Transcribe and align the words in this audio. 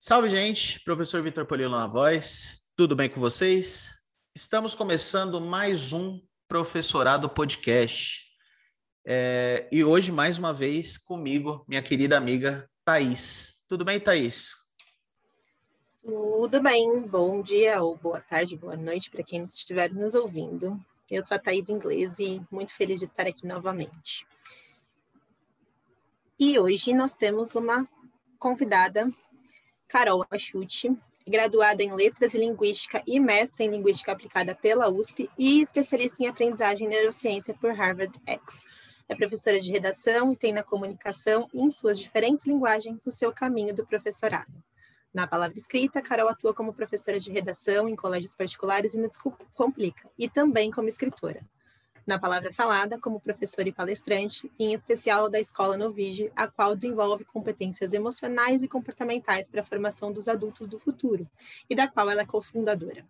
Salve, 0.00 0.28
gente! 0.28 0.80
Professor 0.80 1.22
Vitor 1.22 1.46
Polilo 1.46 1.70
na 1.70 1.86
voz. 1.86 2.64
Tudo 2.76 2.96
bem 2.96 3.08
com 3.08 3.20
vocês? 3.20 3.90
Estamos 4.34 4.74
começando 4.74 5.40
mais 5.40 5.92
um 5.92 6.20
Professorado 6.48 7.30
Podcast. 7.30 8.24
É, 9.06 9.68
e 9.70 9.84
hoje, 9.84 10.10
mais 10.10 10.36
uma 10.36 10.52
vez, 10.52 10.98
comigo, 10.98 11.64
minha 11.68 11.82
querida 11.82 12.18
amiga 12.18 12.68
Thaís. 12.84 13.62
Tudo 13.68 13.84
bem, 13.84 14.00
Thaís? 14.00 14.56
Tudo 16.02 16.60
bem. 16.60 17.02
Bom 17.02 17.40
dia, 17.40 17.80
ou 17.80 17.96
boa 17.96 18.20
tarde, 18.20 18.56
boa 18.56 18.76
noite 18.76 19.10
para 19.10 19.22
quem 19.22 19.44
estiver 19.44 19.92
nos 19.92 20.16
ouvindo. 20.16 20.84
Eu 21.10 21.24
sou 21.24 21.34
a 21.34 21.38
Thaís 21.38 21.68
Inglês 21.68 22.18
e 22.18 22.40
muito 22.50 22.74
feliz 22.74 22.98
de 22.98 23.04
estar 23.04 23.26
aqui 23.26 23.46
novamente. 23.46 24.26
E 26.38 26.58
hoje 26.58 26.94
nós 26.94 27.12
temos 27.12 27.54
uma 27.54 27.86
convidada, 28.38 29.10
Carol 29.86 30.24
Achute, 30.30 30.90
graduada 31.26 31.82
em 31.82 31.94
Letras 31.94 32.34
e 32.34 32.38
Linguística 32.38 33.02
e 33.06 33.20
mestra 33.20 33.64
em 33.64 33.70
Linguística 33.70 34.12
Aplicada 34.12 34.54
pela 34.54 34.88
USP 34.88 35.30
e 35.38 35.60
especialista 35.60 36.22
em 36.22 36.26
Aprendizagem 36.26 36.86
e 36.86 36.90
Neurociência 36.90 37.54
por 37.54 37.72
Harvard 37.72 38.18
X. 38.26 38.64
É 39.06 39.14
professora 39.14 39.60
de 39.60 39.70
redação 39.70 40.32
e 40.32 40.36
tem 40.36 40.52
na 40.52 40.62
comunicação 40.62 41.48
em 41.52 41.70
suas 41.70 41.98
diferentes 41.98 42.46
linguagens 42.46 43.06
o 43.06 43.10
seu 43.10 43.30
caminho 43.30 43.74
do 43.74 43.86
professorado. 43.86 44.52
Na 45.14 45.28
palavra 45.28 45.56
escrita, 45.56 46.02
Carol 46.02 46.28
atua 46.28 46.52
como 46.52 46.74
professora 46.74 47.20
de 47.20 47.30
redação 47.30 47.88
em 47.88 47.94
colégios 47.94 48.34
particulares 48.34 48.94
e 48.94 48.98
no 48.98 49.08
Descomplica, 49.08 50.10
e 50.18 50.28
também 50.28 50.72
como 50.72 50.88
escritora. 50.88 51.40
Na 52.04 52.18
palavra 52.18 52.52
falada, 52.52 52.98
como 52.98 53.20
professora 53.20 53.68
e 53.68 53.72
palestrante, 53.72 54.50
em 54.58 54.74
especial 54.74 55.30
da 55.30 55.38
Escola 55.38 55.76
Novige, 55.76 56.32
a 56.34 56.48
qual 56.48 56.74
desenvolve 56.74 57.24
competências 57.24 57.92
emocionais 57.92 58.64
e 58.64 58.68
comportamentais 58.68 59.48
para 59.48 59.60
a 59.60 59.64
formação 59.64 60.12
dos 60.12 60.28
adultos 60.28 60.66
do 60.66 60.80
futuro, 60.80 61.30
e 61.70 61.76
da 61.76 61.86
qual 61.86 62.10
ela 62.10 62.22
é 62.22 62.26
cofundadora. 62.26 63.06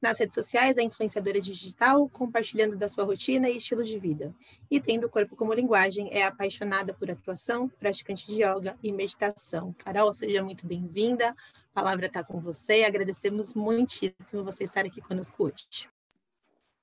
Nas 0.00 0.18
redes 0.18 0.34
sociais, 0.34 0.76
é 0.76 0.82
influenciadora 0.82 1.40
digital, 1.40 2.08
compartilhando 2.10 2.76
da 2.76 2.88
sua 2.88 3.04
rotina 3.04 3.48
e 3.48 3.56
estilo 3.56 3.82
de 3.82 3.98
vida. 3.98 4.34
E 4.70 4.78
tendo 4.78 5.06
o 5.06 5.10
corpo 5.10 5.34
como 5.34 5.54
linguagem, 5.54 6.10
é 6.12 6.22
apaixonada 6.22 6.92
por 6.92 7.10
atuação, 7.10 7.68
praticante 7.68 8.26
de 8.26 8.42
yoga 8.42 8.76
e 8.82 8.92
meditação. 8.92 9.74
Carol, 9.78 10.12
seja 10.12 10.42
muito 10.42 10.66
bem-vinda. 10.66 11.30
A 11.30 11.34
palavra 11.74 12.06
está 12.06 12.22
com 12.22 12.40
você. 12.40 12.84
Agradecemos 12.84 13.54
muitíssimo 13.54 14.44
você 14.44 14.64
estar 14.64 14.84
aqui 14.84 15.00
conosco 15.00 15.44
hoje. 15.44 15.88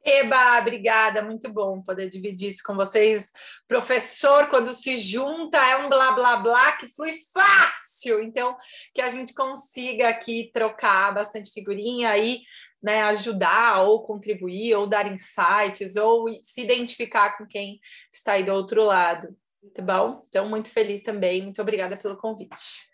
Eba, 0.06 0.59
obrigada, 0.59 1.22
muito 1.22 1.50
bom 1.50 1.81
poder 1.81 2.09
dividir 2.09 2.50
isso 2.50 2.61
com 2.66 2.75
vocês. 2.75 3.31
Professor, 3.67 4.50
quando 4.50 4.73
se 4.73 4.97
junta, 4.97 5.58
é 5.58 5.78
um 5.78 5.88
blá 5.88 6.11
blá 6.11 6.36
blá 6.38 6.72
que 6.73 6.89
flui 6.89 7.14
fácil. 7.34 7.82
Então, 8.21 8.55
que 8.93 9.01
a 9.01 9.09
gente 9.09 9.33
consiga 9.33 10.09
aqui 10.09 10.49
trocar 10.53 11.13
bastante 11.13 11.51
figurinha 11.51 12.09
aí 12.09 12.41
né, 12.83 13.01
ajudar 13.03 13.83
ou 13.83 14.03
contribuir, 14.03 14.75
ou 14.75 14.85
dar 14.85 15.09
insights, 15.09 15.95
ou 15.95 16.27
se 16.43 16.61
identificar 16.61 17.37
com 17.37 17.47
quem 17.47 17.79
está 18.11 18.33
aí 18.33 18.43
do 18.43 18.53
outro 18.53 18.83
lado. 18.83 19.33
Tá 19.73 19.81
bom? 19.81 20.25
Então, 20.27 20.49
muito 20.49 20.69
feliz 20.69 21.01
também. 21.01 21.41
Muito 21.41 21.61
obrigada 21.61 21.95
pelo 21.95 22.17
convite. 22.17 22.91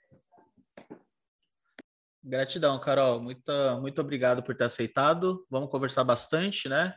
Gratidão, 2.23 2.79
Carol. 2.79 3.19
Muito, 3.19 3.51
muito 3.81 3.99
obrigado 3.99 4.44
por 4.44 4.55
ter 4.55 4.66
aceitado. 4.66 5.44
Vamos 5.49 5.71
conversar 5.71 6.03
bastante, 6.03 6.69
né? 6.69 6.94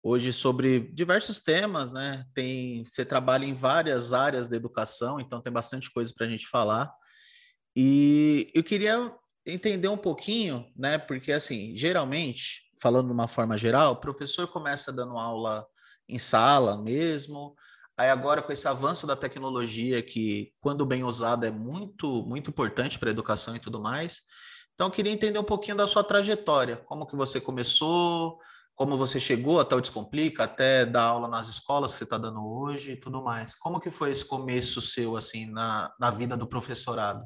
Hoje 0.00 0.32
sobre 0.32 0.92
diversos 0.92 1.40
temas, 1.40 1.90
né? 1.90 2.24
Tem, 2.32 2.84
você 2.84 3.04
trabalha 3.04 3.44
em 3.44 3.52
várias 3.52 4.12
áreas 4.12 4.46
da 4.46 4.54
educação, 4.54 5.18
então 5.18 5.42
tem 5.42 5.52
bastante 5.52 5.90
coisa 5.90 6.12
para 6.16 6.26
a 6.26 6.30
gente 6.30 6.46
falar. 6.46 6.94
E 7.76 8.50
eu 8.54 8.62
queria 8.64 9.12
entender 9.46 9.88
um 9.88 9.96
pouquinho, 9.96 10.66
né? 10.76 10.98
Porque 10.98 11.32
assim, 11.32 11.74
geralmente, 11.76 12.62
falando 12.80 13.06
de 13.06 13.12
uma 13.12 13.28
forma 13.28 13.56
geral, 13.56 13.92
o 13.92 14.00
professor 14.00 14.48
começa 14.48 14.92
dando 14.92 15.16
aula 15.16 15.66
em 16.08 16.18
sala 16.18 16.76
mesmo. 16.76 17.54
Aí 17.96 18.10
agora 18.10 18.42
com 18.42 18.52
esse 18.52 18.68
avanço 18.68 19.06
da 19.06 19.16
tecnologia 19.16 20.02
que, 20.02 20.52
quando 20.60 20.86
bem 20.86 21.04
usada, 21.04 21.48
é 21.48 21.50
muito 21.50 22.22
muito 22.24 22.50
importante 22.50 22.98
para 22.98 23.10
a 23.10 23.12
educação 23.12 23.56
e 23.56 23.60
tudo 23.60 23.80
mais. 23.80 24.22
Então, 24.78 24.86
eu 24.86 24.92
queria 24.92 25.12
entender 25.12 25.40
um 25.40 25.44
pouquinho 25.44 25.76
da 25.76 25.88
sua 25.88 26.04
trajetória, 26.04 26.76
como 26.76 27.04
que 27.04 27.16
você 27.16 27.40
começou, 27.40 28.38
como 28.76 28.96
você 28.96 29.18
chegou 29.18 29.58
até 29.58 29.74
o 29.74 29.80
Descomplica, 29.80 30.44
até 30.44 30.86
dar 30.86 31.02
aula 31.02 31.26
nas 31.26 31.48
escolas 31.48 31.90
que 31.90 31.98
você 31.98 32.04
está 32.04 32.16
dando 32.16 32.40
hoje 32.48 32.92
e 32.92 32.96
tudo 32.96 33.20
mais. 33.20 33.56
Como 33.56 33.80
que 33.80 33.90
foi 33.90 34.12
esse 34.12 34.24
começo 34.24 34.80
seu, 34.80 35.16
assim, 35.16 35.50
na, 35.50 35.92
na 35.98 36.12
vida 36.12 36.36
do 36.36 36.46
professorado? 36.46 37.24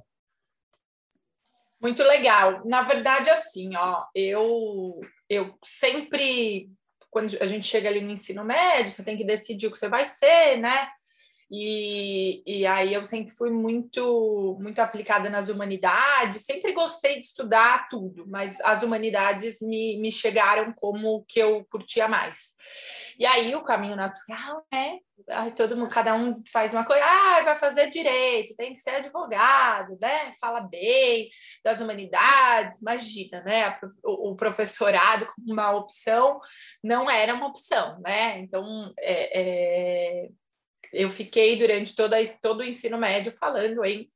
Muito 1.82 2.02
legal. 2.04 2.62
Na 2.64 2.82
verdade, 2.82 3.28
assim, 3.28 3.74
ó, 3.76 4.04
eu, 4.14 5.00
eu 5.28 5.58
sempre, 5.64 6.70
quando 7.10 7.36
a 7.40 7.46
gente 7.46 7.66
chega 7.66 7.88
ali 7.88 8.00
no 8.00 8.12
ensino 8.12 8.44
médio, 8.44 8.92
você 8.92 9.02
tem 9.02 9.16
que 9.16 9.24
decidir 9.24 9.66
o 9.66 9.72
que 9.72 9.78
você 9.78 9.88
vai 9.88 10.06
ser, 10.06 10.58
né? 10.58 10.88
E, 11.54 12.42
e 12.46 12.66
aí 12.66 12.94
eu 12.94 13.04
sempre 13.04 13.30
fui 13.30 13.50
muito 13.50 14.56
muito 14.58 14.80
aplicada 14.80 15.28
nas 15.28 15.50
humanidades, 15.50 16.46
sempre 16.46 16.72
gostei 16.72 17.18
de 17.18 17.26
estudar 17.26 17.88
tudo, 17.90 18.24
mas 18.26 18.58
as 18.62 18.82
humanidades 18.82 19.60
me, 19.60 19.98
me 20.00 20.10
chegaram 20.10 20.72
como 20.72 21.16
o 21.16 21.24
que 21.24 21.38
eu 21.38 21.62
curtia 21.70 22.08
mais. 22.08 22.54
E 23.18 23.26
aí 23.26 23.54
o 23.54 23.62
caminho 23.62 23.96
natural 23.96 24.64
é 24.72 24.98
todo 25.54 25.76
mundo, 25.76 25.90
cada 25.90 26.14
um 26.14 26.42
faz 26.50 26.72
uma 26.72 26.84
coisa, 26.84 27.04
ah, 27.04 27.42
vai 27.44 27.58
fazer 27.58 27.90
direito, 27.90 28.56
tem 28.56 28.74
que 28.74 28.80
ser 28.80 28.96
advogado, 28.96 29.96
né? 30.00 30.34
Fala 30.40 30.60
bem 30.60 31.28
das 31.62 31.80
humanidades, 31.80 32.80
imagina, 32.80 33.42
né? 33.42 33.78
O, 34.02 34.34
professorado 34.34 35.26
como 35.26 35.52
uma 35.52 35.70
opção 35.72 36.40
não 36.82 37.10
era 37.10 37.34
uma 37.34 37.46
opção, 37.46 38.00
né? 38.00 38.38
Então 38.38 38.92
é, 38.98 40.24
é 40.24 40.28
eu 40.92 41.08
fiquei 41.08 41.56
durante 41.56 41.94
toda, 41.94 42.16
todo 42.40 42.60
o 42.60 42.64
ensino 42.64 42.98
médio 42.98 43.32
falando 43.32 43.84
em 43.84 44.10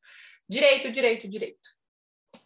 direito, 0.49 0.91
direito, 0.91 1.29
direito. 1.29 1.77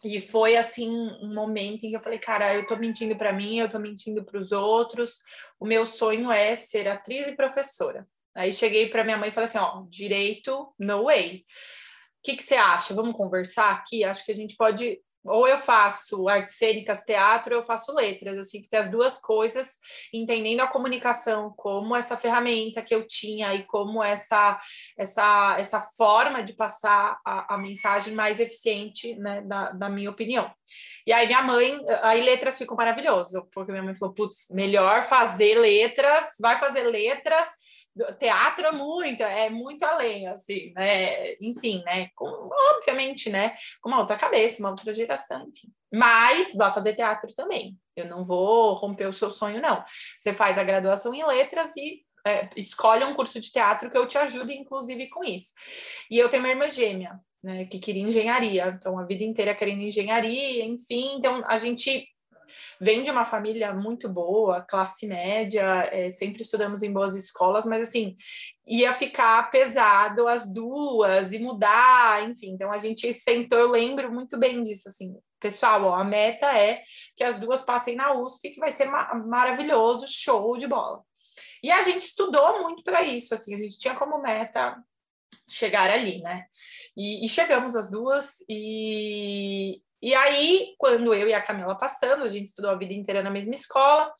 E 0.03 0.19
foi 0.19 0.57
assim 0.57 0.89
um 0.89 1.33
momento 1.33 1.85
em 1.85 1.89
que 1.89 1.95
eu 1.95 2.01
falei, 2.01 2.17
cara, 2.17 2.55
eu 2.55 2.65
tô 2.65 2.75
mentindo 2.75 3.15
para 3.15 3.31
mim, 3.31 3.59
eu 3.59 3.69
tô 3.69 3.77
mentindo 3.77 4.23
para 4.23 4.39
os 4.39 4.51
outros. 4.51 5.19
O 5.59 5.65
meu 5.65 5.85
sonho 5.85 6.31
é 6.31 6.55
ser 6.55 6.87
atriz 6.87 7.27
e 7.27 7.35
professora. 7.35 8.07
Aí 8.33 8.53
cheguei 8.53 8.89
para 8.89 9.03
minha 9.03 9.17
mãe 9.17 9.29
e 9.29 9.31
falei 9.31 9.49
assim, 9.49 9.59
ó, 9.59 9.85
direito, 9.89 10.73
no 10.79 11.03
way. 11.03 11.39
O 11.39 12.23
que, 12.23 12.35
que 12.35 12.43
você 12.43 12.55
acha? 12.55 12.93
Vamos 12.93 13.15
conversar 13.15 13.71
aqui? 13.71 14.03
Acho 14.03 14.25
que 14.25 14.31
a 14.31 14.35
gente 14.35 14.55
pode 14.55 14.99
ou 15.23 15.47
eu 15.47 15.59
faço 15.59 16.27
artes 16.27 16.55
cênicas, 16.55 17.03
teatro, 17.03 17.55
ou 17.55 17.61
eu 17.61 17.65
faço 17.65 17.93
letras. 17.93 18.35
Eu 18.35 18.45
tinha 18.45 18.63
que 18.63 18.69
ter 18.69 18.77
as 18.77 18.89
duas 18.89 19.19
coisas, 19.19 19.75
entendendo 20.13 20.61
a 20.61 20.67
comunicação 20.67 21.53
como 21.55 21.95
essa 21.95 22.17
ferramenta 22.17 22.81
que 22.81 22.93
eu 22.93 23.05
tinha 23.05 23.53
e 23.53 23.63
como 23.63 24.03
essa 24.03 24.59
essa 24.97 25.57
essa 25.59 25.81
forma 25.81 26.43
de 26.43 26.53
passar 26.53 27.19
a, 27.25 27.55
a 27.55 27.57
mensagem 27.57 28.13
mais 28.13 28.39
eficiente, 28.39 29.15
né, 29.15 29.41
da, 29.41 29.69
da, 29.69 29.89
minha 29.89 30.09
opinião. 30.09 30.51
E 31.05 31.13
aí 31.13 31.27
minha 31.27 31.41
mãe, 31.43 31.79
aí 32.01 32.21
letras 32.21 32.57
ficou 32.57 32.77
maravilhoso, 32.77 33.47
porque 33.53 33.71
minha 33.71 33.83
mãe 33.83 33.95
falou, 33.95 34.13
putz, 34.13 34.47
melhor 34.49 35.05
fazer 35.05 35.55
letras, 35.55 36.25
vai 36.39 36.59
fazer 36.59 36.83
letras 36.83 37.47
teatro 38.19 38.65
é 38.65 38.71
muito, 38.71 39.23
é 39.23 39.49
muito 39.49 39.83
além, 39.83 40.27
assim, 40.27 40.71
né? 40.73 41.33
Enfim, 41.41 41.83
né? 41.83 42.09
Com, 42.15 42.25
obviamente, 42.75 43.29
né? 43.29 43.55
Com 43.81 43.89
uma 43.89 43.99
outra 43.99 44.17
cabeça, 44.17 44.61
uma 44.61 44.69
outra 44.69 44.93
geração, 44.93 45.47
enfim. 45.47 45.69
Mas 45.93 46.53
vá 46.55 46.71
fazer 46.71 46.95
teatro 46.95 47.33
também. 47.35 47.77
Eu 47.95 48.05
não 48.05 48.23
vou 48.23 48.73
romper 48.73 49.07
o 49.07 49.13
seu 49.13 49.29
sonho, 49.29 49.61
não. 49.61 49.83
Você 50.19 50.33
faz 50.33 50.57
a 50.57 50.63
graduação 50.63 51.13
em 51.13 51.25
letras 51.25 51.75
e 51.75 52.03
é, 52.25 52.49
escolhe 52.55 53.03
um 53.03 53.13
curso 53.13 53.39
de 53.39 53.51
teatro 53.51 53.91
que 53.91 53.97
eu 53.97 54.07
te 54.07 54.17
ajude, 54.17 54.53
inclusive, 54.53 55.09
com 55.09 55.23
isso. 55.23 55.53
E 56.09 56.17
eu 56.17 56.29
tenho 56.29 56.43
uma 56.43 56.49
irmã 56.49 56.67
gêmea, 56.67 57.19
né? 57.43 57.65
Que 57.65 57.79
queria 57.79 58.03
engenharia, 58.03 58.67
então 58.67 58.97
a 58.97 59.05
vida 59.05 59.23
inteira 59.23 59.55
querendo 59.55 59.81
engenharia, 59.81 60.63
enfim. 60.65 61.15
Então 61.17 61.43
a 61.45 61.57
gente 61.57 62.07
vem 62.79 63.03
de 63.03 63.11
uma 63.11 63.25
família 63.25 63.73
muito 63.73 64.09
boa, 64.09 64.61
classe 64.61 65.07
média, 65.07 65.89
é, 65.91 66.09
sempre 66.11 66.41
estudamos 66.41 66.83
em 66.83 66.91
boas 66.91 67.15
escolas, 67.15 67.65
mas 67.65 67.87
assim, 67.87 68.15
ia 68.65 68.93
ficar 68.93 69.49
pesado 69.51 70.27
as 70.27 70.51
duas 70.51 71.31
e 71.31 71.39
mudar, 71.39 72.29
enfim. 72.29 72.51
Então 72.51 72.71
a 72.71 72.77
gente 72.77 73.13
sentou, 73.13 73.59
eu 73.59 73.71
lembro 73.71 74.11
muito 74.11 74.37
bem 74.37 74.63
disso, 74.63 74.89
assim, 74.89 75.15
pessoal, 75.39 75.83
ó, 75.83 75.95
a 75.95 76.03
meta 76.03 76.45
é 76.55 76.81
que 77.15 77.23
as 77.23 77.39
duas 77.39 77.61
passem 77.61 77.95
na 77.95 78.13
USP, 78.13 78.51
que 78.51 78.59
vai 78.59 78.71
ser 78.71 78.85
ma 78.85 79.13
maravilhoso, 79.15 80.05
show 80.07 80.57
de 80.57 80.67
bola. 80.67 81.01
E 81.63 81.69
a 81.71 81.81
gente 81.83 82.03
estudou 82.03 82.61
muito 82.61 82.83
para 82.83 83.03
isso, 83.03 83.33
assim, 83.33 83.53
a 83.53 83.57
gente 83.57 83.77
tinha 83.77 83.95
como 83.95 84.21
meta 84.21 84.77
chegar 85.47 85.89
ali, 85.89 86.21
né? 86.21 86.45
E, 86.95 87.25
e, 87.25 87.29
chegamos 87.29 87.75
as 87.75 87.89
duas, 87.89 88.37
e, 88.49 89.81
e 90.01 90.15
aí, 90.15 90.73
quando 90.77 91.13
eu 91.13 91.27
e 91.27 91.33
a 91.33 91.41
Camila 91.41 91.75
passamos, 91.75 92.27
a 92.27 92.29
gente 92.29 92.47
estudou 92.47 92.71
a 92.71 92.75
vida 92.75 92.93
inteira 92.93 93.21
na 93.21 93.29
mesma 93.29 93.53
escola, 93.53 94.11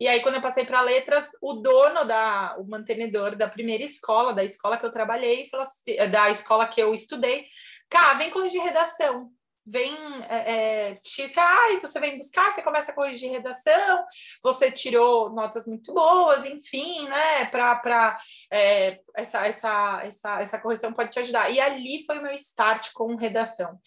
E 0.00 0.08
aí, 0.08 0.20
quando 0.20 0.34
eu 0.36 0.42
passei 0.42 0.64
para 0.64 0.80
letras, 0.80 1.28
o 1.40 1.54
dono 1.54 2.04
da, 2.04 2.56
o 2.58 2.64
mantenedor 2.64 3.36
da 3.36 3.46
primeira 3.46 3.84
escola, 3.84 4.34
da 4.34 4.42
escola 4.42 4.76
que 4.76 4.84
eu 4.84 4.90
trabalhei, 4.90 5.48
assim, 5.54 5.96
da 6.10 6.28
escola 6.30 6.66
que 6.66 6.82
eu 6.82 6.92
estudei, 6.92 7.46
cá, 7.88 8.14
vem 8.14 8.30
corrigir 8.30 8.60
redação 8.62 9.30
vem 9.64 9.94
é, 10.28 10.90
é, 10.90 11.00
X 11.04 11.34
reais, 11.34 11.80
você 11.80 12.00
vem 12.00 12.16
buscar, 12.16 12.52
você 12.52 12.62
começa 12.62 12.90
a 12.90 12.94
corrigir 12.94 13.30
redação, 13.30 14.04
você 14.42 14.70
tirou 14.70 15.30
notas 15.30 15.66
muito 15.66 15.92
boas, 15.92 16.44
enfim, 16.44 17.08
né? 17.08 17.46
Para 17.46 18.18
é, 18.50 19.00
essa, 19.14 19.46
essa, 19.46 20.00
essa, 20.04 20.40
essa 20.40 20.58
correção 20.58 20.92
pode 20.92 21.10
te 21.10 21.20
ajudar. 21.20 21.50
E 21.50 21.60
ali 21.60 22.04
foi 22.04 22.18
o 22.18 22.22
meu 22.22 22.34
start 22.34 22.92
com 22.92 23.14
redação, 23.14 23.78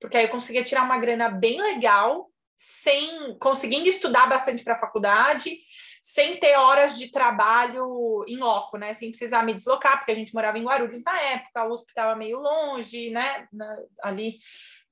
porque 0.00 0.16
aí 0.16 0.24
eu 0.24 0.30
conseguia 0.30 0.64
tirar 0.64 0.82
uma 0.82 0.98
grana 0.98 1.28
bem 1.28 1.60
legal, 1.60 2.30
sem 2.56 3.36
conseguindo 3.38 3.88
estudar 3.88 4.26
bastante 4.26 4.62
para 4.62 4.74
a 4.74 4.78
faculdade, 4.78 5.58
sem 6.02 6.38
ter 6.38 6.56
horas 6.56 6.98
de 6.98 7.10
trabalho 7.10 8.24
em 8.26 8.36
loco, 8.36 8.76
né? 8.76 8.92
Sem 8.92 9.10
precisar 9.10 9.44
me 9.44 9.54
deslocar, 9.54 9.98
porque 9.98 10.12
a 10.12 10.14
gente 10.14 10.34
morava 10.34 10.58
em 10.58 10.64
Guarulhos 10.64 11.02
na 11.04 11.18
época, 11.20 11.60
a 11.60 11.66
USP 11.66 11.88
estava 11.88 12.14
meio 12.16 12.38
longe, 12.38 13.10
né? 13.10 13.46
Na, 13.52 13.78
ali 14.02 14.38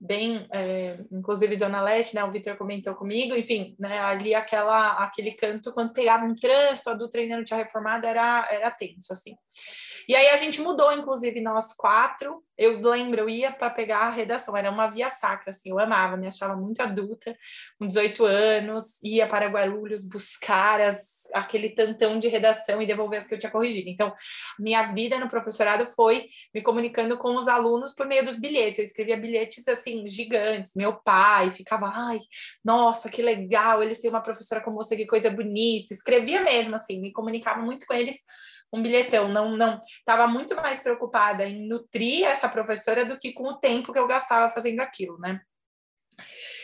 bem, 0.01 0.47
é, 0.51 0.99
inclusive 1.13 1.57
Zona 1.57 1.83
Leste, 1.83 2.15
né? 2.15 2.25
O 2.25 2.31
Vitor 2.31 2.57
comentou 2.57 2.95
comigo, 2.95 3.35
enfim, 3.35 3.77
né? 3.79 3.99
Ali 4.01 4.35
aquela, 4.35 4.93
aquele 5.05 5.33
canto, 5.33 5.73
quando 5.73 5.93
pegava 5.93 6.25
um 6.25 6.35
trânsito, 6.35 6.89
a 6.89 6.95
do 6.95 7.11
treinando 7.11 7.45
tinha 7.45 7.59
reformado, 7.59 8.07
era, 8.07 8.49
era 8.51 8.71
tenso, 8.71 9.13
assim. 9.13 9.37
E 10.09 10.17
aí 10.17 10.29
a 10.29 10.37
gente 10.39 10.61
mudou, 10.63 10.91
inclusive, 10.93 11.41
nós 11.41 11.75
quatro. 11.75 12.43
Eu 12.61 12.79
lembro, 12.79 13.21
eu 13.23 13.29
ia 13.31 13.51
para 13.51 13.71
pegar 13.71 14.01
a 14.01 14.11
redação, 14.11 14.55
era 14.55 14.71
uma 14.71 14.87
via 14.87 15.09
sacra, 15.09 15.51
assim, 15.51 15.71
eu 15.71 15.79
amava, 15.79 16.15
me 16.19 16.29
achava 16.29 16.55
muito 16.55 16.83
adulta, 16.83 17.35
com 17.79 17.87
18 17.87 18.23
anos, 18.27 19.03
ia 19.03 19.27
para 19.27 19.47
Guarulhos 19.47 20.05
buscar 20.05 20.79
as, 20.79 21.27
aquele 21.33 21.71
tantão 21.71 22.19
de 22.19 22.29
redação 22.29 22.83
e 22.83 22.87
devolver 22.87 23.19
as 23.19 23.27
que 23.27 23.33
eu 23.33 23.39
tinha 23.39 23.51
corrigido. 23.51 23.89
Então, 23.89 24.13
minha 24.59 24.93
vida 24.93 25.19
no 25.19 25.27
professorado 25.27 25.87
foi 25.87 26.27
me 26.55 26.61
comunicando 26.61 27.17
com 27.17 27.35
os 27.35 27.49
alunos 27.49 27.95
por 27.95 28.07
meio 28.07 28.27
dos 28.27 28.39
bilhetes. 28.39 28.79
Eu 28.79 28.85
escrevia 28.85 29.17
bilhetes, 29.17 29.67
assim, 29.67 30.07
gigantes. 30.07 30.73
Meu 30.77 30.97
pai 30.97 31.53
ficava, 31.53 31.91
ai, 31.91 32.21
nossa, 32.63 33.09
que 33.09 33.23
legal, 33.23 33.83
eles 33.83 34.03
têm 34.03 34.11
uma 34.11 34.23
professora 34.23 34.61
como 34.61 34.77
você, 34.77 34.95
que 34.97 35.07
coisa 35.07 35.31
bonita. 35.31 35.95
Escrevia 35.95 36.43
mesmo, 36.43 36.77
assim, 36.77 37.01
me 37.01 37.11
comunicava 37.11 37.63
muito 37.63 37.87
com 37.87 37.95
eles 37.95 38.17
um 38.73 38.83
bilhetão, 38.83 39.29
não 39.29 39.57
não 39.57 39.81
estava 39.99 40.27
muito 40.27 40.55
mais 40.57 40.81
preocupada 40.81 41.45
em 41.45 41.67
nutrir 41.69 42.25
essa 42.27 42.49
professora 42.49 43.05
do 43.05 43.19
que 43.19 43.33
com 43.33 43.45
o 43.45 43.59
tempo 43.59 43.93
que 43.93 43.99
eu 43.99 44.07
gastava 44.07 44.53
fazendo 44.53 44.81
aquilo, 44.81 45.19
né? 45.19 45.41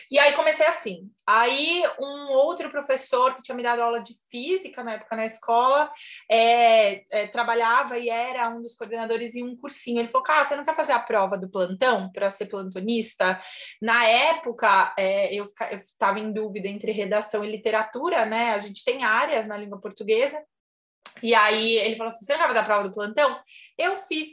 E 0.09 0.17
aí 0.17 0.33
comecei 0.33 0.65
assim. 0.65 1.11
Aí 1.25 1.83
um 1.99 2.31
outro 2.31 2.69
professor 2.69 3.35
que 3.35 3.41
tinha 3.41 3.55
me 3.55 3.63
dado 3.63 3.81
aula 3.81 3.99
de 3.99 4.13
física 4.31 4.81
na 4.81 4.93
época 4.93 5.15
na 5.17 5.25
escola 5.25 5.91
é, 6.31 7.03
é, 7.11 7.27
trabalhava 7.27 7.97
e 7.97 8.09
era 8.09 8.49
um 8.49 8.61
dos 8.61 8.75
coordenadores 8.75 9.35
em 9.35 9.43
um 9.43 9.55
cursinho. 9.57 9.99
Ele 9.99 10.07
falou: 10.07 10.23
Cara, 10.23 10.45
você 10.45 10.55
não 10.55 10.63
quer 10.63 10.75
fazer 10.75 10.93
a 10.93 10.99
prova 10.99 11.37
do 11.37 11.49
plantão 11.49 12.09
para 12.11 12.29
ser 12.29 12.45
plantonista? 12.45 13.37
Na 13.81 14.05
época 14.05 14.93
é, 14.97 15.33
eu 15.35 15.43
estava 15.73 16.19
em 16.19 16.31
dúvida 16.31 16.67
entre 16.69 16.91
redação 16.91 17.43
e 17.43 17.51
literatura, 17.51 18.25
né? 18.25 18.51
A 18.51 18.59
gente 18.59 18.85
tem 18.85 19.03
áreas 19.03 19.45
na 19.45 19.57
língua 19.57 19.79
portuguesa. 19.79 20.41
E 21.21 21.33
aí 21.33 21.75
ele 21.77 21.95
falou 21.95 22.09
assim: 22.09 22.25
você 22.25 22.33
não 22.33 22.39
vai 22.39 22.47
fazer 22.47 22.59
a 22.59 22.63
prova 22.63 22.87
do 22.87 22.93
plantão? 22.93 23.39
Eu 23.77 23.97
fiz 23.97 24.27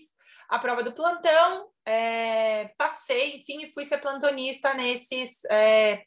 a 0.48 0.58
prova 0.58 0.82
do 0.82 0.92
plantão, 0.92 1.68
é, 1.84 2.70
passei, 2.76 3.36
enfim, 3.36 3.64
e 3.64 3.72
fui 3.72 3.84
ser 3.84 3.98
plantonista 3.98 4.74
nesses. 4.74 5.44
É, 5.50 6.02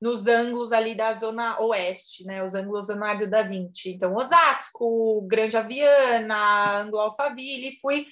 nos 0.00 0.26
ângulos 0.26 0.72
ali 0.72 0.94
da 0.94 1.12
zona 1.14 1.58
oeste, 1.60 2.24
né? 2.26 2.44
Os 2.44 2.54
ângulos 2.54 2.88
Leonardo 2.88 3.26
da 3.26 3.42
Vinci. 3.42 3.94
Então, 3.94 4.14
Osasco, 4.14 5.22
Granja 5.22 5.62
Viana, 5.62 6.82
Ângulo 6.82 7.00
Alphaville, 7.00 7.78
fui 7.80 8.04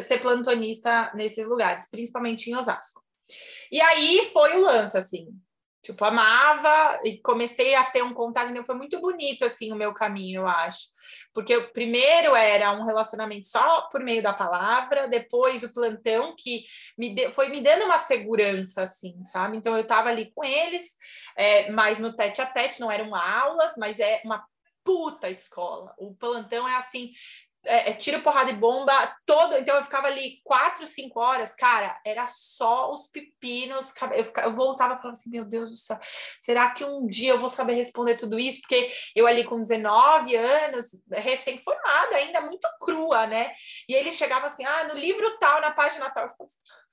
ser 0.00 0.20
plantonista 0.20 1.10
nesses 1.14 1.46
lugares, 1.46 1.88
principalmente 1.88 2.50
em 2.50 2.54
Osasco. 2.54 3.02
E 3.70 3.80
aí 3.80 4.28
foi 4.32 4.56
o 4.56 4.62
lance, 4.62 4.96
assim. 4.98 5.28
Tipo, 5.82 6.04
amava 6.04 7.00
e 7.04 7.18
comecei 7.18 7.74
a 7.74 7.82
ter 7.82 8.04
um 8.04 8.14
contato, 8.14 8.50
então 8.50 8.64
foi 8.64 8.76
muito 8.76 9.00
bonito, 9.00 9.44
assim, 9.44 9.72
o 9.72 9.76
meu 9.76 9.92
caminho, 9.92 10.42
eu 10.42 10.46
acho. 10.46 10.86
Porque 11.34 11.56
o 11.56 11.72
primeiro 11.72 12.36
era 12.36 12.70
um 12.70 12.84
relacionamento 12.84 13.48
só 13.48 13.82
por 13.90 14.00
meio 14.00 14.22
da 14.22 14.32
palavra, 14.32 15.08
depois 15.08 15.64
o 15.64 15.72
plantão, 15.72 16.36
que 16.38 16.62
me 16.96 17.12
de, 17.12 17.32
foi 17.32 17.48
me 17.48 17.60
dando 17.60 17.84
uma 17.84 17.98
segurança, 17.98 18.82
assim, 18.82 19.24
sabe? 19.24 19.56
Então 19.56 19.74
eu 19.74 19.82
estava 19.82 20.08
ali 20.08 20.30
com 20.32 20.44
eles, 20.44 20.84
é, 21.36 21.68
mas 21.72 21.98
no 21.98 22.14
tete 22.14 22.40
a 22.40 22.46
tete, 22.46 22.80
não 22.80 22.90
eram 22.90 23.12
aulas, 23.16 23.72
mas 23.76 23.98
é 23.98 24.22
uma 24.24 24.46
puta 24.84 25.28
escola. 25.30 25.94
O 25.98 26.14
plantão 26.14 26.68
é 26.68 26.76
assim, 26.76 27.10
é, 27.64 27.90
é, 27.90 27.92
tiro, 27.94 28.22
porrada 28.22 28.50
e 28.50 28.56
bomba, 28.56 28.92
todo. 29.24 29.56
Então 29.56 29.76
eu 29.76 29.84
ficava 29.84 30.08
ali 30.08 30.40
quatro, 30.44 30.86
cinco 30.86 31.20
horas, 31.20 31.54
cara, 31.54 32.00
era 32.04 32.26
só 32.26 32.92
os 32.92 33.06
pepinos. 33.06 33.92
Eu, 34.12 34.24
ficava, 34.24 34.48
eu 34.48 34.54
voltava 34.54 34.94
e 34.94 34.96
falava 34.96 35.12
assim: 35.12 35.30
meu 35.30 35.44
Deus 35.44 35.70
do 35.70 35.76
céu, 35.76 35.98
será 36.40 36.70
que 36.70 36.84
um 36.84 37.06
dia 37.06 37.32
eu 37.32 37.38
vou 37.40 37.48
saber 37.48 37.74
responder 37.74 38.16
tudo 38.16 38.38
isso? 38.38 38.60
Porque 38.62 38.92
eu 39.14 39.26
ali 39.26 39.44
com 39.44 39.60
19 39.60 40.34
anos, 40.36 40.90
recém-formada, 41.10 42.16
ainda 42.16 42.40
muito 42.40 42.68
crua, 42.80 43.26
né? 43.26 43.52
E 43.88 43.94
eles 43.94 44.14
chegavam 44.14 44.48
assim: 44.48 44.64
ah, 44.64 44.84
no 44.84 44.94
livro 44.94 45.38
tal, 45.38 45.60
na 45.60 45.70
página 45.70 46.10
tal. 46.10 46.24
Assim, 46.24 46.36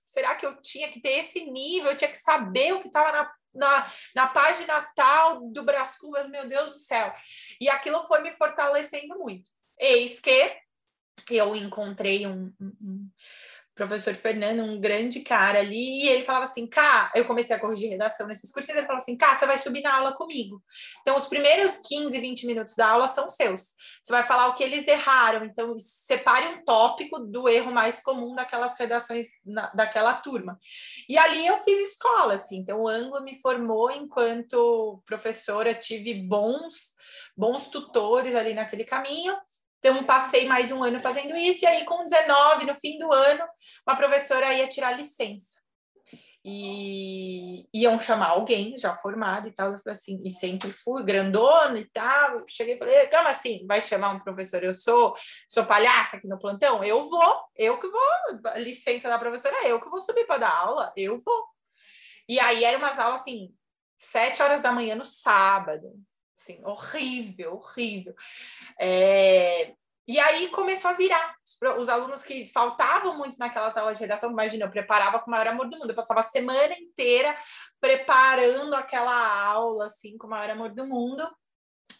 será 0.08 0.36
que 0.36 0.46
eu 0.46 0.56
tinha 0.62 0.90
que 0.90 1.02
ter 1.02 1.20
esse 1.20 1.46
nível? 1.46 1.92
Eu 1.92 1.98
tinha 1.98 2.12
que 2.12 2.18
saber 2.18 2.74
o 2.74 2.80
que 2.80 2.88
estava 2.88 3.12
na 3.12 3.32
na, 3.54 3.92
na 4.16 4.28
página 4.28 4.82
tal 4.96 5.42
do 5.50 5.64
Brás 5.64 5.98
Cubas, 5.98 6.30
meu 6.30 6.48
Deus 6.48 6.74
do 6.74 6.80
céu. 6.80 7.12
E 7.60 7.70
aquilo 7.70 8.04
foi 8.08 8.22
me 8.22 8.32
fortalecendo 8.34 9.18
muito. 9.18 9.50
Eis 9.80 10.20
que 10.20 10.60
eu 11.30 11.56
encontrei 11.56 12.26
um, 12.28 12.52
um, 12.60 12.74
um, 12.82 13.10
professor 13.80 14.14
Fernando, 14.14 14.62
um 14.62 14.78
grande 14.78 15.22
cara 15.22 15.60
ali, 15.60 16.04
e 16.04 16.10
ele 16.10 16.26
falava 16.26 16.44
assim, 16.44 16.68
cá, 16.68 17.10
eu 17.16 17.24
comecei 17.24 17.56
a 17.56 17.60
corrigir 17.60 17.90
redação 17.90 18.28
nesses 18.28 18.52
cursos, 18.52 18.70
ele 18.70 18.86
falava 18.86 19.02
assim, 19.02 19.16
cá, 19.16 19.36
você 19.36 19.46
vai 19.46 19.58
subir 19.58 19.82
na 19.82 19.96
aula 19.96 20.14
comigo. 20.14 20.62
Então, 21.02 21.16
os 21.16 21.28
primeiros 21.28 21.78
15, 21.78 22.20
20 22.20 22.46
minutos 22.46 22.76
da 22.76 22.90
aula 22.90 23.08
são 23.08 23.30
seus. 23.30 23.74
Você 24.04 24.12
vai 24.12 24.24
falar 24.24 24.48
o 24.48 24.54
que 24.54 24.64
eles 24.64 24.86
erraram, 24.86 25.46
então 25.46 25.80
separe 25.80 26.48
um 26.48 26.66
tópico 26.66 27.20
do 27.20 27.48
erro 27.48 27.72
mais 27.72 28.02
comum 28.02 28.36
daquelas 28.36 28.78
redações 28.78 29.28
na, 29.46 29.72
daquela 29.72 30.14
turma. 30.16 30.60
E 31.08 31.18
ali 31.18 31.48
eu 31.48 31.58
fiz 31.60 31.92
escola, 31.92 32.34
assim, 32.34 32.58
então 32.58 32.82
o 32.82 32.88
Anglo 32.88 33.24
me 33.24 33.40
formou 33.40 33.90
enquanto 33.90 35.02
professora, 35.06 35.74
tive 35.74 36.16
bons, 36.16 36.96
bons 37.36 37.70
tutores 37.70 38.36
ali 38.36 38.54
naquele 38.54 38.84
caminho, 38.84 39.38
então, 39.80 40.04
passei 40.04 40.46
mais 40.46 40.72
um 40.72 40.84
ano 40.84 41.00
fazendo 41.00 41.36
isso, 41.38 41.64
e 41.64 41.68
aí, 41.68 41.86
com 41.86 42.04
19, 42.04 42.66
no 42.66 42.76
fim 42.76 43.00
do 43.00 43.12
ano, 43.14 43.44
uma 43.88 43.96
professora 43.96 44.54
ia 44.54 44.68
tirar 44.68 44.92
licença. 44.92 45.58
E 46.44 47.66
iam 47.74 48.00
chamar 48.00 48.30
alguém 48.30 48.78
já 48.78 48.94
formado 48.94 49.48
e 49.48 49.54
tal. 49.54 49.74
Eu 49.74 49.80
falei 49.80 49.94
assim, 49.94 50.22
e 50.24 50.32
sempre 50.32 50.72
fui 50.72 51.04
grandona 51.04 51.80
e 51.80 51.90
tal. 51.92 52.38
Cheguei 52.48 52.76
e 52.76 52.78
falei, 52.78 53.08
como 53.08 53.28
assim? 53.28 53.66
Vai 53.68 53.82
chamar 53.82 54.12
um 54.12 54.20
professor? 54.20 54.64
Eu 54.64 54.74
sou, 54.74 55.14
sou 55.50 55.66
palhaça 55.66 56.18
aqui 56.18 56.28
no 56.28 56.40
plantão? 56.40 56.84
Eu 56.84 57.10
vou, 57.10 57.44
eu 57.56 57.78
que 57.78 57.88
vou. 57.88 58.56
Licença 58.58 59.10
da 59.10 59.20
professora, 59.20 59.68
eu 59.68 59.82
que 59.82 59.90
vou 59.90 60.00
subir 60.00 60.26
para 60.26 60.40
dar 60.40 60.56
aula, 60.56 60.94
eu 60.96 61.18
vou. 61.18 61.46
E 62.28 62.40
aí 62.40 62.64
eram 62.64 62.80
umas 62.80 63.00
aulas 63.00 63.22
assim, 63.22 63.54
sete 63.98 64.42
horas 64.42 64.62
da 64.62 64.72
manhã 64.72 64.96
no 64.96 65.06
sábado 65.06 65.94
assim, 66.40 66.64
horrível, 66.64 67.56
horrível. 67.56 68.16
É, 68.80 69.74
e 70.08 70.20
aí 70.20 70.50
começou 70.50 70.90
a 70.90 70.96
virar. 70.96 71.36
Os 71.78 71.88
alunos 71.88 72.24
que 72.24 72.48
faltavam 72.48 73.16
muito 73.16 73.38
naquelas 73.38 73.78
aulas 73.78 73.98
de 73.98 74.04
redação, 74.04 74.32
imagina, 74.32 74.66
eu 74.66 74.72
preparava 74.72 75.20
com 75.20 75.28
o 75.28 75.32
maior 75.32 75.48
amor 75.48 75.70
do 75.70 75.78
mundo. 75.78 75.92
Eu 75.92 75.96
passava 75.96 76.22
a 76.22 76.24
semana 76.24 76.74
inteira 76.74 77.38
preparando 77.80 78.74
aquela 78.74 79.46
aula, 79.46 79.86
assim, 79.86 80.18
com 80.18 80.26
o 80.26 80.30
maior 80.32 80.50
amor 80.50 80.72
do 80.72 80.88
mundo. 80.88 81.30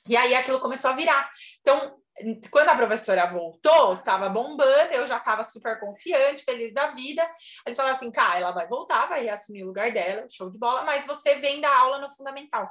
E 0.08 0.18
aí 0.18 0.34
aquilo 0.34 0.60
começou 0.60 0.90
a 0.90 0.96
virar. 0.96 1.30
Então, 1.60 2.02
quando 2.50 2.70
a 2.70 2.76
professora 2.76 3.28
voltou, 3.28 3.94
estava 3.94 4.28
bombando, 4.28 4.92
eu 4.92 5.06
já 5.06 5.18
estava 5.18 5.44
super 5.44 5.80
confiante, 5.80 6.44
feliz 6.44 6.74
da 6.74 6.88
vida. 6.88 7.22
Eles 7.64 7.78
falaram 7.78 7.96
assim, 7.96 8.12
cara, 8.12 8.40
ela 8.40 8.52
vai 8.52 8.68
voltar, 8.68 9.08
vai 9.08 9.30
assumir 9.30 9.64
o 9.64 9.68
lugar 9.68 9.92
dela, 9.92 10.26
show 10.32 10.50
de 10.50 10.58
bola, 10.58 10.84
mas 10.84 11.06
você 11.06 11.36
vem 11.36 11.62
dar 11.62 11.78
aula 11.78 12.00
no 12.00 12.10
fundamental. 12.10 12.68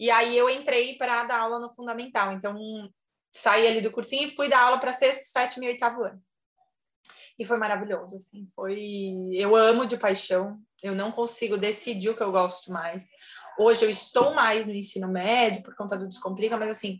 E 0.00 0.10
aí 0.10 0.34
eu 0.34 0.48
entrei 0.48 0.96
para 0.96 1.24
dar 1.24 1.40
aula 1.40 1.60
no 1.60 1.68
fundamental. 1.68 2.32
Então, 2.32 2.58
saí 3.30 3.66
ali 3.66 3.82
do 3.82 3.92
cursinho 3.92 4.28
e 4.28 4.30
fui 4.34 4.48
dar 4.48 4.62
aula 4.62 4.80
para 4.80 4.94
sexto, 4.94 5.24
sétimo 5.24 5.64
e 5.64 5.68
oitavo 5.68 6.02
ano. 6.02 6.18
E 7.38 7.44
foi 7.44 7.58
maravilhoso, 7.58 8.16
assim, 8.16 8.46
foi... 8.54 9.28
Eu 9.34 9.54
amo 9.54 9.86
de 9.86 9.98
paixão, 9.98 10.58
eu 10.82 10.94
não 10.94 11.12
consigo 11.12 11.58
decidir 11.58 12.08
o 12.08 12.16
que 12.16 12.22
eu 12.22 12.32
gosto 12.32 12.72
mais. 12.72 13.06
Hoje 13.58 13.84
eu 13.84 13.90
estou 13.90 14.34
mais 14.34 14.66
no 14.66 14.72
ensino 14.72 15.06
médio 15.06 15.62
por 15.62 15.76
conta 15.76 15.98
do 15.98 16.08
Descomplica, 16.08 16.56
mas 16.56 16.70
assim, 16.70 16.98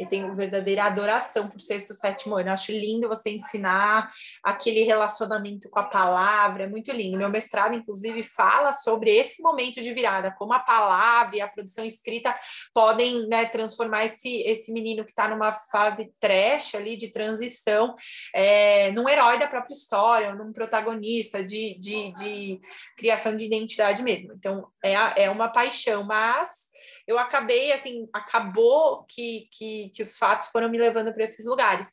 Eu 0.00 0.06
tenho 0.06 0.32
verdadeira 0.32 0.84
adoração 0.84 1.46
por 1.46 1.60
sexto, 1.60 1.92
sétimo 1.92 2.34
ano. 2.34 2.48
Eu 2.48 2.54
acho 2.54 2.72
lindo 2.72 3.06
você 3.06 3.28
ensinar 3.28 4.10
aquele 4.42 4.82
relacionamento 4.82 5.68
com 5.68 5.78
a 5.78 5.82
palavra, 5.82 6.62
é 6.62 6.66
muito 6.66 6.90
lindo. 6.90 7.18
Meu 7.18 7.28
mestrado, 7.28 7.74
inclusive, 7.74 8.24
fala 8.24 8.72
sobre 8.72 9.14
esse 9.14 9.42
momento 9.42 9.82
de 9.82 9.92
virada, 9.92 10.34
como 10.38 10.54
a 10.54 10.58
palavra 10.58 11.36
e 11.36 11.42
a 11.42 11.48
produção 11.48 11.84
escrita 11.84 12.34
podem 12.72 13.28
né, 13.28 13.44
transformar 13.44 14.06
esse, 14.06 14.38
esse 14.38 14.72
menino 14.72 15.04
que 15.04 15.10
está 15.10 15.28
numa 15.28 15.52
fase 15.52 16.10
trash 16.18 16.74
ali 16.74 16.96
de 16.96 17.12
transição 17.12 17.94
é, 18.34 18.90
num 18.92 19.06
herói 19.06 19.38
da 19.38 19.46
própria 19.46 19.74
história, 19.74 20.34
num 20.34 20.50
protagonista 20.50 21.44
de, 21.44 21.78
de, 21.78 22.10
de 22.14 22.60
criação 22.96 23.36
de 23.36 23.44
identidade 23.44 24.02
mesmo. 24.02 24.32
Então, 24.32 24.66
é, 24.82 25.24
é 25.24 25.30
uma 25.30 25.50
paixão, 25.50 26.04
mas 26.04 26.69
eu 27.06 27.18
acabei, 27.18 27.72
assim, 27.72 28.08
acabou 28.12 29.04
que, 29.06 29.48
que, 29.52 29.90
que 29.90 30.02
os 30.02 30.16
fatos 30.16 30.48
foram 30.48 30.68
me 30.68 30.78
levando 30.78 31.12
para 31.12 31.24
esses 31.24 31.46
lugares. 31.46 31.88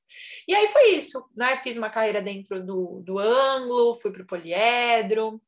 E 0.47 0.55
aí 0.55 0.67
foi 0.69 0.91
isso, 0.91 1.23
né? 1.35 1.57
Fiz 1.57 1.77
uma 1.77 1.89
carreira 1.89 2.21
dentro 2.21 2.63
do, 2.65 3.01
do 3.03 3.19
ângulo, 3.19 3.95
fui 3.95 4.11
para 4.11 4.23
o 4.23 4.27
poliedro, 4.27 5.41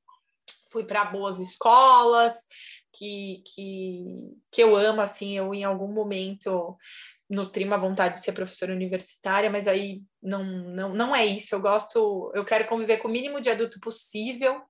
fui 0.71 0.83
para 0.83 1.05
boas 1.05 1.39
escolas, 1.39 2.35
que, 2.93 3.43
que, 3.45 4.37
que 4.51 4.63
eu 4.63 4.75
amo, 4.75 5.01
assim, 5.01 5.37
eu 5.37 5.53
em 5.53 5.63
algum 5.63 5.91
momento 5.91 6.77
nutri 7.29 7.63
uma 7.63 7.77
vontade 7.77 8.15
de 8.15 8.21
ser 8.21 8.31
professora 8.31 8.73
universitária, 8.73 9.49
mas 9.49 9.67
aí 9.67 10.01
não, 10.21 10.43
não, 10.43 10.93
não 10.93 11.15
é 11.15 11.25
isso. 11.25 11.53
Eu 11.53 11.61
gosto, 11.61 12.31
eu 12.33 12.43
quero 12.43 12.67
conviver 12.67 12.97
com 12.97 13.07
o 13.07 13.11
mínimo 13.11 13.39
de 13.39 13.49
adulto 13.49 13.79
possível, 13.79 14.61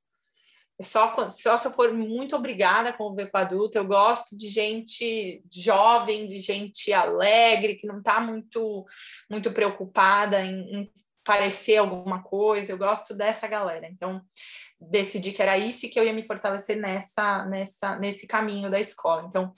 só, 0.81 1.27
só 1.29 1.57
se 1.57 1.67
eu 1.67 1.71
for 1.71 1.93
muito 1.93 2.35
obrigada 2.35 2.89
a 2.89 2.93
conviver 2.93 3.29
com 3.29 3.37
adulto, 3.37 3.77
eu 3.77 3.85
gosto 3.85 4.37
de 4.37 4.47
gente 4.47 5.43
jovem, 5.51 6.27
de 6.27 6.39
gente 6.39 6.93
alegre, 6.93 7.75
que 7.75 7.87
não 7.87 7.99
está 7.99 8.19
muito, 8.21 8.85
muito 9.29 9.51
preocupada 9.51 10.43
em, 10.43 10.81
em 10.81 10.91
parecer 11.23 11.77
alguma 11.77 12.23
coisa, 12.23 12.71
eu 12.71 12.77
gosto 12.77 13.13
dessa 13.13 13.47
galera. 13.47 13.87
Então, 13.87 14.21
decidi 14.79 15.33
que 15.33 15.41
era 15.41 15.57
isso 15.57 15.85
e 15.85 15.89
que 15.89 15.99
eu 15.99 16.05
ia 16.05 16.13
me 16.13 16.25
fortalecer 16.25 16.77
nessa, 16.77 17.45
nessa, 17.45 17.99
nesse 17.99 18.25
caminho 18.25 18.71
da 18.71 18.79
escola. 18.79 19.25
Então, 19.27 19.51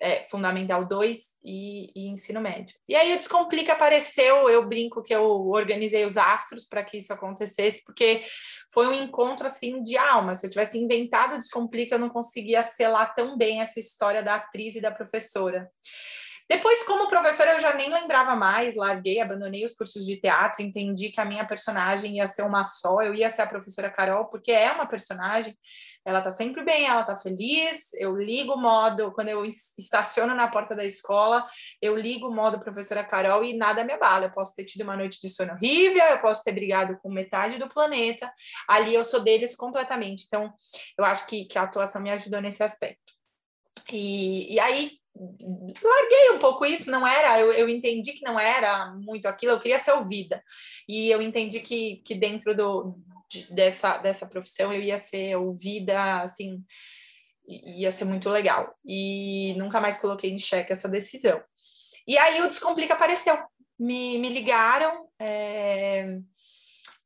é, 0.00 0.22
Fundamental 0.24 0.84
2 0.84 1.18
e, 1.42 1.90
e, 1.94 2.08
ensino 2.08 2.40
médio. 2.40 2.76
E 2.88 2.94
aí 2.94 3.14
o 3.14 3.18
Descomplica 3.18 3.72
apareceu, 3.72 4.48
eu 4.48 4.66
brinco 4.68 5.02
que 5.02 5.14
eu 5.14 5.48
organizei 5.48 6.04
os 6.04 6.16
astros 6.16 6.64
para 6.64 6.84
que 6.84 6.98
isso 6.98 7.12
acontecesse, 7.12 7.82
porque 7.84 8.22
foi 8.72 8.86
um 8.86 8.94
encontro 8.94 9.46
assim 9.46 9.82
de 9.82 9.96
alma. 9.96 10.36
Se 10.36 10.46
eu 10.46 10.50
tivesse 10.50 10.78
inventado 10.78 11.34
o 11.34 11.38
Descomplica, 11.38 11.96
eu 11.96 12.00
não 12.00 12.08
conseguia 12.08 12.62
selar 12.62 13.14
tão 13.14 13.36
bem 13.36 13.60
essa 13.60 13.80
história 13.80 14.22
da 14.22 14.36
atriz 14.36 14.76
e 14.76 14.80
da 14.80 14.92
professora. 14.92 15.68
Depois, 16.48 16.82
como 16.84 17.08
professora, 17.08 17.52
eu 17.52 17.60
já 17.60 17.74
nem 17.74 17.92
lembrava 17.92 18.34
mais, 18.34 18.74
larguei, 18.74 19.20
abandonei 19.20 19.64
os 19.66 19.74
cursos 19.74 20.06
de 20.06 20.16
teatro, 20.16 20.62
entendi 20.62 21.10
que 21.10 21.20
a 21.20 21.24
minha 21.24 21.46
personagem 21.46 22.16
ia 22.16 22.26
ser 22.26 22.42
uma 22.42 22.64
só, 22.64 23.02
eu 23.02 23.14
ia 23.14 23.28
ser 23.28 23.42
a 23.42 23.46
professora 23.46 23.90
Carol, 23.90 24.24
porque 24.26 24.50
é 24.50 24.72
uma 24.72 24.86
personagem, 24.86 25.54
ela 26.06 26.22
tá 26.22 26.30
sempre 26.30 26.64
bem, 26.64 26.86
ela 26.86 27.04
tá 27.04 27.14
feliz, 27.16 27.92
eu 27.94 28.16
ligo 28.16 28.54
o 28.54 28.56
modo, 28.56 29.12
quando 29.12 29.28
eu 29.28 29.44
estaciono 29.44 30.34
na 30.34 30.48
porta 30.48 30.74
da 30.74 30.86
escola, 30.86 31.46
eu 31.82 31.94
ligo 31.94 32.28
o 32.28 32.34
modo 32.34 32.58
professora 32.58 33.04
Carol 33.04 33.44
e 33.44 33.54
nada 33.54 33.84
me 33.84 33.92
abala, 33.92 34.24
eu 34.24 34.32
posso 34.32 34.54
ter 34.54 34.64
tido 34.64 34.82
uma 34.82 34.96
noite 34.96 35.20
de 35.20 35.28
sono 35.28 35.52
horrível, 35.52 36.04
eu 36.06 36.18
posso 36.18 36.42
ter 36.42 36.52
brigado 36.52 36.98
com 37.02 37.10
metade 37.10 37.58
do 37.58 37.68
planeta, 37.68 38.32
ali 38.66 38.94
eu 38.94 39.04
sou 39.04 39.20
deles 39.20 39.54
completamente, 39.54 40.24
então 40.26 40.50
eu 40.96 41.04
acho 41.04 41.26
que, 41.26 41.44
que 41.44 41.58
a 41.58 41.64
atuação 41.64 42.00
me 42.00 42.10
ajudou 42.10 42.40
nesse 42.40 42.62
aspecto. 42.62 43.12
E, 43.92 44.54
e 44.54 44.60
aí, 44.60 44.98
larguei 45.82 46.30
um 46.32 46.38
pouco 46.38 46.64
isso, 46.64 46.90
não 46.90 47.06
era, 47.06 47.40
eu, 47.40 47.52
eu 47.52 47.68
entendi 47.68 48.12
que 48.12 48.24
não 48.24 48.38
era 48.38 48.92
muito 48.94 49.26
aquilo, 49.26 49.52
eu 49.52 49.58
queria 49.58 49.78
ser 49.78 49.92
ouvida. 49.92 50.42
E 50.88 51.10
eu 51.10 51.20
entendi 51.20 51.60
que, 51.60 51.96
que 52.04 52.14
dentro 52.14 52.54
do, 52.54 52.98
de, 53.30 53.52
dessa, 53.52 53.98
dessa 53.98 54.26
profissão 54.26 54.72
eu 54.72 54.82
ia 54.82 54.98
ser 54.98 55.36
ouvida, 55.36 56.22
assim, 56.22 56.62
ia 57.46 57.90
ser 57.90 58.04
muito 58.04 58.28
legal. 58.28 58.74
E 58.84 59.54
nunca 59.56 59.80
mais 59.80 59.98
coloquei 59.98 60.30
em 60.30 60.38
xeque 60.38 60.72
essa 60.72 60.88
decisão. 60.88 61.42
E 62.06 62.16
aí 62.16 62.40
o 62.40 62.48
Descomplica 62.48 62.94
apareceu. 62.94 63.38
Me, 63.78 64.18
me 64.18 64.28
ligaram, 64.28 65.08
é, 65.20 66.18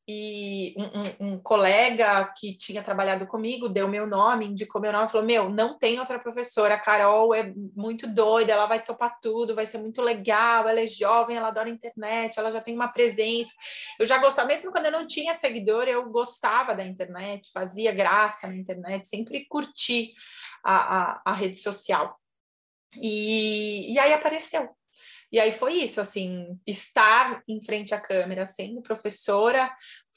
e 0.07 0.75
um, 0.77 0.83
um, 0.83 1.33
um, 1.35 1.39
colega 1.39 2.25
que 2.37 2.57
tinha 2.57 2.83
trabalhado 2.83 3.25
comigo 3.25 3.69
deu 3.69 3.87
meu 3.87 4.05
nome, 4.05 4.47
indicou 4.47 4.81
meu 4.81 4.93
nome, 4.93 5.09
falou: 5.09 5.25
Meu, 5.25 5.49
não 5.49 5.79
tem 5.79 6.01
outra 6.01 6.19
professora, 6.19 6.75
a 6.75 6.81
Carol 6.81 7.33
é 7.33 7.53
muito 7.77 8.09
doida, 8.09 8.53
ela 8.53 8.67
vai 8.67 8.83
topar 8.83 9.21
tudo, 9.21 9.55
vai 9.55 9.65
ser 9.65 9.79
muito 9.79 10.03
legal, 10.03 10.69
ela 10.69 10.81
é 10.81 10.89
jovem, 10.89 11.37
ela 11.37 11.49
adora 11.49 11.69
internet, 11.69 12.37
ela 12.37 12.51
já 12.51 12.61
tem 12.61 12.75
uma 12.75 12.89
presença. 12.89 13.53
Eu 13.99 14.05
já 14.05 14.19
gostava, 14.19 14.49
mesmo 14.49 14.73
quando 14.73 14.87
eu 14.87 14.93
não 14.93 15.07
tinha 15.07 15.35
seguidor, 15.35 15.85
eu 15.85 16.11
gostava 16.11 16.75
da 16.75 16.85
internet, 16.85 17.51
fazia 17.53 17.93
graça 17.93 18.49
na 18.49 18.57
internet, 18.57 19.07
sempre 19.07 19.47
curti 19.49 20.13
a, 20.65 20.99
a, 20.99 21.23
a 21.27 21.33
rede 21.33 21.59
social. 21.59 22.19
E, 22.97 23.93
e 23.95 23.99
aí 24.01 24.13
apareceu 24.13 24.69
e 25.33 25.41
aí 25.41 25.53
foi 25.53 25.75
isso, 25.75 26.01
assim, 26.01 26.61
estar 26.67 27.43
em 27.49 27.61
frente 27.65 27.95
à 27.95 28.01
câmera 28.01 28.45
sendo 28.45 28.83
professora 28.83 29.71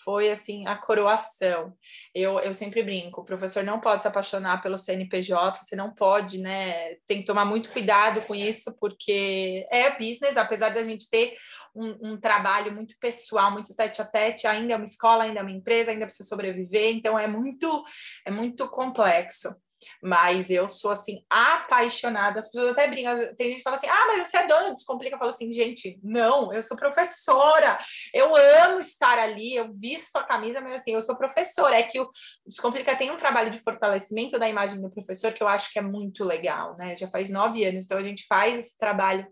foi 0.04 0.30
assim 0.30 0.68
a 0.68 0.76
coroação. 0.76 1.74
Eu, 2.14 2.40
eu 2.40 2.54
sempre 2.54 2.84
brinco, 2.84 3.22
o 3.22 3.26
professor 3.26 3.64
não 3.64 3.80
pode 3.80 4.02
se 4.02 4.08
apaixonar 4.08 4.62
pelo 4.62 4.78
CNPJ, 4.78 5.64
você 5.64 5.76
não 5.76 5.94
pode, 5.94 6.38
né? 6.38 6.96
Tem 7.08 7.20
que 7.22 7.26
tomar 7.26 7.46
muito 7.46 7.72
cuidado 7.72 8.22
com 8.24 8.36
isso, 8.36 8.76
porque 8.80 9.66
é 9.72 9.90
business, 9.98 10.38
apesar 10.38 10.70
da 10.70 10.84
gente 10.84 11.10
ter 11.10 11.36
um, 11.74 12.12
um, 12.12 12.18
trabalho 12.18 12.74
muito 12.74 12.96
pessoal, 13.00 13.52
muito 13.52 13.76
tete 13.76 14.02
a 14.02 14.06
tete, 14.06 14.48
ainda 14.48 14.74
é 14.74 14.76
uma 14.76 14.86
escola, 14.86 15.24
ainda 15.24 15.40
é 15.40 15.44
uma 15.44 15.52
empresa, 15.52 15.92
ainda 15.92 16.06
precisa 16.06 16.28
sobreviver, 16.28 16.96
então 16.96 17.18
é 17.18 17.28
muito, 17.28 17.84
é 18.26 18.32
muito 18.32 18.68
complexo. 18.70 19.50
Mas 20.02 20.50
eu 20.50 20.68
sou, 20.68 20.92
assim, 20.92 21.24
apaixonada. 21.30 22.40
As 22.40 22.48
pessoas 22.48 22.72
até 22.72 22.88
brincam. 22.88 23.36
Tem 23.36 23.48
gente 23.48 23.58
que 23.58 23.64
fala 23.64 23.78
assim, 23.78 23.88
ah, 23.88 24.06
mas 24.08 24.28
você 24.28 24.38
é 24.38 24.48
dona 24.48 24.70
do 24.70 24.76
Descomplica. 24.76 25.16
Eu 25.16 25.20
falo 25.20 25.30
assim, 25.30 25.52
gente, 25.52 26.00
não, 26.04 26.54
eu 26.54 26.62
sou 26.62 26.78
professora. 26.78 27.78
Eu 28.14 28.36
amo 28.36 28.80
estar 28.80 29.18
ali, 29.20 29.56
eu 29.56 29.70
visto 29.72 30.16
a 30.18 30.24
camisa, 30.24 30.62
mas 30.62 30.76
assim, 30.76 30.94
eu 30.94 31.02
sou 31.02 31.16
professora. 31.16 31.76
É 31.76 31.84
que 31.84 32.00
o 32.00 32.10
Descomplica 32.46 32.96
tem 32.96 33.12
um 33.12 33.18
trabalho 33.18 33.50
de 33.50 33.60
fortalecimento 33.60 34.38
da 34.40 34.50
imagem 34.50 34.82
do 34.82 34.92
professor 34.92 35.34
que 35.34 35.44
eu 35.44 35.48
acho 35.48 35.72
que 35.72 35.80
é 35.80 35.82
muito 35.82 36.24
legal, 36.24 36.76
né? 36.78 36.96
Já 36.96 37.08
faz 37.08 37.30
nove 37.30 37.64
anos, 37.66 37.86
então 37.86 37.98
a 37.98 38.04
gente 38.04 38.26
faz 38.28 38.58
esse 38.58 38.78
trabalho 38.78 39.28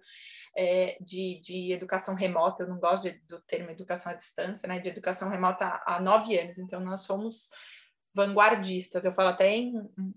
é, 0.55 0.97
de, 1.01 1.39
de 1.41 1.73
educação 1.73 2.15
remota, 2.15 2.63
eu 2.63 2.67
não 2.67 2.79
gosto 2.79 3.03
de, 3.03 3.19
do 3.27 3.41
termo 3.41 3.71
educação 3.71 4.11
à 4.11 4.15
distância, 4.15 4.67
né? 4.67 4.79
De 4.79 4.89
educação 4.89 5.29
remota 5.29 5.65
há, 5.65 5.95
há 5.95 6.01
nove 6.01 6.37
anos, 6.37 6.57
então 6.57 6.79
nós 6.79 7.01
somos 7.01 7.49
vanguardistas, 8.13 9.05
eu 9.05 9.13
falo 9.13 9.29
até 9.29 9.55
em, 9.55 9.73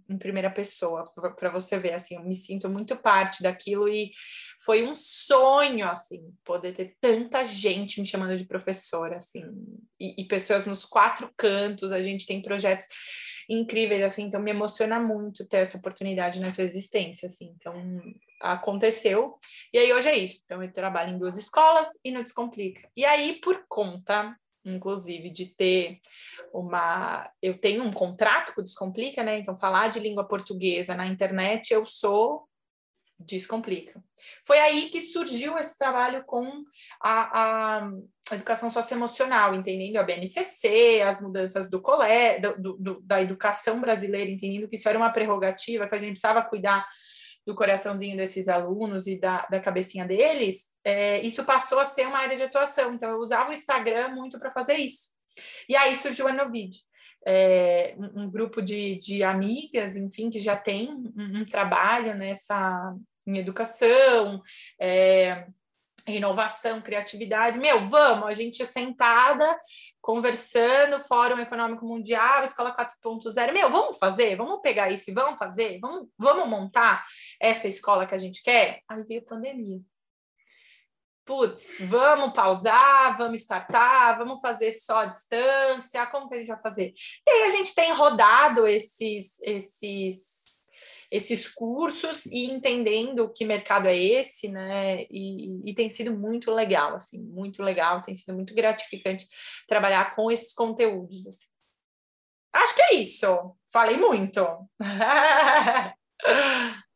em 0.08 0.18
primeira 0.18 0.50
pessoa, 0.50 1.10
para 1.14 1.50
você 1.50 1.78
ver, 1.78 1.94
assim, 1.94 2.14
eu 2.14 2.22
me 2.22 2.36
sinto 2.36 2.68
muito 2.68 2.94
parte 2.94 3.42
daquilo 3.42 3.88
e 3.88 4.12
foi 4.60 4.86
um 4.86 4.94
sonho, 4.94 5.88
assim, 5.88 6.30
poder 6.44 6.74
ter 6.74 6.96
tanta 7.00 7.44
gente 7.44 8.00
me 8.00 8.06
chamando 8.06 8.36
de 8.36 8.44
professora, 8.44 9.16
assim, 9.16 9.44
e, 9.98 10.22
e 10.22 10.28
pessoas 10.28 10.66
nos 10.66 10.84
quatro 10.84 11.30
cantos, 11.36 11.90
a 11.90 12.02
gente 12.02 12.26
tem 12.26 12.42
projetos 12.42 12.86
incríveis, 13.48 14.02
assim, 14.02 14.24
então 14.24 14.42
me 14.42 14.50
emociona 14.50 15.00
muito 15.00 15.46
ter 15.46 15.58
essa 15.58 15.78
oportunidade 15.78 16.40
nessa 16.40 16.62
existência, 16.62 17.28
assim, 17.28 17.54
então 17.58 17.74
aconteceu, 18.42 19.38
e 19.72 19.78
aí 19.78 19.90
hoje 19.92 20.08
é 20.08 20.18
isso, 20.18 20.42
então 20.44 20.62
eu 20.62 20.70
trabalho 20.70 21.14
em 21.14 21.18
duas 21.18 21.36
escolas 21.36 21.88
e 22.04 22.10
no 22.10 22.22
Descomplica, 22.22 22.86
e 22.94 23.04
aí 23.06 23.40
por 23.40 23.64
conta 23.68 24.36
inclusive, 24.66 25.30
de 25.30 25.46
ter 25.46 26.00
uma. 26.52 27.30
Eu 27.40 27.58
tenho 27.58 27.82
um 27.82 27.92
contrato 27.92 28.54
com 28.54 28.60
o 28.60 28.64
Descomplica, 28.64 29.22
né? 29.22 29.38
Então, 29.38 29.56
falar 29.56 29.88
de 29.88 30.00
língua 30.00 30.26
portuguesa 30.26 30.94
na 30.94 31.06
internet, 31.06 31.72
eu 31.72 31.86
sou 31.86 32.48
Descomplica. 33.18 34.02
Foi 34.44 34.58
aí 34.58 34.90
que 34.90 35.00
surgiu 35.00 35.56
esse 35.56 35.78
trabalho 35.78 36.22
com 36.24 36.62
a, 37.00 37.80
a 37.80 37.90
educação 38.32 38.70
socioemocional, 38.70 39.54
entendendo 39.54 39.96
a 39.96 40.02
BNCC, 40.02 41.02
as 41.02 41.20
mudanças 41.20 41.70
do 41.70 41.80
colégio, 41.80 42.54
da 43.02 43.22
educação 43.22 43.80
brasileira, 43.80 44.30
entendendo 44.30 44.68
que 44.68 44.76
isso 44.76 44.88
era 44.88 44.98
uma 44.98 45.12
prerrogativa, 45.12 45.88
que 45.88 45.94
a 45.94 45.98
gente 45.98 46.10
precisava 46.10 46.42
cuidar 46.42 46.86
do 47.46 47.54
coraçãozinho 47.54 48.16
desses 48.16 48.48
alunos 48.48 49.06
e 49.06 49.18
da, 49.18 49.46
da 49.46 49.60
cabecinha 49.60 50.04
deles, 50.04 50.66
é, 50.84 51.20
isso 51.20 51.44
passou 51.44 51.78
a 51.78 51.84
ser 51.84 52.06
uma 52.06 52.18
área 52.18 52.36
de 52.36 52.42
atuação. 52.42 52.94
Então, 52.94 53.10
eu 53.10 53.18
usava 53.18 53.50
o 53.50 53.52
Instagram 53.52 54.08
muito 54.08 54.38
para 54.38 54.50
fazer 54.50 54.74
isso. 54.74 55.14
E 55.68 55.76
aí 55.76 55.94
surgiu 55.94 56.26
a 56.26 56.32
Novid, 56.32 56.76
é, 57.26 57.94
um, 57.98 58.22
um, 58.22 58.30
grupo 58.30 58.60
de, 58.60 58.98
de 58.98 59.22
amigas, 59.22 59.96
enfim, 59.96 60.30
que 60.30 60.38
já 60.38 60.56
tem 60.56 60.90
um, 60.90 61.12
um 61.16 61.44
trabalho 61.44 62.14
nessa 62.16 62.94
em 63.26 63.38
educação, 63.38 64.40
é, 64.80 65.46
inovação, 66.06 66.80
criatividade. 66.80 67.58
Meu, 67.58 67.86
vamos, 67.86 68.26
a 68.26 68.34
gente 68.34 68.64
sentada, 68.64 69.58
conversando, 70.00 71.00
Fórum 71.00 71.38
Econômico 71.40 71.84
Mundial, 71.84 72.44
Escola 72.44 72.74
4.0. 72.74 73.52
Meu, 73.52 73.70
vamos 73.70 73.98
fazer? 73.98 74.36
Vamos 74.36 74.60
pegar 74.60 74.90
isso 74.90 75.10
e 75.10 75.14
vamos 75.14 75.38
fazer? 75.38 75.78
Vamos, 75.80 76.08
vamos 76.16 76.48
montar 76.48 77.04
essa 77.40 77.66
escola 77.66 78.06
que 78.06 78.14
a 78.14 78.18
gente 78.18 78.42
quer? 78.42 78.80
Aí 78.88 79.02
veio 79.02 79.20
a 79.20 79.28
pandemia. 79.28 79.80
putz, 81.24 81.78
vamos 81.80 82.32
pausar, 82.32 83.18
vamos 83.18 83.40
startar, 83.40 84.16
vamos 84.16 84.40
fazer 84.40 84.72
só 84.72 84.98
a 84.98 85.06
distância, 85.06 86.06
como 86.06 86.28
que 86.28 86.36
a 86.36 86.38
gente 86.38 86.48
vai 86.48 86.60
fazer? 86.60 86.94
E 87.26 87.30
aí 87.30 87.42
a 87.48 87.50
gente 87.50 87.74
tem 87.74 87.92
rodado 87.92 88.64
esses, 88.64 89.40
esses, 89.42 90.35
esses 91.10 91.48
cursos 91.48 92.26
e 92.26 92.50
entendendo 92.50 93.32
que 93.32 93.44
mercado 93.44 93.86
é 93.86 93.96
esse, 93.96 94.48
né? 94.48 95.04
E, 95.10 95.70
e 95.70 95.74
tem 95.74 95.90
sido 95.90 96.12
muito 96.12 96.50
legal, 96.50 96.96
assim, 96.96 97.22
muito 97.22 97.62
legal, 97.62 98.02
tem 98.02 98.14
sido 98.14 98.34
muito 98.34 98.54
gratificante 98.54 99.26
trabalhar 99.66 100.14
com 100.14 100.30
esses 100.30 100.52
conteúdos. 100.52 101.26
Assim. 101.26 101.46
Acho 102.52 102.74
que 102.74 102.82
é 102.82 102.94
isso. 102.94 103.56
Falei 103.72 103.96
muito. 103.96 104.44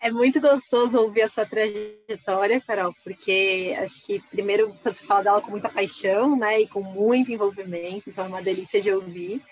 É 0.00 0.12
muito 0.12 0.40
gostoso 0.40 0.96
ouvir 0.96 1.22
a 1.22 1.28
sua 1.28 1.44
trajetória, 1.44 2.60
Carol, 2.60 2.94
porque 3.02 3.76
acho 3.80 4.06
que 4.06 4.20
primeiro 4.30 4.72
você 4.84 5.04
fala 5.04 5.24
dela 5.24 5.40
com 5.40 5.50
muita 5.50 5.68
paixão, 5.68 6.36
né, 6.36 6.60
e 6.60 6.68
com 6.68 6.80
muito 6.80 7.32
envolvimento, 7.32 8.08
então 8.08 8.26
é 8.26 8.28
uma 8.28 8.40
delícia 8.40 8.80
de 8.80 8.92
ouvir. 8.92 9.42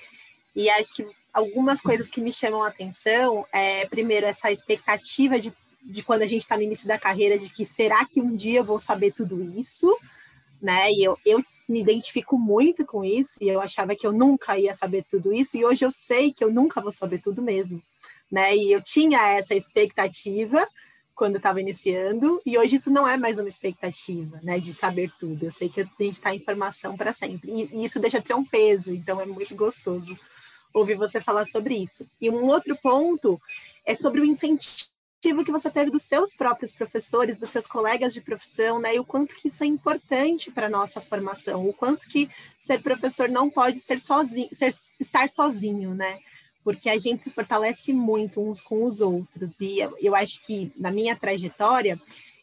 E 0.56 0.68
acho 0.70 0.94
que 0.94 1.06
algumas 1.32 1.80
coisas 1.80 2.08
que 2.08 2.20
me 2.20 2.32
chamam 2.32 2.64
a 2.64 2.68
atenção 2.68 3.46
é, 3.52 3.86
primeiro, 3.86 4.26
essa 4.26 4.50
expectativa 4.50 5.38
de, 5.38 5.52
de 5.82 6.02
quando 6.02 6.22
a 6.22 6.26
gente 6.26 6.42
está 6.42 6.56
no 6.56 6.62
início 6.62 6.88
da 6.88 6.98
carreira, 6.98 7.38
de 7.38 7.48
que 7.48 7.64
será 7.64 8.04
que 8.04 8.20
um 8.20 8.34
dia 8.34 8.60
eu 8.60 8.64
vou 8.64 8.78
saber 8.78 9.12
tudo 9.12 9.40
isso, 9.56 9.96
né? 10.60 10.90
E 10.90 11.04
eu, 11.04 11.16
eu 11.24 11.44
me 11.68 11.80
identifico 11.80 12.36
muito 12.36 12.84
com 12.84 13.04
isso, 13.04 13.36
e 13.40 13.48
eu 13.48 13.60
achava 13.60 13.94
que 13.94 14.06
eu 14.06 14.12
nunca 14.12 14.58
ia 14.58 14.72
saber 14.72 15.04
tudo 15.08 15.32
isso, 15.32 15.56
e 15.56 15.64
hoje 15.64 15.84
eu 15.84 15.90
sei 15.90 16.32
que 16.32 16.42
eu 16.42 16.50
nunca 16.50 16.80
vou 16.80 16.90
saber 16.90 17.20
tudo 17.20 17.42
mesmo 17.42 17.82
né? 18.30 18.56
E 18.56 18.72
eu 18.72 18.82
tinha 18.82 19.32
essa 19.32 19.54
expectativa 19.54 20.66
quando 21.14 21.36
estava 21.36 21.60
iniciando, 21.60 22.42
e 22.44 22.58
hoje 22.58 22.76
isso 22.76 22.90
não 22.90 23.08
é 23.08 23.16
mais 23.16 23.38
uma 23.38 23.48
expectativa, 23.48 24.38
né, 24.42 24.60
de 24.60 24.74
saber 24.74 25.10
tudo. 25.18 25.46
Eu 25.46 25.50
sei 25.50 25.66
que 25.66 25.80
a 25.80 25.84
gente 25.98 26.12
está 26.12 26.34
em 26.34 26.40
formação 26.40 26.94
para 26.94 27.10
sempre, 27.10 27.50
e, 27.50 27.70
e 27.72 27.84
isso 27.86 27.98
deixa 27.98 28.20
de 28.20 28.26
ser 28.26 28.34
um 28.34 28.44
peso, 28.44 28.94
então 28.94 29.18
é 29.18 29.24
muito 29.24 29.54
gostoso 29.54 30.18
ouvir 30.78 30.96
você 30.96 31.20
falar 31.20 31.46
sobre 31.46 31.76
isso. 31.76 32.06
E 32.20 32.28
um 32.30 32.44
outro 32.46 32.76
ponto 32.76 33.40
é 33.84 33.94
sobre 33.94 34.20
o 34.20 34.24
incentivo 34.24 35.44
que 35.44 35.50
você 35.50 35.70
teve 35.70 35.90
dos 35.90 36.02
seus 36.02 36.34
próprios 36.34 36.70
professores, 36.70 37.36
dos 37.36 37.50
seus 37.50 37.66
colegas 37.66 38.12
de 38.12 38.20
profissão, 38.20 38.78
né? 38.78 38.94
E 38.94 39.00
o 39.00 39.04
quanto 39.04 39.34
que 39.34 39.48
isso 39.48 39.64
é 39.64 39.66
importante 39.66 40.50
para 40.50 40.66
a 40.66 40.70
nossa 40.70 41.00
formação, 41.00 41.68
o 41.68 41.72
quanto 41.72 42.06
que 42.06 42.28
ser 42.58 42.80
professor 42.80 43.28
não 43.28 43.50
pode 43.50 43.78
ser 43.78 43.98
sozinho, 43.98 44.48
ser, 44.52 44.74
estar 45.00 45.28
sozinho, 45.28 45.94
né? 45.94 46.18
porque 46.66 46.90
a 46.90 46.98
gente 46.98 47.22
se 47.22 47.30
fortalece 47.30 47.92
muito 47.92 48.40
uns 48.40 48.60
com 48.60 48.84
os 48.84 49.00
outros. 49.00 49.52
E 49.60 49.78
eu, 49.78 49.96
eu 50.00 50.16
acho 50.16 50.44
que 50.44 50.72
na 50.76 50.90
minha 50.90 51.14
trajetória, 51.14 51.96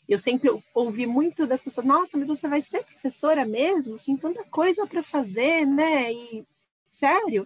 eu 0.08 0.18
sempre 0.18 0.50
ouvi 0.74 1.06
muito 1.06 1.46
das 1.46 1.62
pessoas: 1.62 1.86
nossa, 1.86 2.18
mas 2.18 2.30
você 2.30 2.48
vai 2.48 2.62
ser 2.62 2.86
professora 2.86 3.44
mesmo? 3.44 3.96
Assim, 3.96 4.16
tanta 4.16 4.42
coisa 4.46 4.88
para 4.88 5.04
fazer, 5.04 5.66
né? 5.66 6.14
E 6.14 6.46
sério. 6.88 7.46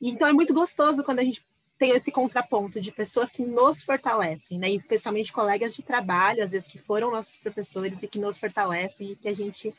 Então 0.00 0.28
é 0.28 0.32
muito 0.32 0.52
gostoso 0.52 1.02
quando 1.02 1.20
a 1.20 1.24
gente 1.24 1.42
tem 1.78 1.90
esse 1.90 2.10
contraponto 2.10 2.80
de 2.80 2.90
pessoas 2.90 3.30
que 3.30 3.42
nos 3.42 3.82
fortalecem, 3.82 4.58
né? 4.58 4.70
especialmente 4.70 5.32
colegas 5.32 5.74
de 5.74 5.82
trabalho, 5.82 6.42
às 6.42 6.52
vezes 6.52 6.66
que 6.66 6.78
foram 6.78 7.10
nossos 7.10 7.36
professores 7.36 8.02
e 8.02 8.08
que 8.08 8.18
nos 8.18 8.38
fortalecem 8.38 9.12
e 9.12 9.16
que 9.16 9.28
a 9.28 9.34
gente 9.34 9.74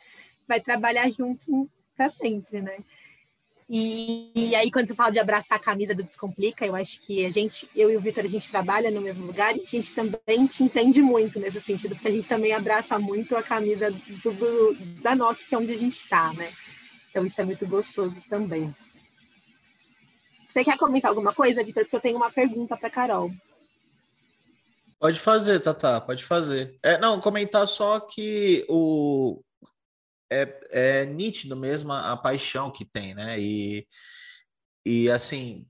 vai 0.48 0.60
trabalhar 0.60 1.10
junto 1.10 1.70
para 1.96 2.10
sempre, 2.10 2.62
né? 2.62 2.78
E, 3.70 4.32
e, 4.34 4.56
aí, 4.56 4.72
quando 4.72 4.88
você 4.88 4.96
fala 4.96 5.12
de 5.12 5.20
abraçar 5.20 5.58
a 5.58 5.62
camisa 5.62 5.94
do 5.94 6.02
Descomplica, 6.02 6.66
eu 6.66 6.74
acho 6.74 7.02
que 7.02 7.26
a 7.26 7.30
gente, 7.30 7.70
eu 7.76 7.92
e 7.92 7.98
o 7.98 8.00
Vitor, 8.00 8.24
a 8.24 8.30
gente 8.30 8.50
trabalha 8.50 8.90
no 8.90 9.02
mesmo 9.02 9.26
lugar 9.26 9.58
e 9.58 9.62
a 9.62 9.66
gente 9.66 9.94
também 9.94 10.48
te 10.48 10.64
entende 10.64 11.02
muito 11.02 11.38
nesse 11.38 11.60
sentido, 11.60 11.94
porque 11.94 12.08
a 12.08 12.12
gente 12.12 12.28
também 12.30 12.54
abraça 12.54 12.98
muito 12.98 13.36
a 13.36 13.44
camisa 13.44 13.92
do, 13.92 14.32
do, 14.32 14.74
da 15.02 15.16
NOC, 15.16 15.44
que 15.46 15.54
é 15.54 15.58
onde 15.58 15.74
a 15.74 15.78
gente 15.78 15.98
está, 15.98 16.32
né? 16.32 16.50
Então, 17.10 17.26
isso 17.26 17.42
é 17.42 17.44
muito 17.44 17.68
gostoso 17.68 18.16
também. 18.30 18.74
Você 20.58 20.64
quer 20.64 20.78
comentar 20.80 21.10
alguma 21.10 21.36
coisa, 21.36 21.64
Vitor? 21.64 21.84
Porque 21.84 21.98
eu 21.98 22.02
tenho 22.02 22.18
uma 22.18 22.32
pergunta 22.32 22.76
para 22.76 22.90
Carol. 22.90 23.32
Pode 25.00 25.20
fazer, 25.20 25.60
Tata, 25.60 26.02
pode 26.02 26.24
fazer. 26.24 26.80
É, 26.82 26.98
não, 26.98 27.22
comentar 27.22 27.68
só 27.68 28.00
que 28.00 28.66
o, 28.68 29.44
é, 30.32 30.60
é 30.72 31.06
nítido 31.06 31.56
mesmo 31.56 31.94
a, 31.94 32.12
a 32.12 32.18
paixão 32.18 32.72
que 32.72 32.84
tem, 32.84 33.14
né? 33.14 33.40
E, 33.40 33.88
e 34.84 35.12
assim, 35.12 35.68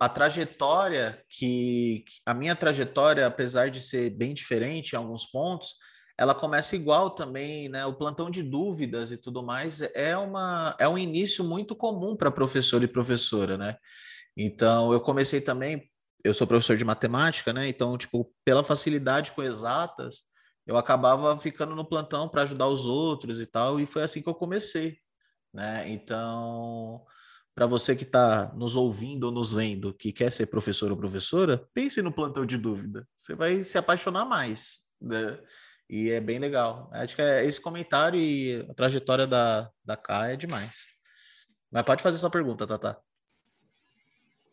a 0.00 0.08
trajetória 0.08 1.22
que 1.28 2.02
a 2.24 2.32
minha 2.32 2.56
trajetória, 2.56 3.26
apesar 3.26 3.70
de 3.70 3.82
ser 3.82 4.08
bem 4.08 4.32
diferente 4.32 4.92
em 4.94 4.96
alguns 4.96 5.26
pontos, 5.26 5.74
ela 6.22 6.36
começa 6.36 6.76
igual 6.76 7.10
também, 7.10 7.68
né? 7.68 7.84
O 7.84 7.94
plantão 7.94 8.30
de 8.30 8.44
dúvidas 8.44 9.10
e 9.10 9.16
tudo 9.16 9.42
mais 9.42 9.80
é 9.92 10.16
uma 10.16 10.76
é 10.78 10.86
um 10.86 10.96
início 10.96 11.42
muito 11.42 11.74
comum 11.74 12.16
para 12.16 12.30
professor 12.30 12.80
e 12.80 12.86
professora, 12.86 13.58
né? 13.58 13.76
Então 14.36 14.92
eu 14.92 15.00
comecei 15.00 15.40
também, 15.40 15.90
eu 16.22 16.32
sou 16.32 16.46
professor 16.46 16.76
de 16.76 16.84
matemática, 16.84 17.52
né? 17.52 17.68
Então 17.68 17.98
tipo 17.98 18.32
pela 18.44 18.62
facilidade 18.62 19.32
com 19.32 19.42
exatas 19.42 20.22
eu 20.64 20.76
acabava 20.76 21.36
ficando 21.36 21.74
no 21.74 21.84
plantão 21.84 22.28
para 22.28 22.42
ajudar 22.42 22.68
os 22.68 22.86
outros 22.86 23.40
e 23.40 23.46
tal, 23.46 23.80
e 23.80 23.84
foi 23.84 24.04
assim 24.04 24.22
que 24.22 24.28
eu 24.28 24.34
comecei, 24.34 24.98
né? 25.52 25.90
Então, 25.90 27.04
para 27.52 27.66
você 27.66 27.96
que 27.96 28.04
está 28.04 28.52
nos 28.54 28.76
ouvindo 28.76 29.24
ou 29.24 29.32
nos 29.32 29.52
vendo, 29.52 29.92
que 29.92 30.12
quer 30.12 30.30
ser 30.30 30.46
professor 30.46 30.92
ou 30.92 30.96
professora, 30.96 31.68
pense 31.74 32.00
no 32.00 32.12
plantão 32.12 32.46
de 32.46 32.56
dúvida. 32.56 33.04
Você 33.16 33.34
vai 33.34 33.64
se 33.64 33.76
apaixonar 33.76 34.24
mais, 34.24 34.82
né? 35.00 35.36
E 35.92 36.10
é 36.10 36.20
bem 36.20 36.38
legal. 36.38 36.88
Acho 36.90 37.14
que 37.14 37.20
é 37.20 37.44
esse 37.44 37.60
comentário 37.60 38.18
e 38.18 38.64
a 38.66 38.72
trajetória 38.72 39.26
da, 39.26 39.70
da 39.84 39.94
K 39.94 40.30
é 40.30 40.36
demais. 40.36 40.86
Mas 41.70 41.84
pode 41.84 42.02
fazer 42.02 42.16
sua 42.16 42.30
pergunta, 42.30 42.66
Tata. 42.66 42.98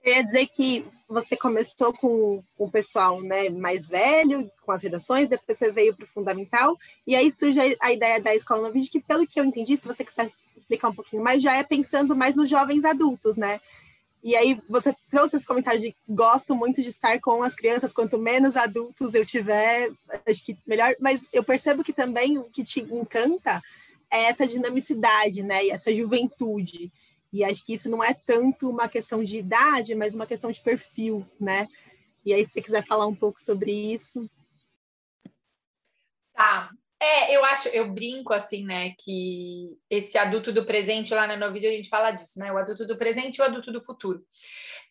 Eu 0.04 0.16
ia 0.16 0.24
dizer 0.26 0.48
que 0.48 0.86
você 1.08 1.38
começou 1.38 1.94
com, 1.94 2.44
o 2.58 2.70
pessoal 2.70 3.22
né, 3.22 3.48
mais 3.48 3.88
velho, 3.88 4.52
com 4.66 4.74
as 4.74 4.84
redações, 4.84 5.30
depois 5.30 5.58
você 5.58 5.72
veio 5.72 5.96
para 5.96 6.04
o 6.04 6.10
fundamental, 6.10 6.78
e 7.08 7.16
aí 7.16 7.32
surge 7.32 7.58
a 7.82 7.92
ideia 7.94 8.20
da 8.20 8.36
escola 8.36 8.68
no 8.68 8.74
vídeo, 8.74 8.92
que 8.92 9.00
pelo 9.00 9.26
que 9.26 9.40
eu 9.40 9.46
entendi, 9.46 9.78
se 9.78 9.88
você 9.88 10.04
quiser 10.04 10.30
explicar 10.58 10.90
um 10.90 10.96
pouquinho 10.96 11.24
mais, 11.24 11.42
já 11.42 11.56
é 11.56 11.64
pensando 11.64 12.18
mais 12.18 12.36
nos 12.36 12.50
jovens 12.50 12.84
adultos, 12.84 13.38
né? 13.38 13.62
E 14.22 14.36
aí 14.36 14.60
você 14.68 14.94
trouxe 15.10 15.38
esse 15.38 15.46
comentário 15.46 15.80
de 15.80 15.96
gosto 16.08 16.54
muito 16.54 16.82
de 16.82 16.90
estar 16.90 17.20
com 17.22 17.42
as 17.42 17.56
crianças, 17.56 17.94
quanto 17.94 18.18
menos 18.18 18.58
adultos 18.58 19.14
eu 19.14 19.26
tiver, 19.26 19.92
acho 20.28 20.44
que 20.44 20.58
melhor, 20.68 20.94
mas 21.00 21.26
eu 21.32 21.44
percebo 21.44 21.84
que 21.84 21.94
também 21.94 22.38
o 22.38 22.44
que 22.44 22.64
te 22.64 22.82
encanta 22.82 23.62
é 24.12 24.24
essa 24.24 24.46
dinamicidade, 24.46 25.42
né? 25.44 25.66
E 25.66 25.72
essa 25.72 25.94
juventude. 25.94 26.92
E 27.32 27.44
acho 27.44 27.64
que 27.64 27.74
isso 27.74 27.90
não 27.90 28.04
é 28.04 28.14
tanto 28.14 28.70
uma 28.70 28.90
questão 28.90 29.24
de 29.24 29.38
idade, 29.38 29.96
mas 29.96 30.16
uma 30.16 30.26
questão 30.26 30.52
de 30.52 30.60
perfil, 30.60 31.26
né? 31.40 31.68
E 32.26 32.34
aí, 32.34 32.46
se 32.46 32.52
você 32.52 32.62
quiser 32.62 32.86
falar 32.86 33.08
um 33.08 33.16
pouco 33.16 33.40
sobre 33.40 33.72
isso. 33.72 34.30
Tá. 36.34 36.72
É, 37.02 37.34
eu 37.36 37.46
acho, 37.46 37.70
eu 37.70 37.90
brinco 37.90 38.34
assim, 38.34 38.66
né, 38.66 38.94
que 39.00 39.70
esse 39.90 40.18
adulto 40.18 40.52
do 40.52 40.66
presente, 40.66 41.14
lá 41.14 41.34
no 41.38 41.54
vídeo 41.54 41.70
a 41.70 41.74
gente 41.74 41.88
fala 41.88 42.12
disso, 42.12 42.38
né? 42.38 42.52
O 42.52 42.58
adulto 42.58 42.86
do 42.86 42.98
presente 42.98 43.38
e 43.38 43.42
o 43.42 43.46
adulto 43.46 43.72
do 43.72 43.82
futuro. 43.82 44.22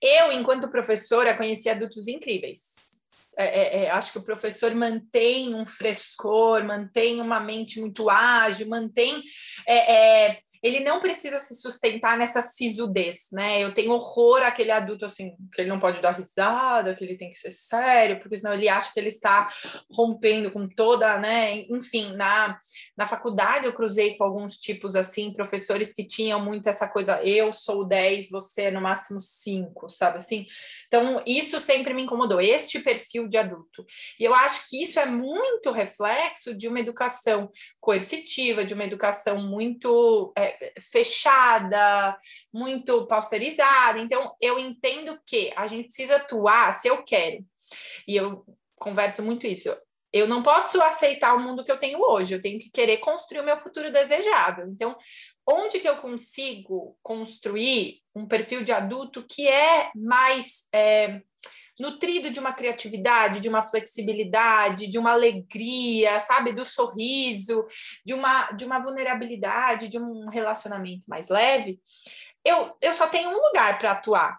Eu, 0.01 0.33
enquanto 0.33 0.71
professora, 0.71 1.37
conheci 1.37 1.68
adultos 1.68 2.09
incríveis 2.09 2.88
é, 3.38 3.44
é, 3.44 3.85
é, 3.85 3.90
acho 3.90 4.11
que 4.11 4.18
o 4.18 4.24
professor 4.24 4.74
mantém 4.74 5.55
um 5.55 5.64
frescor, 5.64 6.64
mantém 6.64 7.20
uma 7.20 7.38
mente 7.38 7.81
muito 7.81 8.11
ágil, 8.11 8.68
mantém. 8.68 9.22
É, 9.64 10.27
é, 10.27 10.38
ele 10.61 10.81
não 10.81 10.98
precisa 10.98 11.38
se 11.38 11.55
sustentar 11.55 12.18
nessa 12.18 12.42
sisudez, 12.42 13.29
né? 13.31 13.62
Eu 13.62 13.72
tenho 13.72 13.92
horror 13.92 14.42
àquele 14.42 14.72
adulto 14.72 15.05
assim, 15.05 15.37
que 15.53 15.61
ele 15.61 15.68
não 15.68 15.79
pode 15.79 16.01
dar 16.01 16.16
risada, 16.16 16.96
que 16.96 17.05
ele 17.05 17.16
tem 17.16 17.31
que 17.31 17.38
ser 17.38 17.53
sério, 17.53 18.18
porque 18.18 18.37
senão 18.37 18.55
ele 18.55 18.68
acha 18.68 18.92
que 18.92 18.98
ele 18.98 19.09
está 19.09 19.48
rompendo 19.88 20.51
com 20.51 20.68
toda, 20.68 21.16
né? 21.18 21.61
Enfim, 21.70 22.16
na, 22.16 22.59
na 22.96 23.07
faculdade 23.07 23.66
eu 23.66 23.72
cruzei 23.72 24.16
com 24.16 24.24
alguns 24.24 24.59
tipos 24.59 24.96
assim, 24.96 25.33
professores 25.33 25.92
que 25.92 26.05
tinham 26.05 26.44
muito 26.44 26.68
essa 26.68 26.88
coisa, 26.88 27.22
eu 27.22 27.53
sou 27.53 27.85
10, 27.85 28.31
você 28.31 28.62
é 28.62 28.70
no 28.72 28.81
máximo 28.81 29.20
5, 29.20 29.88
sabe 29.90 30.18
assim? 30.18 30.44
Então, 30.88 31.22
isso 31.24 31.61
sempre 31.61 31.94
me 31.94 32.03
incomodou. 32.03 32.40
Este 32.40 32.81
perfil 32.81 33.27
de 33.28 33.38
adulto. 33.38 33.84
E 34.18 34.24
eu 34.24 34.34
acho 34.34 34.68
que 34.68 34.82
isso 34.82 34.98
é 34.98 35.06
muito 35.06 35.70
reflexo 35.70 36.54
de 36.54 36.68
uma 36.68 36.80
educação 36.80 37.50
coercitiva, 37.80 38.64
de 38.64 38.74
uma 38.74 38.84
educação 38.84 39.42
muito 39.42 40.32
é, 40.36 40.74
fechada, 40.80 42.16
muito 42.52 43.06
pausterizada. 43.06 43.98
Então, 43.98 44.34
eu 44.40 44.58
entendo 44.58 45.18
que 45.26 45.52
a 45.56 45.66
gente 45.66 45.86
precisa 45.86 46.16
atuar 46.16 46.72
se 46.72 46.88
eu 46.88 47.02
quero. 47.02 47.44
E 48.06 48.16
eu 48.16 48.44
converso 48.76 49.22
muito 49.22 49.46
isso. 49.46 49.76
Eu 50.12 50.26
não 50.26 50.42
posso 50.42 50.80
aceitar 50.80 51.34
o 51.34 51.40
mundo 51.40 51.62
que 51.62 51.70
eu 51.70 51.78
tenho 51.78 52.00
hoje, 52.00 52.34
eu 52.34 52.40
tenho 52.40 52.58
que 52.58 52.70
querer 52.70 52.96
construir 52.96 53.40
o 53.40 53.44
meu 53.44 53.58
futuro 53.58 53.92
desejável. 53.92 54.66
Então, 54.68 54.96
onde 55.46 55.80
que 55.80 55.88
eu 55.88 55.98
consigo 55.98 56.98
construir 57.02 58.00
um 58.14 58.26
perfil 58.26 58.62
de 58.62 58.72
adulto 58.72 59.26
que 59.26 59.46
é 59.46 59.90
mais 59.94 60.66
é, 60.72 61.20
nutrido 61.78 62.30
de 62.30 62.40
uma 62.40 62.52
criatividade, 62.52 63.40
de 63.40 63.48
uma 63.48 63.62
flexibilidade, 63.62 64.88
de 64.88 64.98
uma 64.98 65.12
alegria, 65.12 66.20
sabe, 66.20 66.52
do 66.52 66.64
sorriso, 66.64 67.64
de 68.04 68.14
uma, 68.14 68.50
de 68.52 68.64
uma 68.64 68.80
vulnerabilidade, 68.80 69.88
de 69.88 69.98
um 69.98 70.28
relacionamento 70.28 71.08
mais 71.08 71.28
leve, 71.28 71.80
eu, 72.44 72.76
eu 72.80 72.94
só 72.94 73.06
tenho 73.08 73.30
um 73.30 73.40
lugar 73.40 73.78
para 73.78 73.92
atuar, 73.92 74.38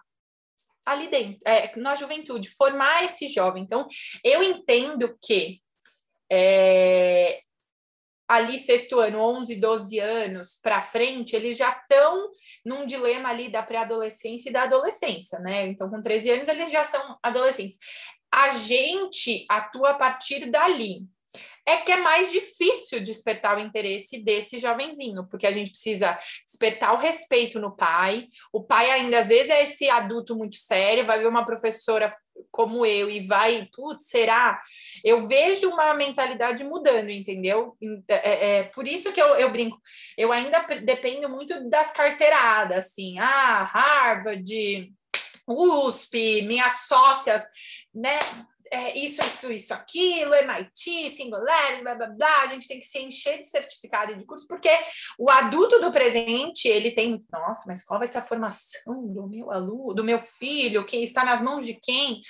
ali 0.84 1.08
dentro, 1.08 1.40
é, 1.44 1.70
na 1.76 1.94
juventude, 1.94 2.48
formar 2.50 3.04
esse 3.04 3.28
jovem. 3.28 3.62
Então, 3.62 3.86
eu 4.24 4.42
entendo 4.42 5.16
que 5.22 5.60
é, 6.30 7.40
ali 8.30 8.58
sexto 8.58 9.00
ano, 9.00 9.18
11, 9.18 9.56
12 9.56 9.98
anos 9.98 10.54
para 10.62 10.80
frente, 10.80 11.34
eles 11.34 11.56
já 11.56 11.70
estão 11.70 12.30
num 12.64 12.86
dilema 12.86 13.28
ali 13.28 13.50
da 13.50 13.60
pré-adolescência 13.60 14.50
e 14.50 14.52
da 14.52 14.62
adolescência, 14.62 15.40
né? 15.40 15.66
Então, 15.66 15.90
com 15.90 16.00
13 16.00 16.30
anos, 16.30 16.48
eles 16.48 16.70
já 16.70 16.84
são 16.84 17.18
adolescentes. 17.20 17.76
A 18.32 18.50
gente 18.50 19.44
atua 19.48 19.90
a 19.90 19.94
partir 19.94 20.48
dali 20.48 21.08
é 21.66 21.76
que 21.78 21.92
é 21.92 21.96
mais 21.96 22.32
difícil 22.32 23.00
despertar 23.00 23.56
o 23.56 23.60
interesse 23.60 24.18
desse 24.22 24.58
jovenzinho, 24.58 25.26
porque 25.28 25.46
a 25.46 25.52
gente 25.52 25.70
precisa 25.70 26.18
despertar 26.46 26.94
o 26.94 26.98
respeito 26.98 27.60
no 27.60 27.76
pai. 27.76 28.28
O 28.52 28.62
pai 28.62 28.90
ainda 28.90 29.18
às 29.18 29.28
vezes 29.28 29.50
é 29.50 29.62
esse 29.62 29.88
adulto 29.88 30.34
muito 30.34 30.56
sério, 30.56 31.04
vai 31.04 31.18
ver 31.18 31.28
uma 31.28 31.46
professora 31.46 32.12
como 32.50 32.86
eu 32.86 33.10
e 33.10 33.26
vai, 33.26 33.68
putz, 33.74 34.08
será? 34.08 34.60
Eu 35.04 35.28
vejo 35.28 35.68
uma 35.68 35.94
mentalidade 35.94 36.64
mudando, 36.64 37.10
entendeu? 37.10 37.76
É, 38.08 38.14
é, 38.14 38.58
é 38.58 38.62
por 38.64 38.88
isso 38.88 39.12
que 39.12 39.20
eu, 39.20 39.36
eu 39.36 39.50
brinco. 39.50 39.78
Eu 40.16 40.32
ainda 40.32 40.60
dependo 40.82 41.28
muito 41.28 41.68
das 41.68 41.92
carteiradas, 41.92 42.86
assim, 42.86 43.18
ah, 43.18 43.62
Harvard, 43.64 44.92
USP, 45.46 46.42
minhas 46.42 46.86
sócias, 46.86 47.44
né? 47.94 48.18
É, 48.72 48.96
isso, 48.96 49.20
isso, 49.20 49.52
isso, 49.52 49.74
aquilo, 49.74 50.32
MIT, 50.34 51.10
Singularity, 51.10 51.82
blá, 51.82 51.94
blá, 51.96 52.06
blá, 52.06 52.42
a 52.42 52.46
gente 52.46 52.68
tem 52.68 52.78
que 52.78 52.86
se 52.86 53.00
encher 53.00 53.38
de 53.38 53.46
certificado 53.46 54.14
de 54.14 54.24
curso, 54.24 54.46
porque 54.46 54.70
o 55.18 55.28
adulto 55.28 55.80
do 55.80 55.90
presente, 55.90 56.68
ele 56.68 56.92
tem, 56.92 57.24
nossa, 57.32 57.64
mas 57.66 57.84
qual 57.84 57.98
vai 57.98 58.06
ser 58.06 58.18
a 58.18 58.22
formação 58.22 59.06
do 59.08 59.26
meu 59.28 59.50
aluno, 59.50 59.94
do 59.94 60.04
meu 60.04 60.20
filho, 60.20 60.84
quem 60.84 61.02
está 61.02 61.24
nas 61.24 61.42
mãos 61.42 61.66
de 61.66 61.74
quem? 61.74 62.20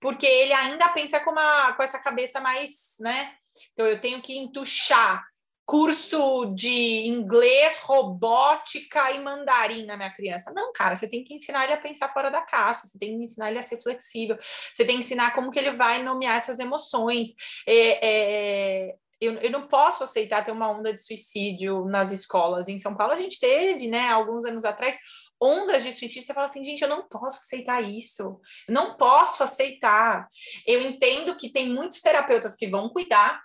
Porque 0.00 0.26
ele 0.26 0.52
ainda 0.52 0.88
pensa 0.90 1.20
com, 1.20 1.30
uma, 1.30 1.72
com 1.72 1.82
essa 1.82 1.98
cabeça 1.98 2.38
mais, 2.40 2.96
né? 3.00 3.32
Então, 3.72 3.86
eu 3.86 4.00
tenho 4.00 4.22
que 4.22 4.36
entuchar 4.36 5.24
curso 5.68 6.46
de 6.54 7.06
inglês, 7.06 7.78
robótica 7.82 9.10
e 9.12 9.20
mandarim 9.20 9.84
na 9.84 9.98
minha 9.98 10.10
criança. 10.10 10.50
Não, 10.50 10.72
cara, 10.72 10.96
você 10.96 11.06
tem 11.06 11.22
que 11.22 11.34
ensinar 11.34 11.64
ele 11.64 11.74
a 11.74 11.76
pensar 11.76 12.08
fora 12.08 12.30
da 12.30 12.40
caixa, 12.40 12.86
você 12.86 12.98
tem 12.98 13.18
que 13.18 13.24
ensinar 13.24 13.50
ele 13.50 13.58
a 13.58 13.62
ser 13.62 13.78
flexível, 13.82 14.38
você 14.72 14.82
tem 14.82 14.96
que 14.96 15.02
ensinar 15.02 15.34
como 15.34 15.50
que 15.50 15.58
ele 15.58 15.72
vai 15.72 16.02
nomear 16.02 16.38
essas 16.38 16.58
emoções. 16.58 17.34
É, 17.66 17.98
é, 18.88 18.94
eu, 19.20 19.34
eu 19.34 19.50
não 19.50 19.68
posso 19.68 20.02
aceitar 20.02 20.42
ter 20.42 20.52
uma 20.52 20.70
onda 20.70 20.90
de 20.90 21.02
suicídio 21.02 21.84
nas 21.84 22.12
escolas. 22.12 22.66
Em 22.66 22.78
São 22.78 22.96
Paulo 22.96 23.12
a 23.12 23.20
gente 23.20 23.38
teve, 23.38 23.88
né, 23.88 24.08
alguns 24.08 24.46
anos 24.46 24.64
atrás, 24.64 24.96
ondas 25.38 25.84
de 25.84 25.92
suicídio, 25.92 26.22
você 26.22 26.32
fala 26.32 26.46
assim, 26.46 26.64
gente, 26.64 26.80
eu 26.80 26.88
não 26.88 27.06
posso 27.06 27.40
aceitar 27.40 27.82
isso, 27.82 28.40
eu 28.66 28.72
não 28.72 28.96
posso 28.96 29.42
aceitar. 29.42 30.28
Eu 30.66 30.80
entendo 30.80 31.36
que 31.36 31.52
tem 31.52 31.68
muitos 31.68 32.00
terapeutas 32.00 32.56
que 32.56 32.66
vão 32.66 32.88
cuidar, 32.88 33.42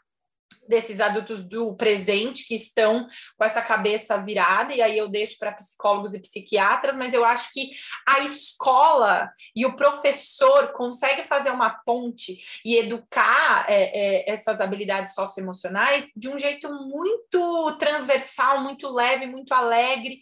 desses 0.68 1.00
adultos 1.00 1.44
do 1.44 1.76
presente 1.76 2.46
que 2.48 2.56
estão 2.56 3.08
com 3.38 3.44
essa 3.44 3.62
cabeça 3.62 4.18
virada, 4.18 4.74
e 4.74 4.82
aí 4.82 4.98
eu 4.98 5.08
deixo 5.08 5.38
para 5.38 5.52
psicólogos 5.52 6.14
e 6.14 6.20
psiquiatras, 6.20 6.96
mas 6.96 7.14
eu 7.14 7.26
acho 7.26 7.52
que 7.52 7.72
a 8.06 8.20
escola 8.22 9.32
e 9.56 9.66
o 9.66 9.76
professor 9.76 10.72
consegue 10.74 11.24
fazer 11.24 11.52
uma 11.52 11.70
ponte 11.70 12.62
e 12.64 12.76
educar 12.76 13.66
é, 13.68 13.84
é, 13.84 14.32
essas 14.32 14.62
habilidades 14.62 15.14
socioemocionais 15.14 16.12
de 16.16 16.30
um 16.30 16.38
jeito 16.38 16.72
muito 16.72 17.76
transversal, 17.78 18.62
muito 18.62 18.90
leve, 18.90 19.26
muito 19.26 19.54
alegre, 19.54 20.20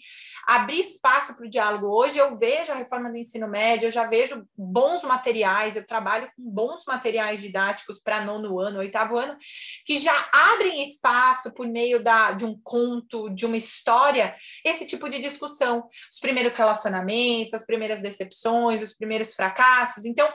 abrir 0.47 0.79
espaço 0.79 1.35
para 1.35 1.45
o 1.45 1.49
diálogo. 1.49 1.87
Hoje 1.87 2.17
eu 2.17 2.35
vejo 2.35 2.71
a 2.71 2.75
reforma 2.75 3.09
do 3.09 3.17
ensino 3.17 3.47
médio, 3.47 3.87
eu 3.87 3.91
já 3.91 4.05
vejo 4.05 4.45
bons 4.57 5.03
materiais, 5.03 5.75
eu 5.75 5.85
trabalho 5.85 6.29
com 6.35 6.49
bons 6.49 6.83
materiais 6.85 7.41
didáticos 7.41 7.99
para 7.99 8.21
nono 8.21 8.59
ano, 8.59 8.79
oitavo 8.79 9.17
ano, 9.17 9.37
que 9.85 9.97
já 9.97 10.20
abrem 10.31 10.83
espaço 10.83 11.53
por 11.53 11.67
meio 11.67 12.03
da, 12.03 12.31
de 12.31 12.45
um 12.45 12.59
conto, 12.61 13.29
de 13.29 13.45
uma 13.45 13.57
história, 13.57 14.35
esse 14.65 14.85
tipo 14.85 15.09
de 15.09 15.19
discussão. 15.19 15.87
Os 16.09 16.19
primeiros 16.19 16.55
relacionamentos, 16.55 17.53
as 17.53 17.65
primeiras 17.65 18.01
decepções, 18.01 18.81
os 18.81 18.93
primeiros 18.93 19.33
fracassos. 19.33 20.05
Então, 20.05 20.31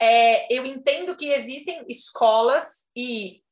é, 0.00 0.52
eu 0.52 0.64
entendo 0.64 1.16
que 1.16 1.30
existem 1.30 1.84
escolas 1.88 2.86
e 2.96 3.42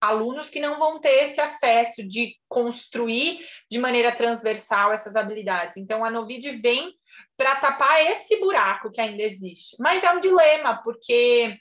alunos 0.00 0.48
que 0.48 0.60
não 0.60 0.78
vão 0.78 1.00
ter 1.00 1.24
esse 1.24 1.40
acesso 1.40 2.06
de 2.06 2.36
construir 2.48 3.44
de 3.70 3.78
maneira 3.78 4.12
transversal 4.12 4.92
essas 4.92 5.16
habilidades. 5.16 5.76
Então, 5.76 6.04
a 6.04 6.10
Novid 6.10 6.50
vem 6.60 6.94
para 7.36 7.56
tapar 7.56 8.00
esse 8.06 8.38
buraco 8.38 8.90
que 8.90 9.00
ainda 9.00 9.22
existe. 9.22 9.76
Mas 9.80 10.02
é 10.04 10.10
um 10.12 10.20
dilema, 10.20 10.80
porque 10.82 11.56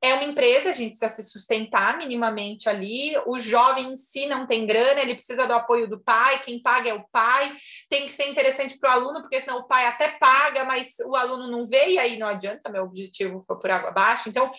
é 0.00 0.14
uma 0.14 0.24
empresa, 0.24 0.70
a 0.70 0.72
gente 0.72 0.96
precisa 0.96 1.22
se 1.22 1.28
sustentar 1.28 1.98
minimamente 1.98 2.68
ali. 2.68 3.16
O 3.26 3.36
jovem 3.36 3.92
em 3.92 3.96
si 3.96 4.26
não 4.26 4.46
tem 4.46 4.64
grana, 4.64 5.00
ele 5.00 5.14
precisa 5.14 5.46
do 5.46 5.52
apoio 5.52 5.88
do 5.88 5.98
pai, 5.98 6.40
quem 6.40 6.62
paga 6.62 6.90
é 6.90 6.94
o 6.94 7.04
pai. 7.10 7.52
Tem 7.88 8.06
que 8.06 8.12
ser 8.12 8.28
interessante 8.28 8.78
para 8.78 8.90
o 8.90 8.92
aluno, 8.92 9.20
porque 9.20 9.40
senão 9.40 9.58
o 9.58 9.66
pai 9.66 9.86
até 9.86 10.08
paga, 10.08 10.64
mas 10.64 10.94
o 11.04 11.16
aluno 11.16 11.50
não 11.50 11.64
vê, 11.64 11.90
e 11.90 11.98
aí 11.98 12.16
não 12.16 12.28
adianta, 12.28 12.70
meu 12.70 12.84
objetivo 12.84 13.42
foi 13.42 13.58
por 13.58 13.70
água 13.70 13.88
abaixo. 13.88 14.28
Então, 14.28 14.50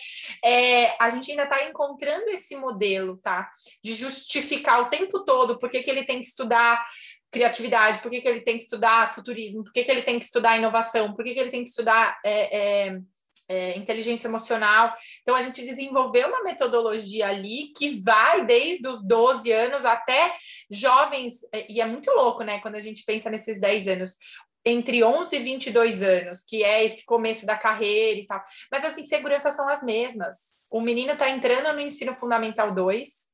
é, 0.44 0.94
a 1.02 1.08
gente 1.08 1.30
ainda 1.30 1.44
está 1.44 1.64
encontrando 1.64 2.28
esse 2.28 2.54
modelo, 2.54 3.16
tá? 3.16 3.50
De 3.82 3.94
justificar 3.94 4.82
o 4.82 4.90
tempo 4.90 5.24
todo 5.24 5.58
por 5.58 5.70
que, 5.70 5.78
ele 5.90 6.04
tem 6.04 6.20
que 6.20 6.26
estudar 6.26 6.84
criatividade, 7.30 8.02
por 8.02 8.10
que, 8.10 8.20
ele 8.28 8.40
tem 8.40 8.58
que 8.58 8.64
estudar 8.64 9.14
futurismo, 9.14 9.64
por 9.64 9.72
que, 9.72 9.80
ele 9.80 10.02
tem 10.02 10.18
que 10.18 10.24
estudar 10.24 10.58
inovação, 10.58 11.14
por 11.14 11.24
que 11.24 11.30
ele 11.30 11.50
tem 11.50 11.62
que 11.62 11.70
estudar. 11.70 12.18
É, 12.24 12.88
é, 12.88 13.00
é, 13.50 13.76
inteligência 13.76 14.28
emocional. 14.28 14.94
Então, 15.22 15.34
a 15.34 15.42
gente 15.42 15.66
desenvolveu 15.66 16.28
uma 16.28 16.44
metodologia 16.44 17.26
ali 17.26 17.72
que 17.76 18.00
vai 18.00 18.46
desde 18.46 18.86
os 18.86 19.04
12 19.04 19.50
anos 19.50 19.84
até 19.84 20.32
jovens, 20.70 21.40
é, 21.52 21.70
e 21.70 21.80
é 21.80 21.86
muito 21.86 22.08
louco, 22.12 22.44
né, 22.44 22.60
quando 22.60 22.76
a 22.76 22.80
gente 22.80 23.02
pensa 23.04 23.28
nesses 23.28 23.60
10 23.60 23.88
anos. 23.88 24.14
Entre 24.64 25.02
11 25.02 25.34
e 25.34 25.42
22 25.42 26.02
anos, 26.02 26.42
que 26.46 26.62
é 26.62 26.84
esse 26.84 27.04
começo 27.04 27.44
da 27.44 27.56
carreira 27.56 28.20
e 28.20 28.26
tal. 28.26 28.40
Mas, 28.70 28.84
assim, 28.84 29.02
seguranças 29.02 29.56
são 29.56 29.68
as 29.68 29.82
mesmas. 29.82 30.54
O 30.70 30.80
menino 30.80 31.14
está 31.14 31.28
entrando 31.28 31.72
no 31.72 31.80
ensino 31.80 32.14
fundamental 32.14 32.72
2, 32.72 33.29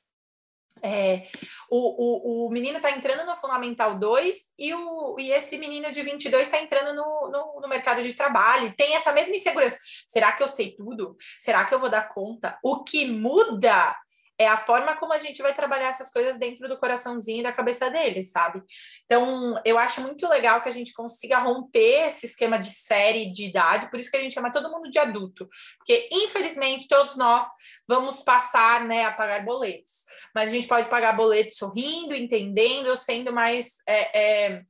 é, 0.82 1.26
o, 1.70 2.44
o, 2.44 2.46
o 2.46 2.50
menino 2.50 2.76
está 2.76 2.90
entrando 2.90 3.26
no 3.26 3.36
Fundamental 3.36 3.98
2 3.98 4.36
e, 4.58 4.74
o, 4.74 5.16
e 5.18 5.32
esse 5.32 5.58
menino 5.58 5.90
de 5.90 6.02
22 6.02 6.46
está 6.46 6.60
entrando 6.60 6.94
no, 6.94 7.30
no, 7.30 7.60
no, 7.60 7.68
mercado 7.68 8.02
de 8.02 8.14
trabalho. 8.14 8.74
Tem 8.76 8.94
essa 8.94 9.12
mesma 9.12 9.34
insegurança. 9.34 9.78
Será 10.08 10.32
que 10.32 10.42
eu 10.42 10.48
sei 10.48 10.74
tudo? 10.76 11.16
Será 11.38 11.64
que 11.64 11.74
eu 11.74 11.80
vou 11.80 11.88
dar 11.88 12.08
conta? 12.08 12.58
O 12.62 12.84
que 12.84 13.08
muda 13.08 13.94
é 14.38 14.46
a 14.46 14.56
forma 14.56 14.94
como 14.96 15.12
a 15.12 15.18
gente 15.18 15.40
vai 15.40 15.54
trabalhar 15.54 15.88
essas 15.88 16.12
coisas 16.12 16.38
dentro 16.38 16.68
do 16.68 16.78
coraçãozinho 16.78 17.40
e 17.40 17.42
da 17.42 17.52
cabeça 17.52 17.90
dele, 17.90 18.22
sabe? 18.22 18.62
Então, 19.04 19.60
eu 19.64 19.78
acho 19.78 20.02
muito 20.02 20.28
legal 20.28 20.60
que 20.60 20.68
a 20.68 20.72
gente 20.72 20.92
consiga 20.92 21.38
romper 21.38 22.08
esse 22.08 22.26
esquema 22.26 22.58
de 22.58 22.70
série 22.70 23.32
de 23.32 23.46
idade, 23.46 23.90
por 23.90 23.98
isso 23.98 24.10
que 24.10 24.16
a 24.16 24.20
gente 24.20 24.34
chama 24.34 24.52
todo 24.52 24.70
mundo 24.70 24.90
de 24.90 24.98
adulto, 24.98 25.48
porque 25.78 26.08
infelizmente 26.12 26.86
todos 26.86 27.16
nós 27.16 27.46
vamos 27.88 28.20
passar, 28.20 28.84
né, 28.84 29.04
a 29.04 29.12
pagar 29.12 29.44
boletos, 29.44 30.04
mas 30.36 30.50
a 30.50 30.52
gente 30.52 30.68
pode 30.68 30.90
pagar 30.90 31.14
boletos 31.16 31.56
sorrindo, 31.56 32.14
entendendo, 32.14 32.94
sendo 32.94 33.32
mais 33.32 33.78
é, 33.88 34.18
é, 34.48 34.62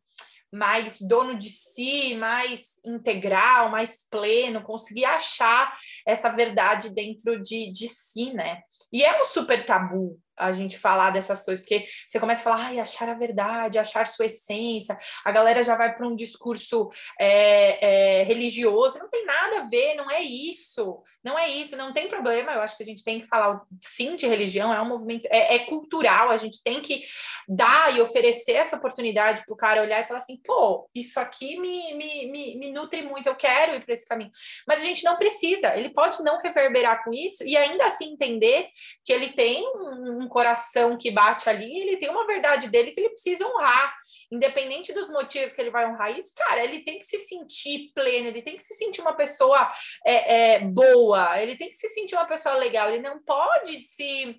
mais 0.52 1.00
dono 1.00 1.36
de 1.36 1.50
si, 1.50 2.14
mais 2.14 2.78
integral, 2.84 3.68
mais 3.68 4.06
pleno, 4.08 4.62
conseguir 4.62 5.06
achar 5.06 5.76
essa 6.06 6.28
verdade 6.28 6.94
dentro 6.94 7.42
de, 7.42 7.72
de 7.72 7.88
si, 7.88 8.32
né? 8.32 8.60
E 8.92 9.02
é 9.02 9.20
um 9.20 9.24
super 9.24 9.66
tabu 9.66 10.20
a 10.36 10.52
gente 10.52 10.78
falar 10.78 11.10
dessas 11.10 11.42
coisas, 11.42 11.64
porque 11.64 11.86
você 12.06 12.20
começa 12.20 12.40
a 12.40 12.44
falar, 12.44 12.66
ai, 12.66 12.78
achar 12.78 13.08
a 13.08 13.14
verdade, 13.14 13.78
achar 13.78 14.06
sua 14.06 14.26
essência, 14.26 14.98
a 15.24 15.32
galera 15.32 15.62
já 15.62 15.76
vai 15.76 15.94
para 15.94 16.06
um 16.06 16.14
discurso 16.14 16.90
é, 17.18 18.20
é, 18.20 18.22
religioso, 18.24 18.98
não 18.98 19.08
tem 19.08 19.24
nada 19.24 19.60
a 19.60 19.64
ver, 19.64 19.94
não 19.94 20.10
é 20.10 20.20
isso, 20.20 21.02
não 21.24 21.38
é 21.38 21.48
isso, 21.48 21.76
não 21.76 21.92
tem 21.92 22.08
problema, 22.08 22.52
eu 22.52 22.60
acho 22.60 22.76
que 22.76 22.82
a 22.82 22.86
gente 22.86 23.02
tem 23.02 23.20
que 23.20 23.26
falar 23.26 23.62
sim 23.80 24.16
de 24.16 24.26
religião, 24.26 24.72
é 24.72 24.80
um 24.80 24.88
movimento, 24.88 25.26
é, 25.30 25.56
é 25.56 25.58
cultural, 25.60 26.30
a 26.30 26.36
gente 26.36 26.62
tem 26.62 26.80
que 26.80 27.04
dar 27.48 27.96
e 27.96 28.00
oferecer 28.00 28.52
essa 28.52 28.76
oportunidade 28.76 29.44
para 29.44 29.54
o 29.54 29.56
cara 29.56 29.82
olhar 29.82 30.02
e 30.02 30.06
falar 30.06 30.18
assim, 30.18 30.40
pô, 30.44 30.88
isso 30.94 31.18
aqui 31.18 31.58
me, 31.58 31.94
me, 31.94 32.30
me, 32.30 32.56
me 32.56 32.72
nutre 32.72 33.02
muito, 33.02 33.28
eu 33.28 33.34
quero 33.34 33.74
ir 33.74 33.84
para 33.84 33.94
esse 33.94 34.06
caminho, 34.06 34.30
mas 34.66 34.82
a 34.82 34.84
gente 34.84 35.04
não 35.04 35.16
precisa, 35.16 35.76
ele 35.76 35.90
pode 35.90 36.22
não 36.22 36.38
reverberar 36.38 37.02
com 37.02 37.12
isso 37.12 37.44
e 37.44 37.56
ainda 37.56 37.86
assim 37.86 38.12
entender 38.12 38.68
que 39.04 39.12
ele 39.12 39.28
tem 39.28 39.64
um 39.66 40.25
um 40.26 40.28
coração 40.28 40.96
que 40.96 41.10
bate 41.10 41.48
ali, 41.48 41.80
ele 41.80 41.96
tem 41.96 42.10
uma 42.10 42.26
verdade 42.26 42.68
dele 42.68 42.90
que 42.90 43.00
ele 43.00 43.10
precisa 43.10 43.46
honrar. 43.46 43.96
Independente 44.30 44.92
dos 44.92 45.08
motivos 45.08 45.52
que 45.52 45.60
ele 45.60 45.70
vai 45.70 45.88
honrar 45.88 46.16
isso, 46.16 46.34
cara, 46.34 46.62
ele 46.62 46.80
tem 46.80 46.98
que 46.98 47.04
se 47.04 47.18
sentir 47.18 47.92
pleno, 47.94 48.28
ele 48.28 48.42
tem 48.42 48.56
que 48.56 48.62
se 48.62 48.74
sentir 48.74 49.00
uma 49.00 49.14
pessoa 49.14 49.70
é, 50.04 50.54
é, 50.54 50.58
boa, 50.60 51.40
ele 51.40 51.56
tem 51.56 51.70
que 51.70 51.76
se 51.76 51.88
sentir 51.88 52.16
uma 52.16 52.26
pessoa 52.26 52.56
legal, 52.56 52.90
ele 52.90 53.02
não 53.02 53.22
pode 53.22 53.76
se 53.78 54.36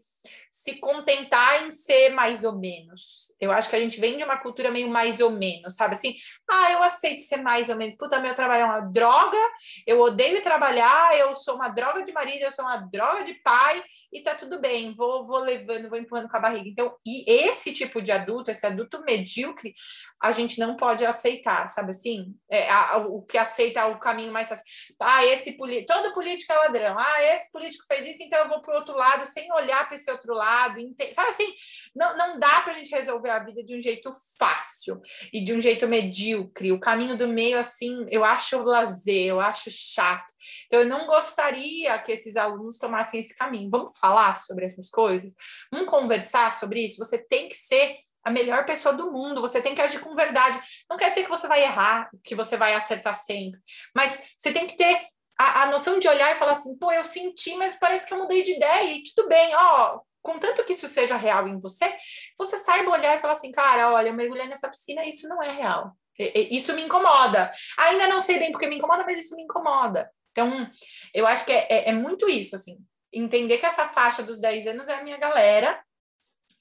se 0.52 0.76
contentar 0.76 1.63
em 1.63 1.71
ser 1.71 2.10
mais 2.10 2.43
ou 2.43 2.58
menos. 2.58 3.34
Eu 3.39 3.52
acho 3.52 3.69
que 3.69 3.76
a 3.76 3.80
gente 3.80 4.00
vem 4.00 4.17
de 4.17 4.23
uma 4.23 4.38
cultura 4.38 4.71
meio 4.71 4.89
mais 4.89 5.19
ou 5.19 5.30
menos, 5.30 5.76
sabe? 5.76 5.93
Assim, 5.93 6.15
ah, 6.50 6.71
eu 6.71 6.84
aceito 6.84 7.21
ser 7.21 7.38
mais 7.38 7.69
ou 7.69 7.76
menos. 7.76 7.95
Puta, 7.95 8.19
meu 8.19 8.34
trabalho 8.34 8.63
é 8.63 8.65
uma 8.65 8.80
droga, 8.80 9.38
eu 9.86 10.02
odeio 10.02 10.41
trabalhar, 10.41 11.17
eu 11.17 11.36
sou 11.36 11.56
uma 11.56 11.69
droga 11.69 12.04
de 12.04 12.12
marido, 12.12 12.41
eu 12.41 12.52
sou 12.52 12.65
uma 12.65 12.78
droga 12.78 13.23
de 13.23 13.36
pai, 13.36 13.84
e 14.12 14.22
tá 14.22 14.36
tudo 14.36 14.60
bem, 14.60 14.93
vou, 14.93 15.26
vou 15.26 15.39
levando, 15.39 15.89
vou 15.89 15.98
empurrando 15.98 16.30
com 16.30 16.38
a 16.38 16.39
barriga. 16.39 16.70
Então, 16.70 16.96
e 17.06 17.26
esse 17.28 17.74
tipo 17.74 18.02
de 18.02 18.12
adulto, 18.12 18.50
esse 18.50 18.65
adulto 18.65 19.02
medíocre, 19.04 19.74
a 20.22 20.32
gente 20.32 20.60
não 20.60 20.76
pode 20.76 21.06
aceitar, 21.06 21.67
sabe 21.67 21.91
assim? 21.91 22.34
É, 22.50 22.70
a, 22.70 22.98
o 22.98 23.22
que 23.22 23.38
aceita 23.38 23.86
o 23.88 24.00
caminho 24.00 24.32
mais 24.32 24.50
fácil. 24.50 24.63
Ah, 25.00 25.26
esse 25.26 25.54
político, 25.54 25.93
todo 25.93 26.13
político 26.13 26.54
é 26.54 26.56
ladrão. 26.56 26.98
Ah, 26.98 27.24
esse 27.24 27.52
político 27.52 27.86
fez 27.88 28.08
isso, 28.08 28.24
então 28.24 28.39
eu 28.39 28.50
vou 28.50 28.62
pro 28.62 28.76
outro 28.76 28.96
lado, 28.96 29.26
sem 29.26 29.52
olhar 29.52 29.86
para 29.86 29.96
esse 29.96 30.10
outro 30.10 30.34
lado. 30.34 30.80
Sabe 31.13 31.30
assim? 31.30 31.54
Não, 31.96 32.15
não 32.17 32.39
dá 32.39 32.62
pra 32.62 32.74
gente 32.74 32.89
resolver 32.91 33.30
a 33.30 33.39
vida 33.39 33.63
de 33.63 33.76
um 33.76 33.82
jeito 33.82 34.10
fácil 34.39 35.02
e 35.34 35.43
de 35.43 35.54
um 35.54 35.60
jeito 35.60 35.88
medíocre. 35.88 36.72
O 36.72 36.80
caminho 36.80 37.17
do 37.17 37.28
meio, 37.28 37.60
assim, 37.60 38.06
eu 38.10 38.24
acho 38.24 38.63
lazer, 38.63 39.26
eu 39.26 39.41
acho 39.41 39.70
chato. 39.70 40.37
Então, 40.65 40.79
eu 40.79 40.86
não 40.88 41.05
gostaria 41.07 41.97
que 41.99 42.12
esses 42.12 42.36
alunos 42.36 42.77
tomassem 42.77 43.19
esse 43.19 43.36
caminho. 43.36 43.69
Vamos 43.69 43.97
falar 43.97 44.38
sobre 44.38 44.65
essas 44.65 44.89
coisas? 44.89 45.33
Vamos 45.71 45.89
conversar 45.89 46.53
sobre 46.53 46.86
isso? 46.86 46.97
Você 46.97 47.17
tem 47.17 47.47
que 47.47 47.55
ser 47.55 47.95
a 48.23 48.29
melhor 48.29 48.65
pessoa 48.65 48.93
do 48.93 49.10
mundo, 49.10 49.39
você 49.39 49.62
tem 49.62 49.73
que 49.73 49.81
agir 49.81 50.01
com 50.01 50.13
verdade. 50.13 50.60
Não 50.89 50.97
quer 50.97 51.10
dizer 51.10 51.23
que 51.23 51.29
você 51.29 51.47
vai 51.47 51.63
errar, 51.63 52.10
que 52.23 52.36
você 52.36 52.57
vai 52.57 52.73
acertar 52.75 53.13
sempre, 53.13 53.57
mas 53.95 54.21
você 54.38 54.51
tem 54.51 54.67
que 54.67 54.75
ter 54.75 55.01
a, 55.38 55.63
a 55.63 55.65
noção 55.67 55.97
de 55.97 56.10
olhar 56.10 56.36
e 56.36 56.39
falar 56.39 56.51
assim: 56.53 56.77
pô, 56.77 56.91
eu 56.91 57.05
senti, 57.05 57.55
mas 57.55 57.77
parece 57.77 58.05
que 58.05 58.13
eu 58.13 58.17
mudei 58.17 58.43
de 58.43 58.53
ideia, 58.53 58.91
e 58.91 59.03
tudo 59.03 59.29
bem, 59.29 59.55
ó. 59.55 60.01
Contanto 60.21 60.65
que 60.65 60.73
isso 60.73 60.89
seja 60.89 61.15
real 61.15 61.47
em 61.47 61.57
você, 61.57 61.95
você 62.38 62.57
saiba 62.57 62.91
olhar 62.91 63.15
e 63.15 63.19
falar 63.21 63.31
assim, 63.31 63.49
cara, 63.49 63.93
olha, 63.93 64.10
eu 64.10 64.13
mergulhei 64.13 64.45
nessa 64.45 64.67
piscina, 64.67 65.05
isso 65.05 65.25
não 65.29 65.41
é 65.41 65.51
real. 65.51 65.93
Isso 66.19 66.73
me 66.73 66.81
incomoda. 66.81 67.49
Ainda 67.77 68.07
não 68.07 68.19
sei 68.19 68.39
bem 68.39 68.51
porque 68.51 68.67
me 68.67 68.75
incomoda, 68.75 69.05
mas 69.05 69.17
isso 69.17 69.36
me 69.38 69.43
incomoda. 69.43 70.12
Então, 70.38 70.69
eu 71.15 71.26
acho 71.26 71.45
que 71.45 71.52
é, 71.52 71.65
é, 71.67 71.89
é 71.89 71.93
muito 71.93 72.30
isso, 72.30 72.56
assim. 72.56 72.78
Entender 73.12 73.58
que 73.58 73.65
essa 73.65 73.88
faixa 73.88 74.21
dos 74.21 74.39
10 74.39 74.67
anos 74.67 74.88
é 74.88 74.93
a 74.93 75.04
minha 75.04 75.17
galera, 75.17 75.82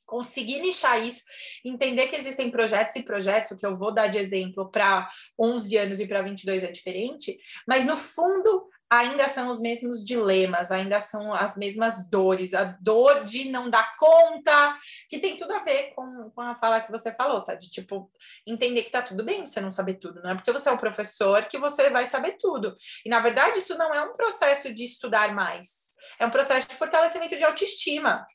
conseguir 0.07 0.61
nichar 0.61 1.05
isso, 1.05 1.23
entender 1.63 2.07
que 2.07 2.17
existem 2.17 2.51
projetos 2.51 2.97
e 2.97 3.03
projetos, 3.03 3.51
o 3.51 3.57
que 3.57 3.67
eu 3.67 3.77
vou 3.77 3.93
dar 3.93 4.07
de 4.07 4.17
exemplo 4.17 4.71
para 4.71 5.11
11 5.39 5.77
anos 5.77 6.01
e 6.01 6.07
para 6.07 6.23
22 6.23 6.65
é 6.65 6.73
diferente, 6.73 7.37
mas 7.69 7.85
no 7.85 7.99
fundo 7.99 8.67
ainda 8.91 9.29
são 9.29 9.49
os 9.49 9.61
mesmos 9.61 10.05
dilemas, 10.05 10.71
ainda 10.71 11.01
são 11.01 11.35
as 11.35 11.57
mesmas 11.57 12.09
dores, 12.09 12.55
a 12.55 12.65
dor 12.81 13.25
de 13.25 13.49
não 13.49 13.69
dar 13.69 13.97
conta, 13.97 14.77
que 15.09 15.19
tem 15.19 15.37
tudo 15.37 15.53
a 15.55 15.59
ver 15.61 15.93
com, 15.95 16.31
com 16.31 16.41
a 16.41 16.55
fala 16.55 16.81
que 16.81 16.91
você 16.91 17.13
falou, 17.13 17.43
tá? 17.43 17.55
De 17.55 17.71
tipo, 17.71 18.11
entender 18.47 18.83
que 18.83 18.91
tá 18.91 19.03
tudo 19.03 19.25
bem 19.25 19.47
você 19.47 19.61
não 19.61 19.71
saber 19.71 19.95
tudo, 19.95 20.23
não 20.23 20.31
é 20.31 20.35
porque 20.35 20.53
você 20.53 20.69
é 20.69 20.73
o 20.73 20.79
professor 20.79 21.45
que 21.45 21.59
você 21.59 21.91
vai 21.91 22.07
saber 22.07 22.37
tudo. 22.39 22.75
E 23.05 23.09
na 23.09 23.21
verdade, 23.21 23.59
isso 23.59 23.77
não 23.77 23.95
é 23.95 24.03
um 24.03 24.13
processo 24.13 24.73
de 24.73 24.85
estudar 24.85 25.35
mais 25.35 25.87
é 26.19 26.27
um 26.27 26.31
processo 26.31 26.69
de 26.69 26.75
fortalecimento 26.75 27.37
de 27.37 27.45
autoestima. 27.45 28.27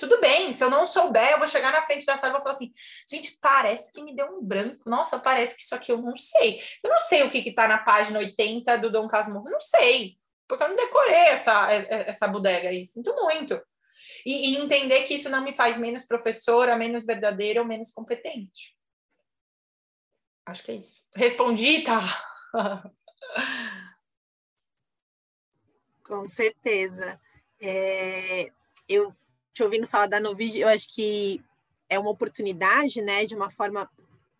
Tudo 0.00 0.18
bem, 0.18 0.50
se 0.50 0.64
eu 0.64 0.70
não 0.70 0.86
souber, 0.86 1.32
eu 1.32 1.38
vou 1.38 1.46
chegar 1.46 1.70
na 1.70 1.82
frente 1.82 2.06
da 2.06 2.16
sala 2.16 2.30
e 2.30 2.32
vou 2.32 2.40
falar 2.40 2.54
assim: 2.54 2.72
gente, 3.06 3.36
parece 3.38 3.92
que 3.92 4.02
me 4.02 4.16
deu 4.16 4.26
um 4.26 4.42
branco. 4.42 4.88
Nossa, 4.88 5.18
parece 5.18 5.54
que 5.54 5.62
isso 5.62 5.74
aqui 5.74 5.92
eu 5.92 5.98
não 5.98 6.16
sei. 6.16 6.58
Eu 6.82 6.88
não 6.88 6.98
sei 6.98 7.22
o 7.22 7.30
que 7.30 7.38
está 7.38 7.68
na 7.68 7.76
página 7.76 8.18
80 8.18 8.78
do 8.78 8.90
Dom 8.90 9.06
Casmurro, 9.06 9.50
não 9.50 9.60
sei, 9.60 10.16
porque 10.48 10.64
eu 10.64 10.68
não 10.68 10.76
decorei 10.76 11.26
essa, 11.26 11.70
essa 11.70 12.26
bodega 12.26 12.70
aí. 12.70 12.82
Sinto 12.82 13.14
muito. 13.14 13.60
E, 14.24 14.54
e 14.54 14.56
entender 14.56 15.02
que 15.02 15.14
isso 15.14 15.28
não 15.28 15.44
me 15.44 15.52
faz 15.52 15.76
menos 15.76 16.06
professora, 16.06 16.76
menos 16.76 17.04
verdadeira 17.04 17.60
ou 17.60 17.66
menos 17.66 17.92
competente. 17.92 18.74
Acho 20.46 20.64
que 20.64 20.72
é 20.72 20.76
isso. 20.76 21.04
Respondi, 21.14 21.82
tá? 21.82 22.24
Com 26.04 26.26
certeza. 26.26 27.20
É, 27.60 28.50
eu 28.88 29.14
te 29.52 29.62
ouvindo 29.62 29.86
falar 29.86 30.06
da 30.06 30.20
Novid, 30.20 30.58
eu 30.58 30.68
acho 30.68 30.92
que 30.92 31.42
é 31.88 31.98
uma 31.98 32.10
oportunidade, 32.10 33.02
né, 33.02 33.26
de 33.26 33.34
uma 33.34 33.50
forma 33.50 33.88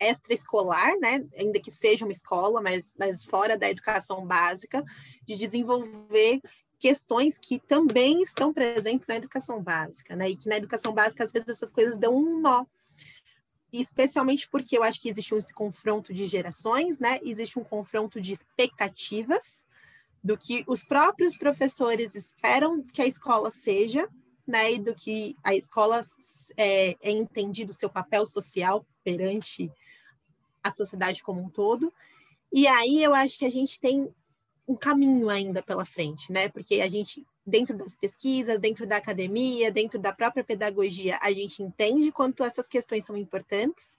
extraescolar, 0.01 0.99
né, 0.99 1.25
ainda 1.39 1.61
que 1.61 1.71
seja 1.71 2.05
uma 2.05 2.13
escola, 2.13 2.61
mas, 2.61 2.95
mas 2.99 3.25
fora 3.25 3.57
da 3.57 3.69
educação 3.69 4.25
básica, 4.25 4.83
de 5.27 5.37
desenvolver 5.37 6.41
questões 6.79 7.37
que 7.37 7.59
também 7.59 8.23
estão 8.23 8.55
presentes 8.55 9.07
na 9.07 9.17
educação 9.17 9.63
básica, 9.63 10.17
né, 10.17 10.31
e 10.31 10.37
que 10.37 10.49
na 10.49 10.57
educação 10.57 10.95
básica 10.95 11.25
às 11.25 11.33
vezes 11.33 11.49
essas 11.49 11.71
coisas 11.71 11.99
dão 11.99 12.17
um 12.17 12.41
nó, 12.41 12.65
especialmente 13.73 14.49
porque 14.49 14.79
eu 14.79 14.83
acho 14.83 15.01
que 15.01 15.09
existe 15.11 15.35
um 15.35 15.39
confronto 15.55 16.15
de 16.15 16.27
gerações, 16.27 16.99
né, 16.99 17.21
existe 17.23 17.59
um 17.59 17.65
confronto 17.65 18.21
de 18.21 18.33
expectativas, 18.33 19.67
do 20.23 20.37
que 20.37 20.65
os 20.67 20.83
próprios 20.83 21.37
professores 21.37 22.15
esperam 22.15 22.83
que 22.83 23.01
a 23.01 23.07
escola 23.07 23.51
seja, 23.51 24.09
né, 24.51 24.73
e 24.73 24.79
do 24.79 24.95
que 24.95 25.37
a 25.43 25.55
escola 25.55 26.05
é, 26.57 26.97
é 27.01 27.11
entendido 27.11 27.73
seu 27.73 27.89
papel 27.89 28.27
social 28.27 28.85
perante 29.05 29.71
a 30.63 30.71
sociedade 30.71 31.23
como 31.23 31.41
um 31.41 31.49
todo. 31.49 31.93
E 32.53 32.67
aí 32.67 33.03
eu 33.03 33.15
acho 33.15 33.39
que 33.39 33.45
a 33.45 33.51
gente 33.51 33.81
tem 33.81 34.13
um 34.67 34.77
caminho 34.77 35.29
ainda 35.29 35.63
pela 35.63 35.85
frente, 35.85 36.31
né? 36.31 36.49
Porque 36.49 36.81
a 36.81 36.89
gente, 36.89 37.25
dentro 37.47 37.77
das 37.77 37.95
pesquisas, 37.95 38.61
dentro 38.61 38.87
da 38.87 38.97
academia, 38.97 39.71
dentro 39.71 39.99
da 39.99 40.13
própria 40.13 40.45
pedagogia, 40.45 41.19
a 41.23 41.33
gente 41.33 41.63
entende 41.63 42.13
quanto 42.13 42.45
essas 42.45 42.69
questões 42.69 43.05
são 43.05 43.17
importantes, 43.17 43.99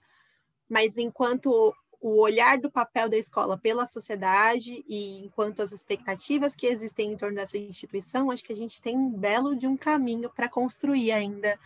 mas 0.69 0.97
enquanto 0.97 1.73
o 2.01 2.19
olhar 2.19 2.57
do 2.57 2.71
papel 2.71 3.07
da 3.07 3.15
escola 3.15 3.55
pela 3.55 3.85
sociedade 3.85 4.83
e 4.87 5.23
enquanto 5.23 5.61
as 5.61 5.71
expectativas 5.71 6.55
que 6.55 6.65
existem 6.65 7.13
em 7.13 7.17
torno 7.17 7.35
dessa 7.35 7.59
instituição, 7.59 8.31
acho 8.31 8.43
que 8.43 8.51
a 8.51 8.55
gente 8.55 8.81
tem 8.81 8.97
um 8.97 9.11
belo 9.11 9.55
de 9.55 9.67
um 9.67 9.77
caminho 9.77 10.27
para 10.31 10.49
construir 10.49 11.11
ainda 11.11 11.59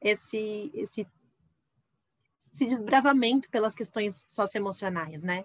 esse, 0.00 0.72
esse, 0.74 1.06
esse 2.52 2.66
desbravamento 2.66 3.48
pelas 3.48 3.76
questões 3.76 4.26
socioemocionais, 4.28 5.22
né? 5.22 5.44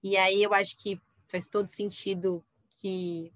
E 0.00 0.16
aí 0.16 0.40
eu 0.40 0.54
acho 0.54 0.78
que 0.78 1.00
faz 1.26 1.48
todo 1.48 1.66
sentido 1.66 2.44
que, 2.70 3.32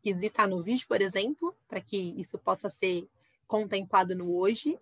que 0.00 0.10
exista 0.10 0.46
no 0.46 0.62
vídeo, 0.62 0.86
por 0.86 1.02
exemplo, 1.02 1.56
para 1.66 1.80
que 1.80 2.14
isso 2.16 2.38
possa 2.38 2.70
ser 2.70 3.08
contemplado 3.48 4.14
no 4.14 4.32
hoje, 4.36 4.78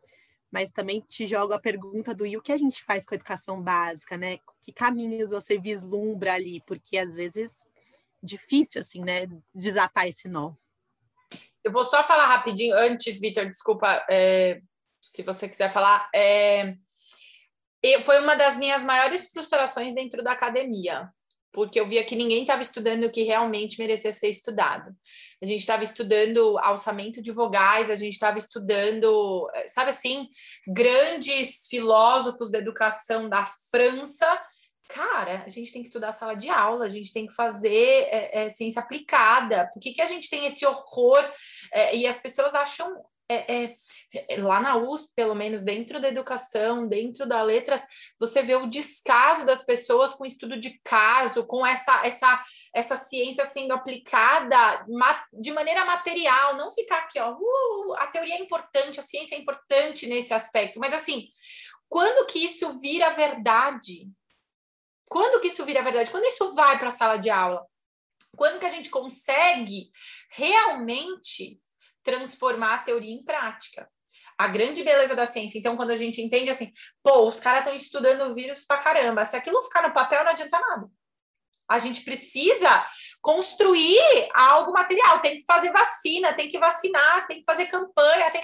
mas 0.50 0.70
também 0.70 1.00
te 1.00 1.26
jogo 1.26 1.52
a 1.52 1.58
pergunta 1.58 2.14
do 2.14 2.26
e 2.26 2.36
o 2.36 2.42
que 2.42 2.52
a 2.52 2.56
gente 2.56 2.84
faz 2.84 3.04
com 3.04 3.14
a 3.14 3.16
educação 3.16 3.60
básica, 3.60 4.16
né? 4.16 4.38
Que 4.60 4.72
caminhos 4.72 5.30
você 5.30 5.58
vislumbra 5.58 6.34
ali? 6.34 6.62
Porque 6.66 6.98
às 6.98 7.14
vezes 7.14 7.64
difícil 8.22 8.80
assim, 8.80 9.02
né, 9.02 9.28
desatar 9.54 10.06
esse 10.06 10.28
nó. 10.28 10.52
Eu 11.62 11.72
vou 11.72 11.84
só 11.84 12.06
falar 12.06 12.26
rapidinho 12.26 12.76
antes, 12.76 13.20
Vitor, 13.20 13.46
desculpa, 13.46 14.04
é, 14.08 14.60
se 15.02 15.22
você 15.22 15.48
quiser 15.48 15.72
falar. 15.72 16.08
É, 16.14 16.76
foi 18.04 18.20
uma 18.20 18.34
das 18.34 18.56
minhas 18.56 18.82
maiores 18.82 19.30
frustrações 19.30 19.94
dentro 19.94 20.22
da 20.22 20.32
academia, 20.32 21.12
porque 21.56 21.80
eu 21.80 21.88
via 21.88 22.04
que 22.04 22.14
ninguém 22.14 22.42
estava 22.42 22.60
estudando 22.60 23.04
o 23.04 23.10
que 23.10 23.22
realmente 23.22 23.78
merecia 23.78 24.12
ser 24.12 24.28
estudado. 24.28 24.94
A 25.42 25.46
gente 25.46 25.60
estava 25.60 25.82
estudando 25.82 26.58
alçamento 26.58 27.22
de 27.22 27.32
vogais, 27.32 27.88
a 27.88 27.96
gente 27.96 28.12
estava 28.12 28.36
estudando, 28.36 29.50
sabe 29.68 29.88
assim, 29.88 30.28
grandes 30.68 31.66
filósofos 31.66 32.50
da 32.50 32.58
educação 32.58 33.26
da 33.26 33.46
França. 33.70 34.26
Cara, 34.90 35.44
a 35.46 35.48
gente 35.48 35.72
tem 35.72 35.80
que 35.80 35.88
estudar 35.88 36.12
sala 36.12 36.34
de 36.34 36.50
aula, 36.50 36.84
a 36.84 36.90
gente 36.90 37.10
tem 37.10 37.26
que 37.26 37.32
fazer 37.32 38.06
é, 38.10 38.44
é, 38.44 38.50
ciência 38.50 38.82
aplicada. 38.82 39.70
Por 39.72 39.80
que, 39.80 39.94
que 39.94 40.02
a 40.02 40.06
gente 40.06 40.28
tem 40.28 40.44
esse 40.44 40.66
horror? 40.66 41.26
É, 41.72 41.96
e 41.96 42.06
as 42.06 42.18
pessoas 42.18 42.54
acham 42.54 43.02
é, 43.28 43.64
é, 43.64 43.76
é, 44.28 44.40
lá 44.40 44.60
na 44.60 44.76
USP, 44.76 45.10
pelo 45.14 45.34
menos 45.34 45.64
dentro 45.64 46.00
da 46.00 46.08
educação, 46.08 46.86
dentro 46.86 47.26
da 47.26 47.42
letras, 47.42 47.84
você 48.18 48.42
vê 48.42 48.54
o 48.54 48.68
descaso 48.68 49.44
das 49.44 49.64
pessoas 49.64 50.14
com 50.14 50.24
estudo 50.24 50.58
de 50.58 50.78
caso, 50.84 51.44
com 51.44 51.66
essa, 51.66 52.06
essa, 52.06 52.44
essa 52.72 52.96
ciência 52.96 53.44
sendo 53.44 53.72
aplicada 53.72 54.86
de 55.32 55.52
maneira 55.52 55.84
material, 55.84 56.56
não 56.56 56.70
ficar 56.70 56.98
aqui, 56.98 57.18
ó, 57.18 57.32
uh, 57.32 57.94
a 57.98 58.06
teoria 58.06 58.34
é 58.34 58.40
importante, 58.40 59.00
a 59.00 59.02
ciência 59.02 59.34
é 59.34 59.38
importante 59.38 60.06
nesse 60.06 60.32
aspecto, 60.32 60.78
mas 60.78 60.92
assim, 60.92 61.28
quando 61.88 62.26
que 62.26 62.44
isso 62.44 62.78
vira 62.78 63.10
verdade? 63.10 64.08
Quando 65.08 65.40
que 65.40 65.48
isso 65.48 65.64
vira 65.64 65.82
verdade? 65.82 66.10
Quando 66.10 66.24
isso 66.24 66.54
vai 66.54 66.78
para 66.78 66.88
a 66.88 66.92
sala 66.92 67.16
de 67.16 67.30
aula? 67.30 67.64
Quando 68.36 68.58
que 68.58 68.66
a 68.66 68.70
gente 68.70 68.90
consegue 68.90 69.90
realmente 70.30 71.60
transformar 72.06 72.74
a 72.74 72.78
teoria 72.78 73.12
em 73.12 73.24
prática. 73.24 73.86
a 74.38 74.46
grande 74.46 74.82
beleza 74.82 75.14
da 75.14 75.26
ciência. 75.26 75.58
Então, 75.58 75.76
quando 75.76 75.90
a 75.90 75.96
gente 75.96 76.20
entende 76.20 76.50
assim, 76.50 76.72
pô, 77.02 77.26
os 77.26 77.40
caras 77.40 77.60
estão 77.60 77.74
estudando 77.74 78.30
o 78.30 78.34
vírus 78.34 78.64
pra 78.66 78.78
caramba, 78.78 79.24
se 79.24 79.36
aquilo 79.36 79.62
ficar 79.62 79.82
no 79.82 79.94
papel, 79.94 80.22
não 80.24 80.30
adianta 80.32 80.58
nada. 80.58 80.86
A 81.68 81.78
gente 81.78 82.02
precisa 82.02 82.86
construir 83.20 83.98
algo 84.34 84.72
material, 84.72 85.20
tem 85.20 85.38
que 85.38 85.44
fazer 85.46 85.72
vacina, 85.72 86.32
tem 86.32 86.48
que 86.48 86.58
vacinar, 86.58 87.26
tem 87.26 87.38
que 87.38 87.44
fazer 87.44 87.66
campanha, 87.66 88.30
tem... 88.30 88.40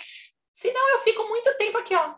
senão 0.53 0.91
eu 0.91 1.01
fico 1.01 1.23
muito 1.29 1.57
tempo 1.57 1.79
aqui, 1.79 1.95
ó, 1.95 2.15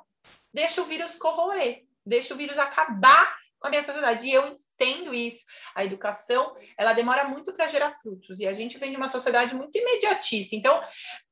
deixa 0.52 0.80
o 0.80 0.86
vírus 0.86 1.16
corroer, 1.16 1.82
deixa 2.06 2.32
o 2.32 2.36
vírus 2.36 2.58
acabar 2.58 3.36
com 3.58 3.66
a 3.66 3.70
minha 3.70 3.82
sociedade. 3.82 4.26
E 4.26 4.32
eu 4.32 4.56
entendo 4.74 5.14
isso. 5.14 5.44
A 5.74 5.84
educação, 5.84 6.54
ela 6.76 6.92
demora 6.92 7.24
muito 7.24 7.52
para 7.52 7.66
gerar 7.66 7.90
frutos. 7.90 8.40
E 8.40 8.46
a 8.46 8.52
gente 8.52 8.78
vem 8.78 8.90
de 8.90 8.96
uma 8.96 9.08
sociedade 9.08 9.54
muito 9.54 9.76
imediatista. 9.76 10.54
Então, 10.54 10.80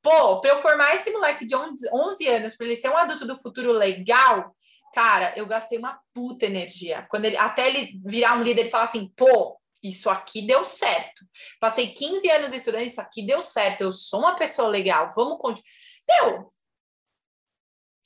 pô, 0.00 0.40
para 0.40 0.52
eu 0.52 0.62
formar 0.62 0.94
esse 0.94 1.10
moleque 1.10 1.44
de 1.44 1.54
11 1.56 2.28
anos, 2.28 2.56
para 2.56 2.66
ele 2.66 2.76
ser 2.76 2.88
um 2.88 2.96
adulto 2.96 3.26
do 3.26 3.38
futuro 3.38 3.72
legal, 3.72 4.54
cara, 4.94 5.32
eu 5.36 5.46
gastei 5.46 5.78
uma 5.78 6.00
puta 6.14 6.46
energia. 6.46 7.06
Quando 7.10 7.26
ele, 7.26 7.36
até 7.36 7.68
ele 7.68 7.92
virar 8.04 8.36
um 8.36 8.42
líder 8.42 8.66
e 8.66 8.70
falar 8.70 8.84
assim, 8.84 9.10
pô, 9.16 9.58
isso 9.82 10.08
aqui 10.08 10.46
deu 10.46 10.62
certo. 10.62 11.24
Passei 11.58 11.88
15 11.88 12.30
anos 12.30 12.52
estudando, 12.52 12.82
isso 12.82 13.00
aqui 13.00 13.24
deu 13.26 13.42
certo. 13.42 13.82
Eu 13.82 13.92
sou 13.92 14.20
uma 14.20 14.36
pessoa 14.36 14.68
legal, 14.68 15.10
vamos 15.14 15.38
continuar. 15.38 15.72
Meu, 16.08 16.52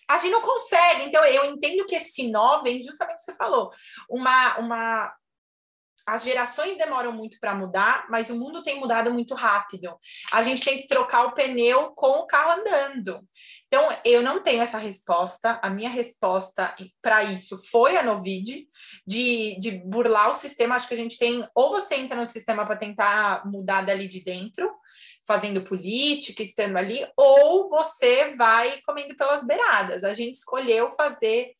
a 0.09 0.19
gente 0.19 0.33
não 0.33 0.41
consegue. 0.41 1.05
Então, 1.05 1.25
eu 1.25 1.45
entendo 1.45 1.85
que 1.85 1.97
esse 1.97 2.31
nó 2.31 2.61
vem 2.61 2.81
justamente 2.81 3.17
o 3.17 3.19
que 3.19 3.25
você 3.25 3.35
falou. 3.35 3.71
Uma, 4.09 4.59
uma 4.59 5.15
as 6.07 6.23
gerações 6.23 6.79
demoram 6.79 7.13
muito 7.13 7.37
para 7.41 7.55
mudar, 7.55 8.07
mas 8.09 8.31
o 8.31 8.39
mundo 8.39 8.63
tem 8.63 8.79
mudado 8.79 9.13
muito 9.13 9.35
rápido. 9.35 9.93
A 10.33 10.41
gente 10.41 10.65
tem 10.65 10.79
que 10.79 10.87
trocar 10.87 11.27
o 11.27 11.33
pneu 11.33 11.91
com 11.97 12.21
o 12.21 12.27
carro 12.27 12.61
andando. 12.61 13.21
Então, 13.67 13.89
eu 14.05 14.23
não 14.23 14.41
tenho 14.41 14.63
essa 14.63 14.79
resposta. 14.79 15.59
A 15.61 15.69
minha 15.69 15.91
resposta 15.91 16.75
para 17.03 17.25
isso 17.25 17.59
foi 17.71 17.97
a 17.97 18.05
Novid, 18.05 18.69
de, 19.05 19.59
de 19.59 19.73
burlar 19.85 20.29
o 20.29 20.33
sistema. 20.33 20.77
Acho 20.77 20.87
que 20.87 20.95
a 20.95 20.99
gente 20.99 21.19
tem, 21.19 21.45
ou 21.55 21.71
você 21.71 21.97
entra 21.97 22.17
no 22.17 22.27
sistema 22.27 22.65
para 22.65 22.77
tentar 22.77 23.45
mudar 23.45 23.85
dali 23.85 24.09
de 24.09 24.23
dentro, 24.23 24.73
fazendo 25.27 25.65
política, 25.65 26.41
estando 26.41 26.77
ali, 26.77 27.05
ou 27.17 27.69
você 27.69 28.33
vai 28.37 28.81
comendo 28.83 29.17
pelas 29.17 29.45
beiradas. 29.45 30.05
A 30.05 30.13
gente 30.13 30.37
escolheu 30.37 30.93
fazer 30.93 31.51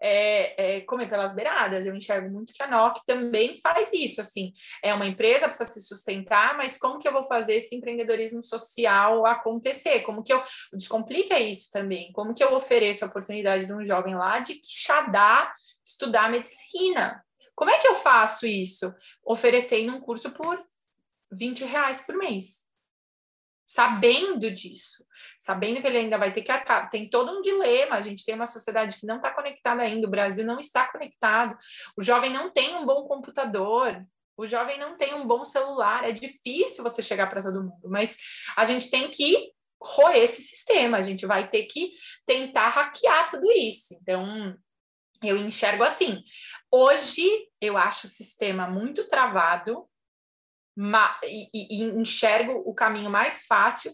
é, 0.00 0.76
é, 0.76 0.80
comer 0.82 1.08
pelas 1.08 1.34
beiradas. 1.34 1.86
Eu 1.86 1.94
enxergo 1.94 2.30
muito 2.30 2.52
que 2.52 2.62
a 2.62 2.66
NOC 2.66 3.04
também 3.06 3.56
faz 3.60 3.92
isso. 3.92 4.20
Assim, 4.20 4.52
é 4.82 4.92
uma 4.92 5.06
empresa 5.06 5.46
precisa 5.46 5.70
se 5.70 5.80
sustentar, 5.80 6.56
mas 6.56 6.76
como 6.78 6.98
que 6.98 7.08
eu 7.08 7.12
vou 7.12 7.24
fazer 7.24 7.54
esse 7.54 7.74
empreendedorismo 7.74 8.42
social 8.42 9.24
acontecer? 9.26 10.00
Como 10.00 10.22
que 10.22 10.32
eu 10.32 10.42
descomplica 10.72 11.38
isso 11.38 11.70
também? 11.70 12.12
Como 12.12 12.34
que 12.34 12.44
eu 12.44 12.54
ofereço 12.54 13.04
a 13.04 13.08
oportunidade 13.08 13.66
de 13.66 13.72
um 13.72 13.84
jovem 13.84 14.14
lá 14.14 14.38
de 14.40 14.54
Quixadá 14.54 15.52
estudar 15.84 16.30
medicina? 16.30 17.24
Como 17.54 17.70
é 17.70 17.78
que 17.78 17.88
eu 17.88 17.94
faço 17.94 18.46
isso? 18.46 18.94
Oferecendo 19.24 19.94
um 19.94 20.00
curso 20.00 20.30
por 20.30 20.62
20 21.32 21.64
reais 21.64 22.02
por 22.02 22.16
mês 22.16 22.65
sabendo 23.66 24.50
disso, 24.50 25.04
sabendo 25.38 25.80
que 25.80 25.86
ele 25.86 25.98
ainda 25.98 26.16
vai 26.16 26.32
ter 26.32 26.42
que 26.42 26.52
arcar. 26.52 26.88
Tem 26.88 27.10
todo 27.10 27.32
um 27.32 27.42
dilema. 27.42 27.96
A 27.96 28.00
gente 28.00 28.24
tem 28.24 28.34
uma 28.34 28.46
sociedade 28.46 28.96
que 28.96 29.06
não 29.06 29.16
está 29.16 29.32
conectada 29.32 29.82
ainda, 29.82 30.06
o 30.06 30.10
Brasil 30.10 30.46
não 30.46 30.60
está 30.60 30.86
conectado, 30.90 31.56
o 31.96 32.02
jovem 32.02 32.32
não 32.32 32.50
tem 32.50 32.76
um 32.76 32.86
bom 32.86 33.06
computador. 33.08 34.06
O 34.38 34.46
jovem 34.46 34.78
não 34.78 34.98
tem 34.98 35.14
um 35.14 35.26
bom 35.26 35.46
celular, 35.46 36.04
é 36.04 36.12
difícil 36.12 36.84
você 36.84 37.02
chegar 37.02 37.26
para 37.28 37.42
todo 37.42 37.62
mundo, 37.62 37.88
mas 37.88 38.18
a 38.54 38.66
gente 38.66 38.90
tem 38.90 39.10
que 39.10 39.50
roer 39.82 40.18
esse 40.18 40.42
sistema, 40.42 40.98
a 40.98 41.02
gente 41.02 41.24
vai 41.24 41.48
ter 41.48 41.62
que 41.62 41.92
tentar 42.26 42.68
hackear 42.68 43.30
tudo 43.30 43.50
isso. 43.50 43.96
Então, 44.02 44.54
eu 45.22 45.38
enxergo 45.38 45.82
assim. 45.82 46.22
Hoje, 46.70 47.26
eu 47.62 47.78
acho 47.78 48.06
o 48.06 48.10
sistema 48.10 48.68
muito 48.68 49.08
travado, 49.08 49.88
e, 51.24 51.48
e, 51.54 51.82
enxergo 51.84 52.62
o 52.66 52.74
caminho 52.74 53.10
mais 53.10 53.46
fácil 53.46 53.92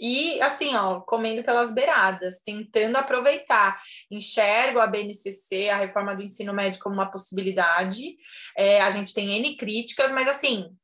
e 0.00 0.40
assim, 0.40 0.74
ó, 0.74 1.00
comendo 1.00 1.44
pelas 1.44 1.74
beiradas, 1.74 2.40
tentando 2.40 2.96
aproveitar. 2.96 3.78
Enxergo 4.10 4.78
a 4.78 4.86
BNCC, 4.86 5.68
a 5.68 5.76
reforma 5.76 6.16
do 6.16 6.22
ensino 6.22 6.54
médio, 6.54 6.80
como 6.80 6.94
uma 6.94 7.10
possibilidade. 7.10 8.16
É, 8.56 8.80
a 8.80 8.88
gente 8.88 9.12
tem 9.12 9.36
N 9.36 9.56
críticas, 9.56 10.10
mas 10.10 10.26
assim, 10.26 10.74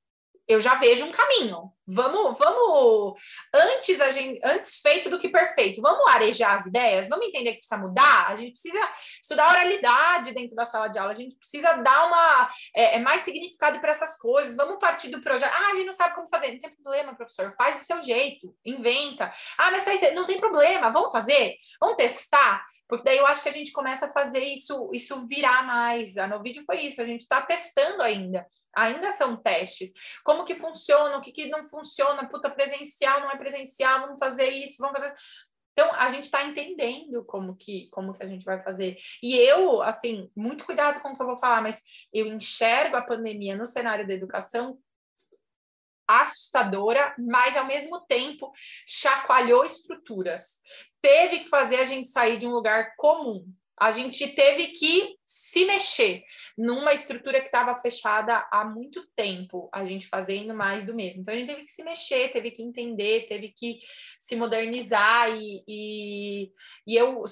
eu 0.46 0.60
já 0.60 0.74
vejo 0.74 1.06
um 1.06 1.12
caminho. 1.12 1.72
Vamos, 1.86 2.36
vamos 2.36 3.14
antes 3.54 4.00
a 4.00 4.10
gente, 4.10 4.40
antes 4.44 4.80
feito 4.80 5.08
do 5.08 5.18
que 5.18 5.28
perfeito. 5.28 5.80
Vamos 5.80 6.08
arejar 6.08 6.56
as 6.56 6.66
ideias, 6.66 7.08
vamos 7.08 7.26
entender 7.26 7.52
que 7.52 7.58
precisa 7.58 7.78
mudar. 7.80 8.26
A 8.28 8.36
gente 8.36 8.52
precisa 8.52 8.90
estudar 9.22 9.50
oralidade 9.50 10.34
dentro 10.34 10.56
da 10.56 10.66
sala 10.66 10.88
de 10.88 10.98
aula. 10.98 11.12
A 11.12 11.16
gente 11.16 11.36
precisa 11.36 11.74
dar 11.74 12.06
uma 12.06 12.50
é, 12.74 12.96
é 12.96 12.98
mais 12.98 13.20
significado 13.20 13.78
para 13.80 13.92
essas 13.92 14.18
coisas. 14.18 14.56
Vamos 14.56 14.78
partir 14.80 15.08
do 15.08 15.20
projeto. 15.20 15.52
Ah, 15.52 15.70
a 15.72 15.74
gente 15.76 15.86
não 15.86 15.94
sabe 15.94 16.14
como 16.14 16.28
fazer. 16.28 16.52
Não 16.52 16.58
tem 16.58 16.74
problema, 16.74 17.14
professor. 17.14 17.54
Faz 17.56 17.76
do 17.78 17.84
seu 17.84 18.00
jeito, 18.00 18.52
inventa. 18.64 19.32
Ah, 19.56 19.70
mas 19.70 19.84
tá, 19.84 19.92
não 20.12 20.24
tem 20.24 20.40
problema. 20.40 20.90
Vamos 20.90 21.12
fazer. 21.12 21.54
Vamos 21.80 21.96
testar. 21.96 22.64
Porque 22.88 23.04
daí 23.04 23.18
eu 23.18 23.26
acho 23.26 23.42
que 23.42 23.48
a 23.48 23.52
gente 23.52 23.72
começa 23.72 24.06
a 24.06 24.12
fazer 24.12 24.44
isso, 24.44 24.90
isso 24.92 25.26
virar 25.26 25.64
mais. 25.66 26.16
A 26.16 26.26
vídeo 26.38 26.64
foi 26.64 26.82
isso, 26.82 27.00
a 27.00 27.04
gente 27.04 27.22
está 27.22 27.42
testando 27.42 28.02
ainda. 28.02 28.46
Ainda 28.74 29.10
são 29.10 29.36
testes. 29.36 29.92
Como 30.24 30.44
que 30.44 30.54
funciona, 30.54 31.16
o 31.16 31.20
que, 31.20 31.32
que 31.32 31.46
não 31.46 31.62
funciona, 31.62 31.75
puta, 32.28 32.50
presencial, 32.50 33.20
não 33.20 33.30
é 33.30 33.36
presencial, 33.36 34.00
vamos 34.00 34.18
fazer 34.18 34.48
isso, 34.48 34.76
vamos 34.78 35.00
fazer. 35.00 35.14
Então, 35.72 35.92
a 35.94 36.08
gente 36.08 36.24
está 36.24 36.42
entendendo 36.42 37.22
como 37.24 37.54
que, 37.54 37.88
como 37.90 38.14
que 38.14 38.22
a 38.22 38.26
gente 38.26 38.46
vai 38.46 38.58
fazer. 38.62 38.96
E 39.22 39.36
eu, 39.36 39.82
assim, 39.82 40.30
muito 40.34 40.64
cuidado 40.64 41.00
com 41.00 41.10
o 41.10 41.14
que 41.14 41.20
eu 41.20 41.26
vou 41.26 41.36
falar, 41.36 41.60
mas 41.60 41.82
eu 42.12 42.26
enxergo 42.26 42.96
a 42.96 43.02
pandemia 43.02 43.54
no 43.54 43.66
cenário 43.66 44.06
da 44.06 44.14
educação 44.14 44.78
assustadora, 46.08 47.14
mas 47.18 47.56
ao 47.56 47.66
mesmo 47.66 48.00
tempo 48.06 48.52
chacoalhou 48.86 49.64
estruturas. 49.64 50.60
Teve 51.02 51.40
que 51.40 51.48
fazer 51.48 51.76
a 51.76 51.84
gente 51.84 52.08
sair 52.08 52.38
de 52.38 52.46
um 52.46 52.52
lugar 52.52 52.94
comum. 52.96 53.46
A 53.78 53.92
gente 53.92 54.26
teve 54.28 54.68
que 54.68 55.16
se 55.26 55.66
mexer 55.66 56.24
numa 56.56 56.94
estrutura 56.94 57.40
que 57.40 57.46
estava 57.46 57.74
fechada 57.74 58.46
há 58.50 58.64
muito 58.64 59.06
tempo, 59.14 59.68
a 59.72 59.84
gente 59.84 60.06
fazendo 60.06 60.54
mais 60.54 60.84
do 60.84 60.94
mesmo. 60.94 61.20
Então 61.20 61.34
a 61.34 61.36
gente 61.36 61.48
teve 61.48 61.62
que 61.62 61.70
se 61.70 61.84
mexer, 61.84 62.32
teve 62.32 62.50
que 62.50 62.62
entender, 62.62 63.26
teve 63.28 63.52
que 63.52 63.78
se 64.18 64.34
modernizar 64.34 65.30
e, 65.30 65.62
e, 65.68 66.52
e 66.86 66.96
eu, 66.96 67.22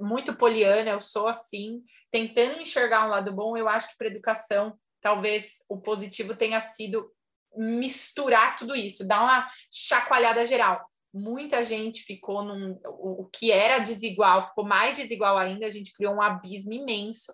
muito 0.00 0.36
poliana, 0.36 0.90
eu 0.90 1.00
sou 1.00 1.28
assim, 1.28 1.82
tentando 2.10 2.60
enxergar 2.60 3.06
um 3.06 3.10
lado 3.10 3.32
bom, 3.32 3.56
eu 3.56 3.68
acho 3.68 3.88
que 3.90 3.96
para 3.96 4.08
educação 4.08 4.78
talvez 5.00 5.64
o 5.68 5.80
positivo 5.80 6.36
tenha 6.36 6.60
sido 6.60 7.10
misturar 7.56 8.56
tudo 8.56 8.76
isso, 8.76 9.06
dar 9.06 9.22
uma 9.22 9.48
chacoalhada 9.70 10.44
geral. 10.44 10.89
Muita 11.12 11.64
gente 11.64 12.02
ficou 12.02 12.44
num. 12.44 12.78
O, 12.84 13.28
que 13.32 13.50
era 13.50 13.80
desigual 13.80 14.46
ficou 14.46 14.64
mais 14.64 14.96
desigual 14.96 15.36
ainda, 15.36 15.66
a 15.66 15.70
gente 15.70 15.92
criou 15.92 16.14
um 16.14 16.22
abismo 16.22 16.72
imenso, 16.72 17.32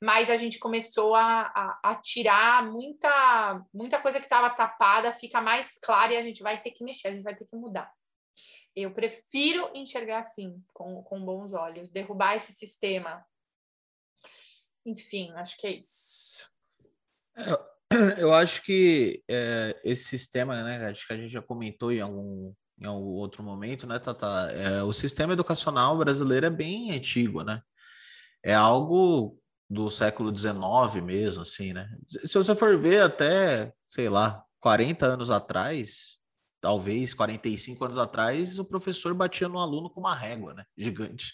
mas 0.00 0.30
a 0.30 0.36
gente 0.36 0.58
começou 0.60 1.14
a, 1.14 1.42
a, 1.54 1.80
a 1.82 1.94
tirar 1.96 2.64
muita, 2.70 3.64
muita 3.74 4.00
coisa 4.00 4.20
que 4.20 4.26
estava 4.26 4.50
tapada, 4.50 5.12
fica 5.12 5.40
mais 5.40 5.78
clara 5.78 6.14
e 6.14 6.16
a 6.16 6.22
gente 6.22 6.42
vai 6.42 6.62
ter 6.62 6.70
que 6.70 6.84
mexer, 6.84 7.08
a 7.08 7.10
gente 7.12 7.24
vai 7.24 7.34
ter 7.34 7.46
que 7.46 7.56
mudar. 7.56 7.92
Eu 8.76 8.92
prefiro 8.92 9.70
enxergar 9.74 10.18
assim, 10.18 10.62
com, 10.72 11.02
com 11.02 11.24
bons 11.24 11.52
olhos, 11.52 11.90
derrubar 11.90 12.36
esse 12.36 12.52
sistema. 12.52 13.24
Enfim, 14.84 15.32
acho 15.32 15.56
que 15.56 15.66
é 15.66 15.70
isso. 15.72 16.48
É, 17.36 18.22
eu 18.22 18.32
acho 18.34 18.62
que 18.62 19.24
é, 19.28 19.80
esse 19.82 20.04
sistema, 20.04 20.62
né, 20.62 20.88
acho 20.88 21.06
que 21.06 21.12
a 21.12 21.16
gente 21.16 21.28
já 21.28 21.42
comentou 21.42 21.90
em 21.90 22.00
algum, 22.00 22.52
em 22.78 22.86
algum 22.86 23.10
outro 23.10 23.42
momento, 23.42 23.86
né, 23.86 23.98
Tata? 23.98 24.50
É, 24.52 24.82
o 24.82 24.92
sistema 24.92 25.32
educacional 25.32 25.96
brasileiro 25.96 26.46
é 26.46 26.50
bem 26.50 26.92
antigo, 26.92 27.42
né? 27.42 27.62
É 28.42 28.54
algo 28.54 29.38
do 29.68 29.88
século 29.88 30.36
XIX 30.36 31.02
mesmo, 31.02 31.42
assim, 31.42 31.72
né? 31.72 31.88
Se 32.24 32.34
você 32.34 32.54
for 32.54 32.78
ver 32.78 33.02
até, 33.02 33.72
sei 33.88 34.08
lá, 34.08 34.44
40 34.60 35.06
anos 35.06 35.30
atrás, 35.30 36.18
talvez 36.60 37.14
45 37.14 37.84
anos 37.84 37.98
atrás, 37.98 38.58
o 38.58 38.64
professor 38.64 39.14
batia 39.14 39.48
no 39.48 39.58
aluno 39.58 39.90
com 39.90 40.00
uma 40.00 40.14
régua, 40.14 40.54
né? 40.54 40.64
Gigante. 40.76 41.32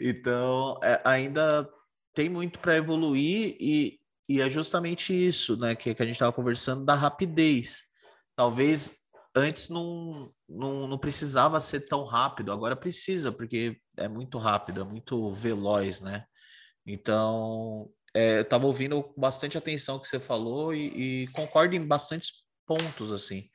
Então, 0.00 0.78
é, 0.82 1.00
ainda 1.04 1.68
tem 2.14 2.28
muito 2.28 2.58
para 2.58 2.76
evoluir 2.76 3.56
e, 3.60 3.98
e 4.28 4.40
é 4.40 4.48
justamente 4.48 5.12
isso, 5.12 5.56
né, 5.56 5.74
que, 5.74 5.94
que 5.94 6.02
a 6.02 6.06
gente 6.06 6.14
estava 6.14 6.32
conversando 6.32 6.84
da 6.84 6.94
rapidez. 6.94 7.82
Talvez 8.34 9.05
antes 9.36 9.68
não, 9.68 10.32
não, 10.48 10.88
não 10.88 10.98
precisava 10.98 11.60
ser 11.60 11.80
tão 11.80 12.04
rápido, 12.04 12.50
agora 12.50 12.74
precisa, 12.74 13.30
porque 13.30 13.78
é 13.98 14.08
muito 14.08 14.38
rápido, 14.38 14.80
é 14.80 14.84
muito 14.84 15.30
veloz, 15.30 16.00
né? 16.00 16.24
Então, 16.86 17.90
é, 18.14 18.38
eu 18.38 18.42
estava 18.42 18.66
ouvindo 18.66 19.02
com 19.02 19.20
bastante 19.20 19.58
atenção 19.58 19.96
o 19.96 20.00
que 20.00 20.08
você 20.08 20.18
falou 20.18 20.74
e, 20.74 21.24
e 21.24 21.26
concordo 21.28 21.74
em 21.74 21.86
bastantes 21.86 22.44
pontos, 22.66 23.12
assim, 23.12 23.48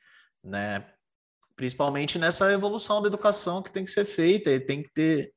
né? 0.44 0.88
Principalmente 1.56 2.18
nessa 2.18 2.50
evolução 2.52 3.02
da 3.02 3.08
educação 3.08 3.60
que 3.60 3.72
tem 3.72 3.84
que 3.84 3.90
ser 3.90 4.04
feita, 4.04 4.50
e 4.50 4.60
tem 4.60 4.82
que 4.82 4.90
ter 4.92 5.34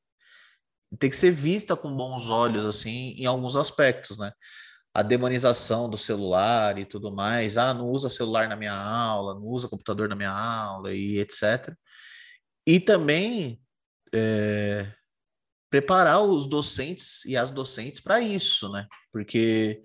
tem 0.99 1.09
que 1.09 1.15
ser 1.15 1.31
vista 1.31 1.75
com 1.75 1.93
bons 1.93 2.29
olhos, 2.29 2.65
assim, 2.65 3.15
em 3.17 3.25
alguns 3.25 3.57
aspectos, 3.57 4.17
né? 4.17 4.31
A 4.95 5.03
demonização 5.03 5.89
do 5.89 5.97
celular 5.97 6.77
e 6.79 6.85
tudo 6.85 7.13
mais. 7.13 7.57
Ah, 7.57 7.73
não 7.73 7.89
usa 7.89 8.09
celular 8.09 8.47
na 8.47 8.55
minha 8.55 8.73
aula, 8.73 9.35
não 9.35 9.43
usa 9.43 9.67
computador 9.67 10.07
na 10.07 10.15
minha 10.15 10.31
aula 10.31 10.93
e 10.93 11.19
etc. 11.19 11.75
E 12.65 12.79
também 12.79 13.61
é, 14.13 14.91
preparar 15.69 16.21
os 16.21 16.47
docentes 16.47 17.25
e 17.25 17.35
as 17.35 17.51
docentes 17.51 17.99
para 17.99 18.21
isso, 18.21 18.71
né? 18.71 18.87
Porque 19.11 19.83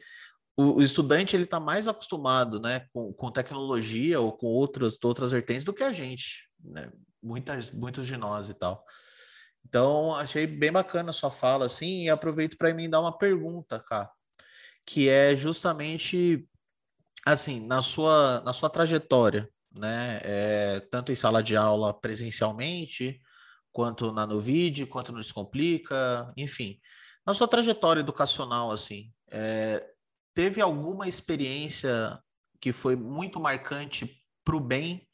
o, 0.57 0.77
o 0.77 0.83
estudante 0.83 1.35
ele 1.35 1.45
está 1.45 1.59
mais 1.59 1.89
acostumado, 1.89 2.61
né, 2.61 2.87
com, 2.93 3.13
com, 3.13 3.31
tecnologia 3.31 4.21
ou 4.21 4.33
com 4.33 4.47
outras 4.47 4.97
outras 5.03 5.31
vertentes 5.31 5.65
do 5.65 5.73
que 5.73 5.83
a 5.83 5.91
gente, 5.91 6.49
né? 6.63 6.93
Muitas, 7.23 7.71
muitos 7.73 8.07
de 8.07 8.17
nós 8.17 8.49
e 8.49 8.55
tal. 8.55 8.85
Então, 9.67 10.15
achei 10.15 10.47
bem 10.47 10.73
bacana 10.73 11.11
a 11.11 11.13
sua 11.13 11.31
fala, 11.31 11.67
assim, 11.67 12.05
e 12.05 12.11
aproveito 12.11 12.57
para 12.57 12.73
mim 12.73 12.89
dar 12.89 13.01
uma 13.01 13.17
pergunta, 13.17 13.79
cara, 13.81 14.11
que 14.91 15.09
é 15.09 15.37
justamente, 15.37 16.45
assim, 17.25 17.65
na 17.65 17.81
sua, 17.81 18.41
na 18.41 18.53
sua 18.53 18.69
trajetória, 18.69 19.49
né, 19.71 20.19
é, 20.25 20.81
tanto 20.91 21.13
em 21.13 21.15
sala 21.15 21.45
de 21.45 21.57
aula 21.57 21.95
presencialmente, 21.95 23.21
quanto 23.71 24.11
na 24.11 24.27
Novid, 24.27 24.87
quanto 24.87 25.13
no 25.13 25.21
Descomplica, 25.21 26.33
enfim, 26.37 26.81
na 27.25 27.33
sua 27.33 27.47
trajetória 27.47 28.01
educacional, 28.01 28.73
assim, 28.73 29.13
é, 29.31 29.81
teve 30.35 30.61
alguma 30.61 31.07
experiência 31.07 32.19
que 32.61 32.73
foi 32.73 32.97
muito 32.97 33.39
marcante 33.39 34.21
para 34.45 34.57
o 34.57 34.61
bem 34.61 35.09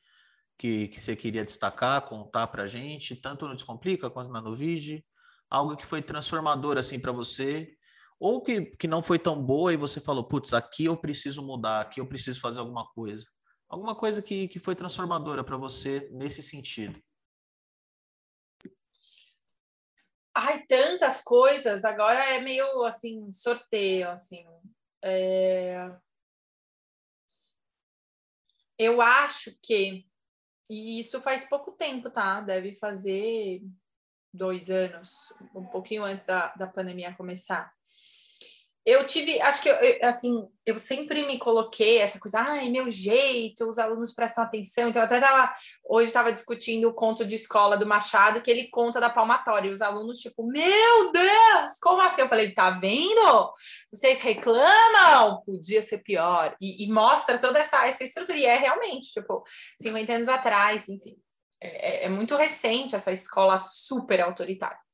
que, 0.57 0.89
que 0.89 0.99
você 0.99 1.15
queria 1.15 1.45
destacar, 1.45 2.01
contar 2.01 2.47
para 2.47 2.67
gente, 2.67 3.15
tanto 3.15 3.47
no 3.47 3.55
Descomplica 3.55 4.09
quanto 4.09 4.33
na 4.33 4.41
Novige? 4.41 5.05
Algo 5.51 5.77
que 5.77 5.85
foi 5.85 6.01
transformador 6.01 6.79
assim 6.79 6.99
para 6.99 7.13
você, 7.13 7.77
ou 8.19 8.43
que, 8.43 8.67
que 8.77 8.89
não 8.89 9.03
foi 9.03 9.19
tão 9.19 9.43
boa 9.43 9.73
e 9.73 9.77
você 9.77 10.01
falou, 10.01 10.27
putz, 10.27 10.53
aqui 10.53 10.87
eu 10.87 10.97
preciso 10.97 11.43
mudar, 11.43 11.81
aqui 11.81 12.01
eu 12.01 12.09
preciso 12.09 12.41
fazer 12.41 12.61
alguma 12.61 12.87
coisa. 12.93 13.27
Alguma 13.69 13.95
coisa 13.95 14.23
que, 14.23 14.49
que 14.49 14.59
foi 14.59 14.75
transformadora 14.75 15.43
para 15.43 15.57
você 15.57 16.09
nesse 16.13 16.43
sentido? 16.43 17.03
Ai, 20.35 20.65
tantas 20.67 21.23
coisas. 21.23 21.85
Agora 21.85 22.25
é 22.35 22.41
meio 22.41 22.85
assim, 22.85 23.31
sorteio, 23.33 24.11
assim. 24.11 24.45
É... 25.03 25.93
Eu 28.79 29.01
acho 29.01 29.59
que 29.63 30.07
e 30.69 30.99
isso 30.99 31.21
faz 31.21 31.49
pouco 31.49 31.73
tempo, 31.73 32.11
tá? 32.11 32.41
Deve 32.41 32.75
fazer 32.75 33.63
dois 34.33 34.69
anos, 34.69 35.33
um 35.55 35.65
pouquinho 35.65 36.05
antes 36.05 36.27
da, 36.27 36.53
da 36.55 36.67
pandemia 36.67 37.15
começar. 37.15 37.73
Eu 38.87 39.05
tive, 39.05 39.41
acho 39.41 39.61
que, 39.61 39.69
eu, 39.69 39.77
assim, 40.03 40.47
eu 40.65 40.79
sempre 40.79 41.27
me 41.27 41.41
coloquei 41.41 41.99
essa 41.99 42.21
coisa, 42.21 42.39
ai, 42.39 42.69
meu 42.69 42.89
jeito, 42.89 43.69
os 43.69 43.81
alunos 43.81 44.15
prestam 44.15 44.45
atenção. 44.45 44.89
Então, 44.89 45.03
eu 45.03 45.07
até 45.07 45.19
tava, 45.19 45.53
hoje 45.85 46.07
estava 46.07 46.33
discutindo 46.33 46.89
o 46.89 46.95
conto 46.95 47.25
de 47.25 47.35
escola 47.35 47.77
do 47.77 47.85
Machado, 47.85 48.41
que 48.41 48.49
ele 48.49 48.69
conta 48.69 49.01
da 49.01 49.11
palmatória. 49.11 49.69
E 49.69 49.73
os 49.73 49.83
alunos, 49.83 50.21
tipo, 50.21 50.47
meu 50.47 51.11
Deus, 51.11 51.79
como 51.83 52.01
assim? 52.01 52.21
Eu 52.21 52.29
falei, 52.29 52.55
tá 52.55 52.71
vendo? 52.71 53.53
Vocês 53.93 54.21
reclamam? 54.21 55.43
Podia 55.45 55.83
ser 55.83 55.99
pior. 55.99 56.55
E, 56.61 56.85
e 56.85 56.93
mostra 56.93 57.39
toda 57.39 57.59
essa, 57.59 57.85
essa 57.89 58.05
estrutura. 58.05 58.39
E 58.39 58.45
é 58.45 58.57
realmente, 58.57 59.13
tipo, 59.13 59.43
50 59.83 60.13
anos 60.13 60.29
atrás, 60.29 60.89
enfim. 60.89 61.17
É, 61.61 62.05
é, 62.05 62.05
é 62.05 62.09
muito 62.09 62.37
recente 62.37 62.95
essa 62.95 63.11
escola 63.11 63.59
super 63.59 64.21
autoritária. 64.21 64.86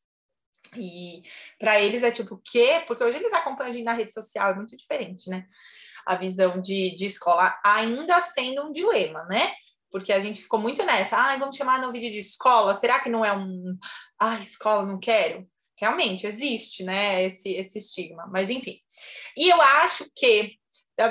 E 0.77 1.23
para 1.59 1.81
eles 1.81 2.03
é 2.03 2.11
tipo, 2.11 2.35
o 2.35 2.43
quê? 2.43 2.83
Porque 2.87 3.05
hoje 3.05 3.19
eles 3.19 3.33
acompanham 3.33 3.71
a 3.71 3.75
gente 3.75 3.85
na 3.85 3.93
rede 3.93 4.13
social, 4.13 4.51
é 4.51 4.55
muito 4.55 4.77
diferente, 4.77 5.29
né? 5.29 5.47
A 6.07 6.17
visão 6.17 6.61
de, 6.61 6.95
de 6.95 7.07
escola 7.07 7.55
ainda 7.65 8.21
sendo 8.21 8.65
um 8.65 8.73
dilema, 8.73 9.25
né? 9.25 9.53
Porque 9.91 10.13
a 10.13 10.19
gente 10.19 10.41
ficou 10.41 10.59
muito 10.59 10.83
nessa, 10.85 11.19
ai, 11.19 11.37
ah, 11.37 11.39
vamos 11.39 11.57
chamar 11.57 11.81
no 11.81 11.93
vídeo 11.93 12.11
de 12.11 12.19
escola, 12.19 12.73
será 12.73 13.01
que 13.01 13.11
não 13.11 13.25
é 13.25 13.33
um, 13.37 13.77
ah, 14.19 14.39
escola, 14.41 14.87
não 14.87 14.99
quero? 14.99 15.47
Realmente 15.77 16.27
existe, 16.27 16.83
né, 16.83 17.25
esse, 17.25 17.51
esse 17.51 17.79
estigma, 17.79 18.27
mas 18.29 18.49
enfim. 18.49 18.79
E 19.37 19.51
eu 19.51 19.61
acho 19.61 20.07
que 20.17 20.57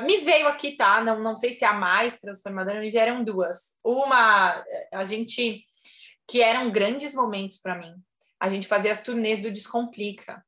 me 0.05 0.17
veio 0.17 0.47
aqui, 0.47 0.75
tá? 0.75 1.01
Não, 1.01 1.21
não 1.21 1.35
sei 1.35 1.51
se 1.51 1.65
a 1.65 1.73
mais 1.73 2.19
transformadora, 2.19 2.79
me 2.79 2.91
vieram 2.91 3.23
duas. 3.23 3.73
Uma, 3.83 4.63
a 4.91 5.03
gente, 5.03 5.63
que 6.27 6.41
eram 6.41 6.71
grandes 6.71 7.13
momentos 7.13 7.57
para 7.57 7.75
mim, 7.75 7.93
a 8.41 8.49
gente 8.49 8.67
fazia 8.67 8.91
as 8.91 9.03
turnês 9.03 9.39
do 9.39 9.51
Descomplica. 9.51 10.43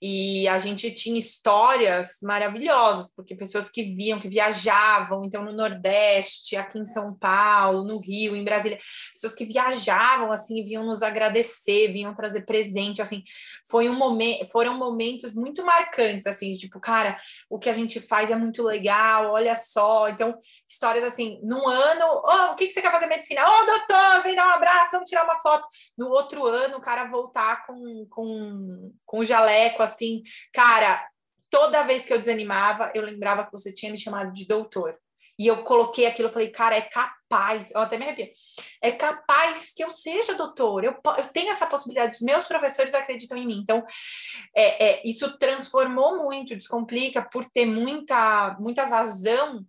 E 0.00 0.46
a 0.48 0.58
gente 0.58 0.90
tinha 0.90 1.18
histórias 1.18 2.18
maravilhosas, 2.22 3.12
porque 3.14 3.34
pessoas 3.34 3.70
que 3.70 3.94
viam, 3.94 4.20
que 4.20 4.28
viajavam, 4.28 5.24
então 5.24 5.42
no 5.42 5.52
Nordeste, 5.52 6.54
aqui 6.54 6.78
em 6.78 6.84
São 6.84 7.14
Paulo, 7.14 7.82
no 7.82 7.98
Rio, 7.98 8.36
em 8.36 8.44
Brasília, 8.44 8.78
pessoas 9.14 9.34
que 9.34 9.46
viajavam 9.46 10.30
assim, 10.30 10.62
vinham 10.62 10.84
nos 10.84 11.02
agradecer, 11.02 11.92
vinham 11.92 12.12
trazer 12.12 12.44
presente, 12.44 13.00
assim, 13.00 13.22
foi 13.68 13.88
um 13.88 13.96
momento, 13.96 14.46
foram 14.48 14.76
momentos 14.76 15.34
muito 15.34 15.64
marcantes, 15.64 16.26
assim, 16.26 16.52
tipo, 16.52 16.78
cara, 16.78 17.18
o 17.48 17.58
que 17.58 17.70
a 17.70 17.72
gente 17.72 17.98
faz 17.98 18.30
é 18.30 18.36
muito 18.36 18.62
legal, 18.62 19.32
olha 19.32 19.56
só, 19.56 20.08
então, 20.08 20.36
histórias 20.68 21.04
assim, 21.04 21.40
num 21.42 21.66
ano, 21.68 22.04
oh, 22.22 22.52
o 22.52 22.54
que, 22.54 22.66
que 22.66 22.72
você 22.72 22.82
quer 22.82 22.92
fazer 22.92 23.06
medicina? 23.06 23.42
Ô, 23.48 23.62
oh, 23.62 23.66
doutor, 23.66 24.22
vem 24.22 24.36
dar 24.36 24.46
um 24.46 24.54
abraço, 24.56 24.92
vamos 24.92 25.08
tirar 25.08 25.24
uma 25.24 25.38
foto. 25.40 25.66
No 25.96 26.08
outro 26.08 26.44
ano, 26.44 26.76
o 26.76 26.80
cara 26.80 27.04
voltar 27.04 27.66
com, 27.66 28.04
com, 28.10 28.68
com 29.04 29.24
jaleco, 29.24 29.82
assim, 29.86 30.22
cara, 30.52 31.02
toda 31.50 31.84
vez 31.84 32.04
que 32.04 32.12
eu 32.12 32.18
desanimava, 32.18 32.92
eu 32.94 33.02
lembrava 33.02 33.44
que 33.44 33.52
você 33.52 33.72
tinha 33.72 33.90
me 33.90 33.98
chamado 33.98 34.32
de 34.32 34.46
doutor. 34.46 34.96
E 35.38 35.46
eu 35.46 35.62
coloquei 35.64 36.06
aquilo, 36.06 36.28
eu 36.28 36.32
falei, 36.32 36.48
cara, 36.48 36.76
é 36.76 36.80
capaz, 36.80 37.70
eu 37.70 37.80
até 37.80 37.98
me 37.98 38.04
arrepio, 38.04 38.30
é 38.80 38.90
capaz 38.90 39.74
que 39.74 39.84
eu 39.84 39.90
seja 39.90 40.34
doutor, 40.34 40.82
eu, 40.82 40.96
eu 41.18 41.28
tenho 41.28 41.50
essa 41.50 41.66
possibilidade, 41.66 42.14
os 42.14 42.22
meus 42.22 42.46
professores 42.46 42.94
acreditam 42.94 43.36
em 43.36 43.46
mim. 43.46 43.60
Então, 43.62 43.84
é, 44.56 44.84
é, 44.84 45.02
isso 45.04 45.36
transformou 45.36 46.24
muito, 46.24 46.56
descomplica, 46.56 47.20
por 47.20 47.44
ter 47.44 47.66
muita, 47.66 48.56
muita 48.58 48.86
vazão 48.86 49.62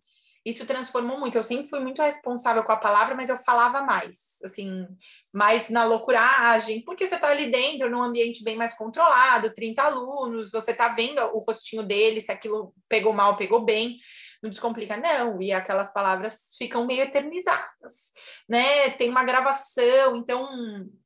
isso 0.48 0.66
transformou 0.66 1.20
muito. 1.20 1.38
Eu 1.38 1.44
sempre 1.44 1.68
fui 1.68 1.82
muito 1.82 2.02
responsável 2.02 2.64
com 2.64 2.72
a 2.72 2.78
palavra, 2.78 3.14
mas 3.14 3.28
eu 3.28 3.36
falava 3.36 3.82
mais, 3.82 4.40
assim, 4.46 4.88
mais 5.34 5.70
na 5.70 5.84
loucuragem, 5.84 6.82
porque 6.86 7.06
você 7.06 7.16
está 7.16 7.28
ali 7.28 7.52
dentro, 7.52 7.90
num 7.90 8.02
ambiente 8.02 8.46
bem 8.46 8.56
mais 8.56 8.74
controlado, 8.74 9.54
30 9.54 9.84
alunos, 9.84 10.52
você 10.52 10.72
está 10.72 10.88
vendo 10.88 11.20
o 11.36 11.40
rostinho 11.40 11.84
dele, 11.84 12.22
se 12.22 12.32
aquilo 12.32 12.74
pegou 12.88 13.12
mal, 13.12 13.36
pegou 13.36 13.66
bem, 13.66 13.98
não 14.42 14.50
descomplica, 14.50 14.96
não, 14.96 15.42
e 15.42 15.52
aquelas 15.52 15.92
palavras 15.92 16.56
ficam 16.58 16.86
meio 16.86 17.02
eternizadas, 17.02 18.14
né? 18.48 18.90
Tem 18.92 19.10
uma 19.10 19.26
gravação, 19.26 20.16
então, 20.16 20.48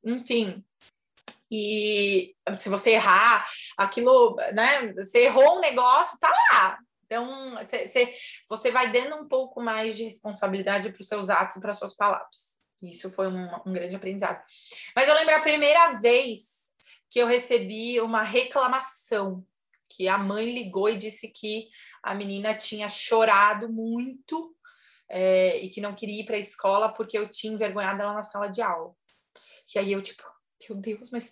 enfim, 0.05 0.63
e 1.49 2.35
se 2.59 2.69
você 2.69 2.91
errar, 2.91 3.43
aquilo, 3.75 4.35
né? 4.53 4.93
Você 4.93 5.23
errou 5.23 5.57
um 5.57 5.61
negócio, 5.61 6.19
tá 6.19 6.29
lá, 6.29 6.77
então, 7.11 7.57
cê, 7.65 8.15
você 8.47 8.71
vai 8.71 8.89
dando 8.89 9.17
um 9.17 9.27
pouco 9.27 9.61
mais 9.61 9.97
de 9.97 10.05
responsabilidade 10.05 10.93
para 10.93 11.01
os 11.01 11.07
seus 11.09 11.29
atos 11.29 11.57
e 11.57 11.59
para 11.59 11.71
as 11.71 11.77
suas 11.77 11.93
palavras. 11.93 12.57
Isso 12.81 13.09
foi 13.09 13.27
um, 13.27 13.49
um 13.65 13.73
grande 13.73 13.97
aprendizado. 13.97 14.41
Mas 14.95 15.09
eu 15.09 15.15
lembro 15.15 15.35
a 15.35 15.41
primeira 15.41 15.99
vez 15.99 16.71
que 17.09 17.19
eu 17.19 17.27
recebi 17.27 17.99
uma 17.99 18.23
reclamação, 18.23 19.45
que 19.89 20.07
a 20.07 20.17
mãe 20.17 20.53
ligou 20.53 20.87
e 20.87 20.95
disse 20.95 21.27
que 21.27 21.67
a 22.01 22.15
menina 22.15 22.55
tinha 22.55 22.87
chorado 22.87 23.67
muito 23.69 24.55
é, 25.09 25.57
e 25.57 25.69
que 25.69 25.81
não 25.81 25.93
queria 25.93 26.21
ir 26.21 26.25
para 26.25 26.37
a 26.37 26.39
escola 26.39 26.93
porque 26.93 27.17
eu 27.17 27.29
tinha 27.29 27.51
envergonhado 27.51 28.01
ela 28.01 28.13
na 28.13 28.23
sala 28.23 28.47
de 28.47 28.61
aula. 28.61 28.95
E 29.75 29.77
aí 29.77 29.91
eu, 29.91 30.01
tipo, 30.01 30.23
meu 30.69 30.77
Deus, 30.77 31.09
mas 31.11 31.31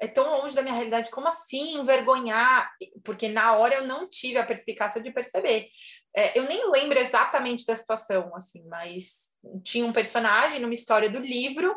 é 0.00 0.06
tão 0.06 0.40
longe 0.40 0.54
da 0.54 0.62
minha 0.62 0.74
realidade, 0.74 1.10
como 1.10 1.28
assim 1.28 1.78
envergonhar? 1.78 2.70
Porque 3.04 3.28
na 3.28 3.52
hora 3.56 3.76
eu 3.76 3.86
não 3.86 4.08
tive 4.08 4.38
a 4.38 4.46
perspicácia 4.46 5.00
de 5.00 5.12
perceber. 5.12 5.68
É, 6.14 6.38
eu 6.38 6.44
nem 6.44 6.70
lembro 6.70 6.98
exatamente 6.98 7.66
da 7.66 7.76
situação, 7.76 8.34
assim, 8.34 8.62
mas 8.68 9.30
tinha 9.62 9.84
um 9.84 9.92
personagem 9.92 10.60
numa 10.60 10.74
história 10.74 11.08
do 11.08 11.18
livro 11.18 11.74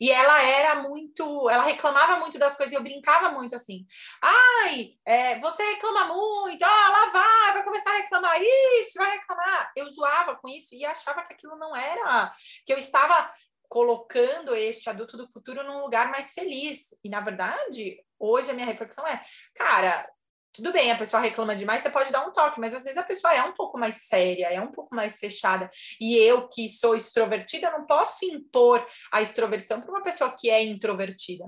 e 0.00 0.10
ela 0.10 0.40
era 0.42 0.82
muito, 0.82 1.50
ela 1.50 1.64
reclamava 1.64 2.18
muito 2.20 2.38
das 2.38 2.56
coisas 2.56 2.72
e 2.72 2.76
eu 2.76 2.82
brincava 2.82 3.30
muito 3.30 3.54
assim. 3.56 3.84
Ai, 4.22 4.92
é, 5.04 5.38
você 5.40 5.62
reclama 5.62 6.14
muito, 6.14 6.62
ah, 6.62 6.88
lá 6.88 7.06
vai, 7.10 7.52
vai 7.54 7.64
começar 7.64 7.90
a 7.90 7.96
reclamar, 7.96 8.36
ixi, 8.40 8.96
vai 8.96 9.18
reclamar. 9.18 9.72
Eu 9.74 9.90
zoava 9.90 10.36
com 10.36 10.48
isso 10.48 10.74
e 10.74 10.84
achava 10.84 11.22
que 11.24 11.32
aquilo 11.32 11.56
não 11.56 11.74
era, 11.74 12.32
que 12.64 12.72
eu 12.72 12.78
estava 12.78 13.30
colocando 13.68 14.54
este 14.54 14.88
adulto 14.88 15.16
do 15.16 15.28
futuro 15.28 15.62
num 15.62 15.80
lugar 15.80 16.10
mais 16.10 16.32
feliz. 16.32 16.88
E, 17.04 17.08
na 17.08 17.20
verdade, 17.20 18.02
hoje 18.18 18.50
a 18.50 18.54
minha 18.54 18.66
reflexão 18.66 19.06
é, 19.06 19.22
cara, 19.54 20.08
tudo 20.52 20.72
bem, 20.72 20.90
a 20.90 20.96
pessoa 20.96 21.22
reclama 21.22 21.54
demais, 21.54 21.82
você 21.82 21.90
pode 21.90 22.10
dar 22.10 22.26
um 22.26 22.32
toque, 22.32 22.58
mas 22.58 22.74
às 22.74 22.82
vezes 22.82 22.98
a 22.98 23.04
pessoa 23.04 23.32
é 23.32 23.42
um 23.42 23.52
pouco 23.52 23.78
mais 23.78 24.06
séria, 24.06 24.46
é 24.46 24.60
um 24.60 24.72
pouco 24.72 24.92
mais 24.92 25.18
fechada. 25.18 25.70
E 26.00 26.16
eu, 26.16 26.48
que 26.48 26.68
sou 26.68 26.96
extrovertida, 26.96 27.70
não 27.70 27.86
posso 27.86 28.24
impor 28.24 28.84
a 29.12 29.22
extroversão 29.22 29.80
para 29.80 29.90
uma 29.90 30.02
pessoa 30.02 30.34
que 30.36 30.50
é 30.50 30.62
introvertida. 30.64 31.44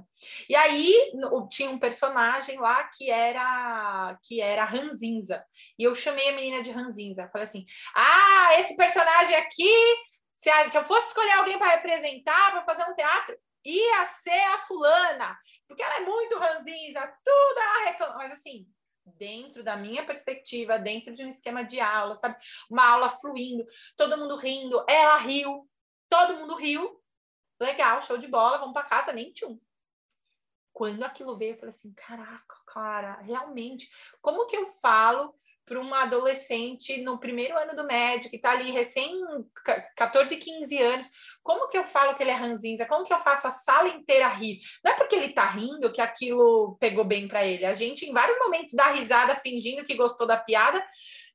E 0.49 0.55
aí 0.55 0.95
tinha 1.51 1.71
um 1.71 1.79
personagem 1.79 2.59
lá 2.61 2.85
que 2.85 3.11
era 3.11 4.16
que 4.23 4.41
era 4.41 4.64
ranzinza. 4.64 5.45
E 5.79 5.83
eu 5.83 5.95
chamei 5.95 6.29
a 6.29 6.37
menina 6.37 6.62
de 6.62 6.71
ranzinza. 6.71 7.29
Falei 7.33 7.49
assim: 7.49 7.64
ah, 7.97 8.51
esse 8.61 8.77
personagem 8.77 9.35
aqui, 9.35 9.75
se, 10.41 10.51
se 10.70 10.78
eu 10.78 10.84
fosse 10.84 11.09
escolher 11.09 11.32
alguém 11.32 11.59
para 11.59 11.72
representar, 11.72 12.53
para 12.53 12.64
fazer 12.64 12.91
um 12.91 12.95
teatro, 12.95 13.38
ia 13.62 14.07
ser 14.07 14.41
a 14.55 14.59
fulana, 14.61 15.38
porque 15.68 15.82
ela 15.82 15.99
é 15.99 16.01
muito 16.01 16.38
ranzinza, 16.38 17.01
tudo 17.22 17.61
ela 17.61 17.84
reclama. 17.91 18.14
Mas 18.14 18.32
assim, 18.32 18.66
dentro 19.05 19.62
da 19.62 19.76
minha 19.76 20.03
perspectiva, 20.03 20.78
dentro 20.78 21.14
de 21.14 21.22
um 21.22 21.28
esquema 21.28 21.62
de 21.62 21.78
aula, 21.78 22.14
sabe? 22.14 22.38
Uma 22.70 22.86
aula 22.86 23.11
fluindo, 23.11 23.66
todo 23.99 24.16
mundo 24.16 24.34
rindo, 24.34 24.82
ela 24.88 25.18
riu, 25.18 25.68
todo 26.09 26.38
mundo 26.38 26.57
riu. 26.57 26.99
Legal, 27.61 28.01
show 28.01 28.16
de 28.16 28.26
bola, 28.26 28.57
vamos 28.57 28.72
para 28.72 28.88
casa, 28.88 29.12
nem 29.12 29.30
tchum. 29.32 29.61
Quando 30.72 31.03
aquilo 31.03 31.36
veio, 31.36 31.53
eu 31.53 31.59
falei 31.59 31.68
assim: 31.68 31.93
caraca, 31.93 32.57
cara, 32.66 33.20
realmente, 33.20 33.91
como 34.22 34.47
que 34.47 34.57
eu 34.57 34.66
falo 34.66 35.38
para 35.71 35.79
uma 35.79 36.03
adolescente 36.03 37.01
no 37.01 37.16
primeiro 37.16 37.57
ano 37.57 37.77
do 37.77 37.87
médio, 37.87 38.29
que 38.29 38.35
está 38.35 38.51
ali 38.51 38.73
recém 38.73 39.23
14, 39.97 40.37
15 40.37 40.83
anos, 40.83 41.09
como 41.45 41.68
que 41.68 41.79
eu 41.79 41.85
falo 41.85 42.16
que 42.16 42.25
ele 42.25 42.33
é 42.33 42.35
ranzinza? 42.35 42.85
Como 42.87 43.05
que 43.05 43.14
eu 43.14 43.21
faço 43.21 43.47
a 43.47 43.53
sala 43.53 43.89
inteira 43.89 44.27
rir? 44.31 44.59
Não 44.83 44.91
é 44.91 44.97
porque 44.97 45.14
ele 45.14 45.27
está 45.27 45.49
rindo 45.49 45.93
que 45.93 46.01
aquilo 46.01 46.77
pegou 46.81 47.05
bem 47.05 47.29
para 47.29 47.47
ele. 47.47 47.64
A 47.64 47.73
gente, 47.73 48.05
em 48.05 48.12
vários 48.12 48.37
momentos, 48.41 48.75
dá 48.75 48.91
risada 48.91 49.37
fingindo 49.37 49.85
que 49.85 49.95
gostou 49.95 50.27
da 50.27 50.37
piada, 50.37 50.85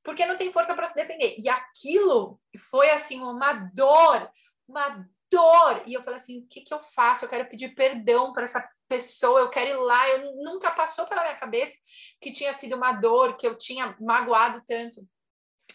porque 0.04 0.26
não 0.26 0.36
tem 0.36 0.52
força 0.52 0.76
para 0.76 0.86
se 0.86 0.96
defender. 0.96 1.38
E 1.40 1.48
aquilo 1.48 2.38
foi, 2.70 2.90
assim, 2.90 3.22
uma 3.22 3.54
dor, 3.54 4.30
uma 4.68 5.08
dor. 5.32 5.82
E 5.86 5.94
eu 5.94 6.04
falei 6.04 6.18
assim: 6.18 6.40
o 6.40 6.48
que, 6.48 6.60
que 6.60 6.74
eu 6.74 6.80
faço? 6.80 7.24
Eu 7.24 7.30
quero 7.30 7.48
pedir 7.48 7.74
perdão 7.74 8.34
para 8.34 8.44
essa 8.44 8.70
pessoa, 8.88 9.40
eu 9.40 9.50
quero 9.50 9.72
ir 9.72 9.78
lá. 9.78 10.10
Eu 10.10 10.36
nunca 10.36 10.72
passou 10.72 11.06
pela 11.06 11.24
minha 11.24 11.36
cabeça 11.36 11.76
que 12.22 12.32
tinha 12.32 12.54
sido 12.54 12.76
uma 12.76 12.94
dor, 12.94 13.38
que 13.38 13.48
eu 13.48 13.58
tinha 13.58 13.96
magoado 14.00 14.62
tanto. 14.68 15.08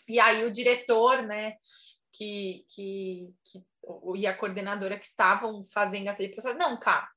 E 0.08 0.20
aí 0.20 0.44
o 0.44 0.52
diretor, 0.52 1.22
né, 1.22 1.54
que, 2.12 2.64
que, 2.68 3.32
que 3.44 3.64
e 4.16 4.26
a 4.26 4.36
coordenadora 4.36 4.98
que 4.98 5.06
estavam 5.06 5.64
fazendo 5.64 6.08
aquele 6.08 6.30
processo, 6.30 6.58
não, 6.58 6.78
cara, 6.78 7.08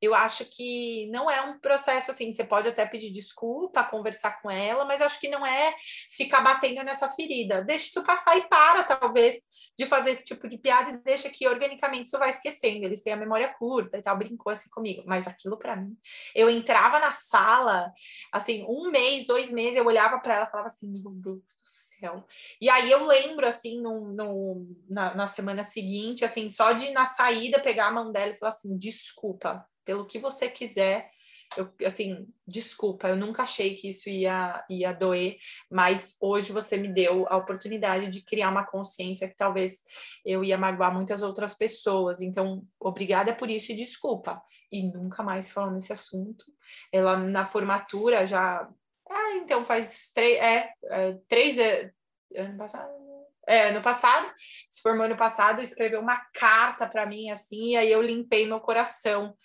eu 0.00 0.14
acho 0.14 0.44
que 0.44 1.08
não 1.10 1.30
é 1.30 1.40
um 1.42 1.58
processo 1.58 2.10
assim, 2.10 2.32
você 2.32 2.44
pode 2.44 2.68
até 2.68 2.84
pedir 2.84 3.10
desculpa, 3.10 3.82
conversar 3.84 4.42
com 4.42 4.50
ela, 4.50 4.84
mas 4.84 5.00
acho 5.00 5.18
que 5.18 5.28
não 5.28 5.46
é 5.46 5.74
ficar 6.10 6.42
batendo 6.42 6.82
nessa 6.82 7.08
ferida. 7.08 7.62
Deixa 7.62 7.86
isso 7.86 8.02
passar 8.02 8.36
e 8.36 8.46
para, 8.46 8.84
talvez, 8.84 9.36
de 9.76 9.86
fazer 9.86 10.10
esse 10.10 10.24
tipo 10.26 10.48
de 10.48 10.58
piada 10.58 10.90
e 10.90 10.98
deixa 10.98 11.30
que 11.30 11.48
organicamente 11.48 12.08
isso 12.08 12.18
vai 12.18 12.28
esquecendo. 12.28 12.84
Eles 12.84 13.02
têm 13.02 13.14
a 13.14 13.16
memória 13.16 13.48
curta 13.54 13.96
e 13.96 14.02
tal, 14.02 14.18
brincou 14.18 14.52
assim 14.52 14.68
comigo. 14.68 15.02
Mas 15.06 15.26
aquilo 15.26 15.56
para 15.56 15.76
mim, 15.76 15.96
eu 16.34 16.50
entrava 16.50 16.98
na 16.98 17.12
sala, 17.12 17.90
assim, 18.30 18.66
um 18.68 18.90
mês, 18.90 19.26
dois 19.26 19.50
meses, 19.50 19.76
eu 19.76 19.86
olhava 19.86 20.18
para 20.18 20.34
ela 20.34 20.46
e 20.46 20.50
falava 20.50 20.68
assim: 20.68 20.86
meu 20.88 21.10
Deus 21.10 21.38
do 21.38 21.42
céu. 21.64 22.26
E 22.60 22.68
aí 22.68 22.90
eu 22.90 23.06
lembro, 23.06 23.46
assim, 23.46 23.80
no, 23.80 24.12
no 24.12 24.66
na, 24.88 25.14
na 25.14 25.26
semana 25.26 25.64
seguinte, 25.64 26.22
assim, 26.22 26.50
só 26.50 26.72
de 26.72 26.90
na 26.90 27.06
saída 27.06 27.60
pegar 27.60 27.86
a 27.86 27.92
mão 27.92 28.12
dela 28.12 28.32
e 28.32 28.36
falar 28.36 28.52
assim: 28.52 28.76
desculpa 28.76 29.66
pelo 29.86 30.04
que 30.04 30.18
você 30.18 30.50
quiser. 30.50 31.10
Eu, 31.56 31.72
assim, 31.86 32.26
desculpa, 32.46 33.08
eu 33.08 33.16
nunca 33.16 33.44
achei 33.44 33.76
que 33.76 33.88
isso 33.88 34.10
ia, 34.10 34.64
ia 34.68 34.92
doer, 34.92 35.36
mas 35.70 36.16
hoje 36.20 36.52
você 36.52 36.76
me 36.76 36.92
deu 36.92 37.24
a 37.28 37.36
oportunidade 37.36 38.10
de 38.10 38.20
criar 38.20 38.50
uma 38.50 38.66
consciência 38.66 39.28
que 39.28 39.36
talvez 39.36 39.84
eu 40.24 40.42
ia 40.42 40.58
magoar 40.58 40.92
muitas 40.92 41.22
outras 41.22 41.54
pessoas. 41.54 42.20
Então, 42.20 42.66
obrigada 42.80 43.32
por 43.32 43.48
isso 43.48 43.70
e 43.70 43.76
desculpa. 43.76 44.42
E 44.72 44.82
nunca 44.90 45.22
mais 45.22 45.48
falando 45.50 45.74
nesse 45.74 45.92
assunto. 45.92 46.44
Ela 46.92 47.16
na 47.16 47.44
formatura 47.44 48.26
já. 48.26 48.68
Ah, 49.08 49.36
então 49.36 49.64
faz 49.64 50.10
três. 50.12 50.38
É, 50.42 50.72
é, 50.86 51.18
três. 51.28 51.56
É, 51.58 51.92
ano 52.36 52.58
passado? 52.58 53.06
É, 53.48 53.68
ano 53.68 53.80
passado, 53.80 54.28
se 54.68 54.82
formou 54.82 55.06
ano 55.06 55.16
passado, 55.16 55.62
escreveu 55.62 56.00
uma 56.00 56.18
carta 56.34 56.84
para 56.84 57.06
mim 57.06 57.30
assim, 57.30 57.70
e 57.70 57.76
aí 57.76 57.92
eu 57.92 58.02
limpei 58.02 58.44
meu 58.44 58.58
coração 58.58 59.36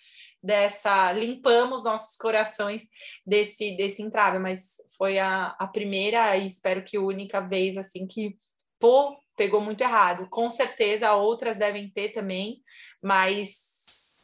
dessa 0.42 1.12
limpamos 1.12 1.84
nossos 1.84 2.16
corações 2.16 2.88
desse 3.24 3.76
desse 3.76 4.02
entrave, 4.02 4.38
mas 4.38 4.76
foi 4.96 5.18
a, 5.18 5.48
a 5.58 5.66
primeira 5.66 6.36
e 6.36 6.46
espero 6.46 6.82
que 6.82 6.98
única 6.98 7.40
vez 7.40 7.76
assim 7.76 8.06
que 8.06 8.36
pô, 8.80 9.16
pegou 9.36 9.60
muito 9.60 9.82
errado. 9.82 10.28
Com 10.28 10.50
certeza 10.50 11.14
outras 11.14 11.56
devem 11.56 11.88
ter 11.88 12.08
também, 12.10 12.62
mas 13.00 14.22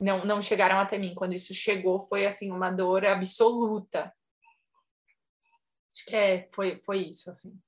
não 0.00 0.24
não 0.24 0.40
chegaram 0.40 0.78
até 0.78 0.96
mim. 0.96 1.14
Quando 1.14 1.34
isso 1.34 1.52
chegou 1.52 2.00
foi 2.00 2.24
assim 2.26 2.50
uma 2.50 2.70
dor 2.70 3.04
absoluta. 3.04 4.12
Acho 5.92 6.06
que 6.06 6.16
é, 6.16 6.46
foi 6.48 6.80
foi 6.80 6.98
isso 7.08 7.28
assim. 7.30 7.60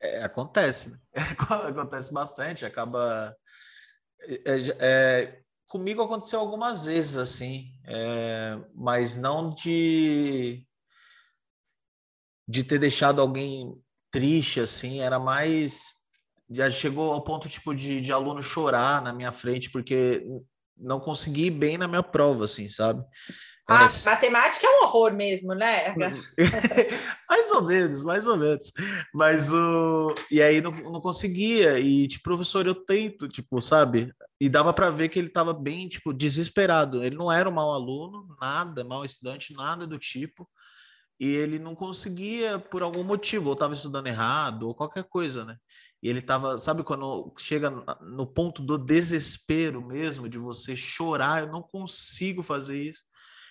É, 0.00 0.22
acontece, 0.22 1.00
acontece 1.68 2.12
bastante, 2.12 2.64
acaba 2.64 3.34
é, 4.28 4.76
é, 4.78 5.40
comigo 5.66 6.02
aconteceu 6.02 6.40
algumas 6.40 6.84
vezes 6.84 7.16
assim, 7.16 7.72
é, 7.86 8.58
mas 8.74 9.16
não 9.16 9.50
de 9.50 10.66
de 12.46 12.62
ter 12.62 12.78
deixado 12.78 13.20
alguém 13.22 13.74
triste 14.10 14.60
assim, 14.60 15.00
era 15.00 15.18
mais 15.18 15.94
já 16.50 16.70
chegou 16.70 17.12
ao 17.12 17.24
ponto 17.24 17.48
tipo 17.48 17.74
de, 17.74 18.00
de 18.00 18.12
aluno 18.12 18.42
chorar 18.42 19.02
na 19.02 19.12
minha 19.12 19.32
frente 19.32 19.70
porque 19.70 20.24
não 20.76 21.00
consegui 21.00 21.46
ir 21.46 21.50
bem 21.50 21.78
na 21.78 21.88
minha 21.88 22.02
prova, 22.02 22.44
assim, 22.44 22.68
sabe? 22.68 23.02
Ah, 23.68 23.84
é... 23.84 24.10
matemática 24.10 24.66
é 24.66 24.70
um 24.70 24.84
horror 24.84 25.12
mesmo, 25.14 25.54
né? 25.54 25.94
mais 27.44 27.50
ou 27.50 27.62
menos, 27.62 28.02
mais 28.02 28.26
ou 28.26 28.36
menos. 28.36 28.72
Mas 29.12 29.52
o. 29.52 30.14
E 30.30 30.40
aí 30.42 30.60
não, 30.60 30.70
não 30.70 31.00
conseguia. 31.00 31.78
E, 31.78 32.08
tipo, 32.08 32.24
professor, 32.24 32.66
eu 32.66 32.74
tento, 32.74 33.28
tipo, 33.28 33.60
sabe? 33.60 34.12
E 34.40 34.48
dava 34.48 34.72
para 34.72 34.90
ver 34.90 35.08
que 35.08 35.18
ele 35.18 35.28
estava 35.28 35.52
bem, 35.52 35.88
tipo, 35.88 36.12
desesperado. 36.12 37.02
Ele 37.02 37.16
não 37.16 37.30
era 37.30 37.48
um 37.48 37.52
mau 37.52 37.72
aluno, 37.72 38.36
nada, 38.40 38.84
mau 38.84 39.04
estudante, 39.04 39.52
nada 39.54 39.86
do 39.86 39.98
tipo. 39.98 40.48
E 41.20 41.28
ele 41.28 41.58
não 41.58 41.74
conseguia 41.74 42.58
por 42.58 42.82
algum 42.82 43.04
motivo, 43.04 43.48
ou 43.48 43.54
estava 43.54 43.74
estudando 43.74 44.06
errado, 44.06 44.64
ou 44.66 44.74
qualquer 44.74 45.04
coisa, 45.04 45.44
né? 45.44 45.56
E 46.02 46.08
ele 46.08 46.18
estava, 46.18 46.58
sabe, 46.58 46.82
quando 46.82 47.32
chega 47.38 47.70
no 48.02 48.26
ponto 48.26 48.62
do 48.62 48.76
desespero 48.76 49.80
mesmo, 49.86 50.28
de 50.28 50.38
você 50.38 50.76
chorar, 50.76 51.42
eu 51.42 51.52
não 51.52 51.62
consigo 51.62 52.42
fazer 52.42 52.80
isso. 52.80 53.04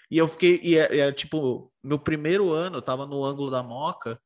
E 0.10 0.18
eu 0.18 0.28
fiquei, 0.28 0.60
e 0.64 0.76
era, 0.76 0.96
é, 0.96 1.00
era 1.00 1.14
tipo, 1.14 1.72
meu 1.84 2.00
primeiro 2.00 2.52
ano, 2.52 2.78
eu 2.78 2.82
tava 2.82 3.06
no 3.06 3.24
ângulo 3.24 3.50
da 3.50 3.64
Moca, 3.64 4.20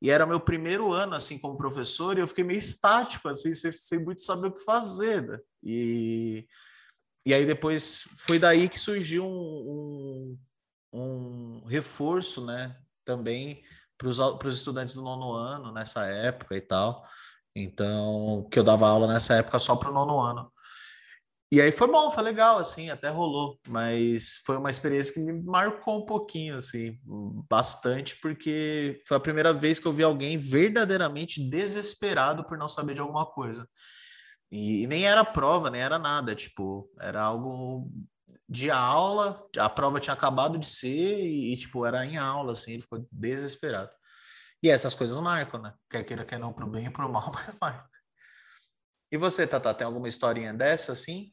e 0.00 0.10
era 0.10 0.26
meu 0.26 0.40
primeiro 0.40 0.92
ano, 0.92 1.14
assim, 1.14 1.38
como 1.38 1.56
professor, 1.56 2.16
e 2.16 2.20
eu 2.20 2.26
fiquei 2.26 2.44
meio 2.44 2.58
estático, 2.58 3.28
assim, 3.28 3.52
sem, 3.54 3.70
sem 3.70 4.04
muito 4.04 4.20
saber 4.20 4.48
o 4.48 4.52
que 4.52 4.64
fazer, 4.64 5.22
né? 5.22 5.38
E, 5.62 6.46
e 7.26 7.34
aí 7.34 7.44
depois, 7.44 8.08
foi 8.18 8.38
daí 8.38 8.68
que 8.68 8.78
surgiu 8.78 9.24
um, 9.26 10.38
um, 10.92 11.60
um 11.62 11.66
reforço, 11.66 12.44
né, 12.44 12.76
também 13.04 13.62
para 13.98 14.08
os 14.08 14.54
estudantes 14.54 14.94
do 14.94 15.02
nono 15.02 15.32
ano, 15.32 15.72
nessa 15.72 16.06
época 16.06 16.56
e 16.56 16.60
tal. 16.60 17.04
Então, 17.54 18.48
que 18.50 18.58
eu 18.58 18.62
dava 18.62 18.88
aula 18.88 19.08
nessa 19.08 19.34
época 19.34 19.58
só 19.58 19.74
para 19.74 19.90
o 19.90 19.92
nono 19.92 20.20
ano. 20.20 20.52
E 21.50 21.62
aí 21.62 21.72
foi 21.72 21.88
bom, 21.88 22.10
foi 22.10 22.22
legal, 22.22 22.58
assim, 22.58 22.90
até 22.90 23.08
rolou, 23.08 23.58
mas 23.66 24.42
foi 24.44 24.58
uma 24.58 24.70
experiência 24.70 25.14
que 25.14 25.20
me 25.20 25.32
marcou 25.32 26.02
um 26.02 26.04
pouquinho, 26.04 26.56
assim, 26.56 26.98
bastante, 27.48 28.20
porque 28.20 28.98
foi 29.06 29.16
a 29.16 29.20
primeira 29.20 29.50
vez 29.50 29.80
que 29.80 29.86
eu 29.86 29.92
vi 29.92 30.02
alguém 30.02 30.36
verdadeiramente 30.36 31.42
desesperado 31.42 32.44
por 32.44 32.58
não 32.58 32.68
saber 32.68 32.92
de 32.92 33.00
alguma 33.00 33.24
coisa. 33.24 33.66
E, 34.52 34.82
e 34.82 34.86
nem 34.86 35.06
era 35.06 35.24
prova, 35.24 35.70
nem 35.70 35.80
era 35.80 35.98
nada, 35.98 36.34
tipo, 36.34 36.90
era 37.00 37.22
algo 37.22 37.90
de 38.46 38.70
aula, 38.70 39.42
a 39.58 39.70
prova 39.70 40.00
tinha 40.00 40.14
acabado 40.14 40.58
de 40.58 40.66
ser 40.66 41.26
e, 41.26 41.56
tipo, 41.56 41.86
era 41.86 42.04
em 42.04 42.18
aula, 42.18 42.52
assim, 42.52 42.72
ele 42.72 42.82
ficou 42.82 43.06
desesperado. 43.10 43.90
E 44.62 44.68
essas 44.68 44.94
coisas 44.94 45.18
marcam, 45.18 45.62
né? 45.62 45.72
Quer 45.88 46.04
queira, 46.04 46.24
quer 46.24 46.38
não, 46.38 46.52
pro 46.52 46.66
bem 46.66 46.86
e 46.86 46.90
pro 46.90 47.10
mal, 47.10 47.30
mas 47.32 47.56
marca. 47.58 47.88
E 49.10 49.16
você, 49.16 49.46
Tata, 49.46 49.72
tem 49.72 49.86
alguma 49.86 50.08
historinha 50.08 50.52
dessa, 50.52 50.92
assim? 50.92 51.32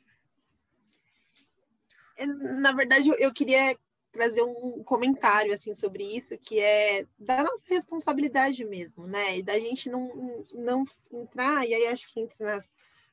Na 2.18 2.72
verdade, 2.72 3.09
eu 3.20 3.34
queria 3.34 3.78
trazer 4.11 4.41
um 4.41 4.82
comentário 4.84 5.53
assim 5.53 5.74
sobre 5.74 6.03
isso, 6.03 6.38
que 6.38 6.59
é 6.59 7.05
da 7.20 7.43
nossa 7.43 7.66
responsabilidade 7.68 8.63
mesmo, 8.63 9.05
né? 9.05 9.38
E 9.38 9.43
da 9.43 9.59
gente 9.59 9.89
não, 9.89 10.45
não 10.53 10.86
entrar, 11.11 11.68
e 11.68 11.74
aí 11.74 11.88
acho 11.88 12.11
que 12.11 12.22
entra 12.22 12.38
nas 12.39 12.70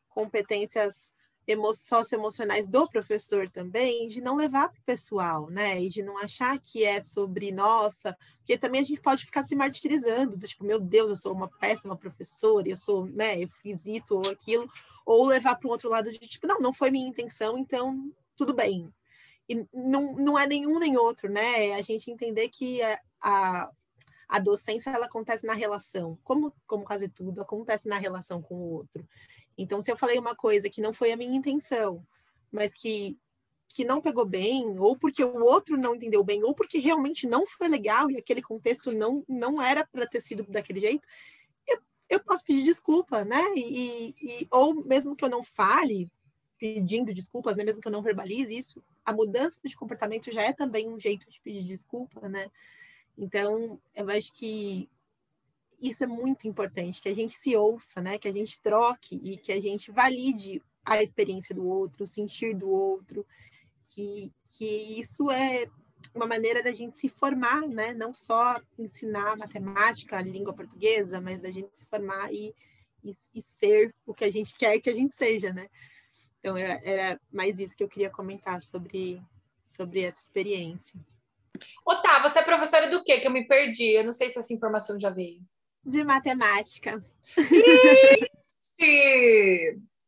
competências 0.09 1.11
emo 1.45 1.75
socioemocionais 1.75 2.69
do 2.69 2.89
professor 2.89 3.49
também, 3.49 4.07
de 4.07 4.21
não 4.21 4.37
levar 4.37 4.69
para 4.69 4.79
o 4.79 4.85
pessoal, 4.85 5.51
né? 5.51 5.83
E 5.83 5.89
de 5.89 6.03
não 6.03 6.17
achar 6.19 6.57
que 6.61 6.85
é 6.85 7.01
sobre 7.03 7.51
nossa, 7.51 8.17
porque 8.39 8.57
também 8.57 8.81
a 8.81 8.85
gente 8.85 9.01
pode 9.01 9.25
ficar 9.25 9.43
se 9.43 9.57
martirizando, 9.57 10.37
do 10.37 10.47
tipo, 10.47 10.65
meu 10.65 10.79
Deus, 10.79 11.11
eu 11.11 11.17
sou 11.17 11.33
uma 11.35 11.49
péssima 11.49 11.97
professora, 11.97 12.69
eu 12.69 12.77
sou, 12.77 13.07
né, 13.07 13.43
eu 13.43 13.49
fiz 13.61 13.85
isso 13.87 14.15
ou 14.15 14.31
aquilo, 14.31 14.71
ou 15.05 15.27
levar 15.27 15.57
para 15.57 15.67
o 15.67 15.71
outro 15.71 15.91
lado 15.91 16.13
de 16.13 16.19
tipo, 16.21 16.47
não, 16.47 16.61
não 16.61 16.73
foi 16.73 16.93
minha 16.93 17.09
intenção, 17.09 17.59
então 17.59 18.13
tudo 18.43 18.55
bem. 18.55 18.93
E 19.49 19.67
não, 19.73 20.15
não 20.15 20.39
é 20.39 20.47
nenhum 20.47 20.79
nem 20.79 20.97
outro, 20.97 21.31
né? 21.31 21.69
É 21.69 21.75
a 21.75 21.81
gente 21.81 22.11
entender 22.11 22.49
que 22.49 22.83
a, 22.83 23.01
a, 23.21 23.71
a 24.29 24.39
docência 24.41 24.91
ela 24.91 25.07
acontece 25.07 25.47
na 25.47 25.55
relação, 25.55 26.19
como, 26.25 26.53
como 26.67 26.85
quase 26.85 27.09
tudo, 27.09 27.41
acontece 27.41 27.89
na 27.89 27.99
relação 27.99 28.43
com 28.43 28.55
o 28.57 28.73
outro. 28.73 29.07
Então, 29.57 29.81
se 29.81 29.93
eu 29.93 29.97
falei 29.97 30.19
uma 30.19 30.35
coisa 30.35 30.69
que 30.69 30.81
não 30.81 30.93
foi 30.93 31.13
a 31.13 31.17
minha 31.17 31.37
intenção, 31.37 32.05
mas 32.51 32.75
que, 32.75 33.17
que 33.69 33.85
não 33.85 34.01
pegou 34.01 34.27
bem, 34.27 34.77
ou 34.79 34.97
porque 34.97 35.23
o 35.23 35.45
outro 35.45 35.77
não 35.77 35.95
entendeu 35.95 36.25
bem, 36.25 36.43
ou 36.43 36.55
porque 36.55 36.79
realmente 36.79 37.29
não 37.29 37.47
foi 37.47 37.69
legal 37.69 38.11
e 38.11 38.17
aquele 38.17 38.43
contexto 38.43 38.91
não, 38.91 39.25
não 39.29 39.63
era 39.63 39.87
para 39.87 40.07
ter 40.07 40.21
sido 40.21 40.43
daquele 40.49 40.81
jeito, 40.81 41.07
eu, 41.69 41.79
eu 42.09 42.21
posso 42.21 42.43
pedir 42.43 42.65
desculpa, 42.65 43.25
né? 43.25 43.43
E, 43.55 44.15
e, 44.21 44.49
ou 44.51 44.75
mesmo 44.85 45.15
que 45.15 45.25
eu 45.25 45.31
não 45.31 45.45
fale 45.45 46.11
pedindo 46.63 47.13
desculpas, 47.13 47.57
né? 47.57 47.65
mesmo 47.65 47.81
que 47.81 47.89
eu 47.89 47.93
não 47.93 48.03
verbalize 48.03 48.57
isso, 48.57 48.81
a 49.05 49.13
mudança 49.13 49.59
de 49.65 49.75
comportamento 49.75 50.31
já 50.31 50.43
é 50.43 50.53
também 50.53 50.89
um 50.89 51.01
jeito 51.01 51.29
de 51.29 51.41
pedir 51.41 51.65
desculpa, 51.65 52.29
né? 52.29 52.49
Então, 53.19 53.81
eu 53.93 54.09
acho 54.09 54.33
que 54.33 54.89
isso 55.81 56.05
é 56.05 56.07
muito 56.07 56.47
importante, 56.47 57.03
que 57.03 57.09
a 57.09 57.13
gente 57.13 57.33
se 57.33 57.57
ouça, 57.57 58.01
né? 58.01 58.17
Que 58.17 58.29
a 58.29 58.33
gente 58.33 58.61
troque 58.61 59.21
e 59.25 59.37
que 59.37 59.51
a 59.51 59.61
gente 59.61 59.91
valide 59.91 60.63
a 60.85 61.03
experiência 61.03 61.53
do 61.53 61.67
outro, 61.67 62.05
o 62.05 62.07
sentir 62.07 62.55
do 62.55 62.71
outro, 62.71 63.27
que, 63.89 64.31
que 64.49 65.01
isso 65.01 65.33
é 65.33 65.67
uma 66.15 66.29
maneira 66.29 66.63
da 66.63 66.73
gente 66.73 66.97
se 66.97 67.09
formar, 67.09 67.63
né? 67.63 67.93
Não 67.93 68.15
só 68.15 68.63
ensinar 68.79 69.37
matemática, 69.37 70.23
língua 70.23 70.55
portuguesa, 70.55 71.21
mas 71.21 71.43
da 71.43 71.51
gente 71.51 71.77
se 71.77 71.85
formar 71.87 72.33
e, 72.33 72.55
e, 73.03 73.17
e 73.35 73.43
ser 73.43 73.93
o 74.07 74.15
que 74.15 74.25
a 74.25 74.31
gente 74.31 74.55
quer 74.55 74.79
que 74.79 74.91
a 74.91 74.95
gente 74.95 75.17
seja, 75.17 75.53
né? 75.53 75.69
Então, 76.43 76.57
era, 76.57 76.81
era 76.85 77.21
mais 77.33 77.61
isso 77.61 77.77
que 77.77 77.85
eu 77.85 77.89
queria 77.89 78.11
comentar 78.11 78.61
sobre, 78.61 79.23
sobre 79.65 80.03
essa 80.03 80.21
experiência. 80.21 80.99
Otávio, 81.87 82.29
você 82.29 82.41
é 82.41 82.43
professora 82.43 82.91
do 82.91 83.05
quê? 83.05 83.21
Que 83.21 83.29
eu 83.29 83.33
me 83.33 83.47
perdi. 83.47 83.93
Eu 83.93 84.05
não 84.05 84.13
sei 84.13 84.29
se 84.29 84.39
essa 84.39 84.53
informação 84.53 84.99
já 84.99 85.09
veio 85.09 85.41
de 85.85 86.05
matemática. 86.05 87.05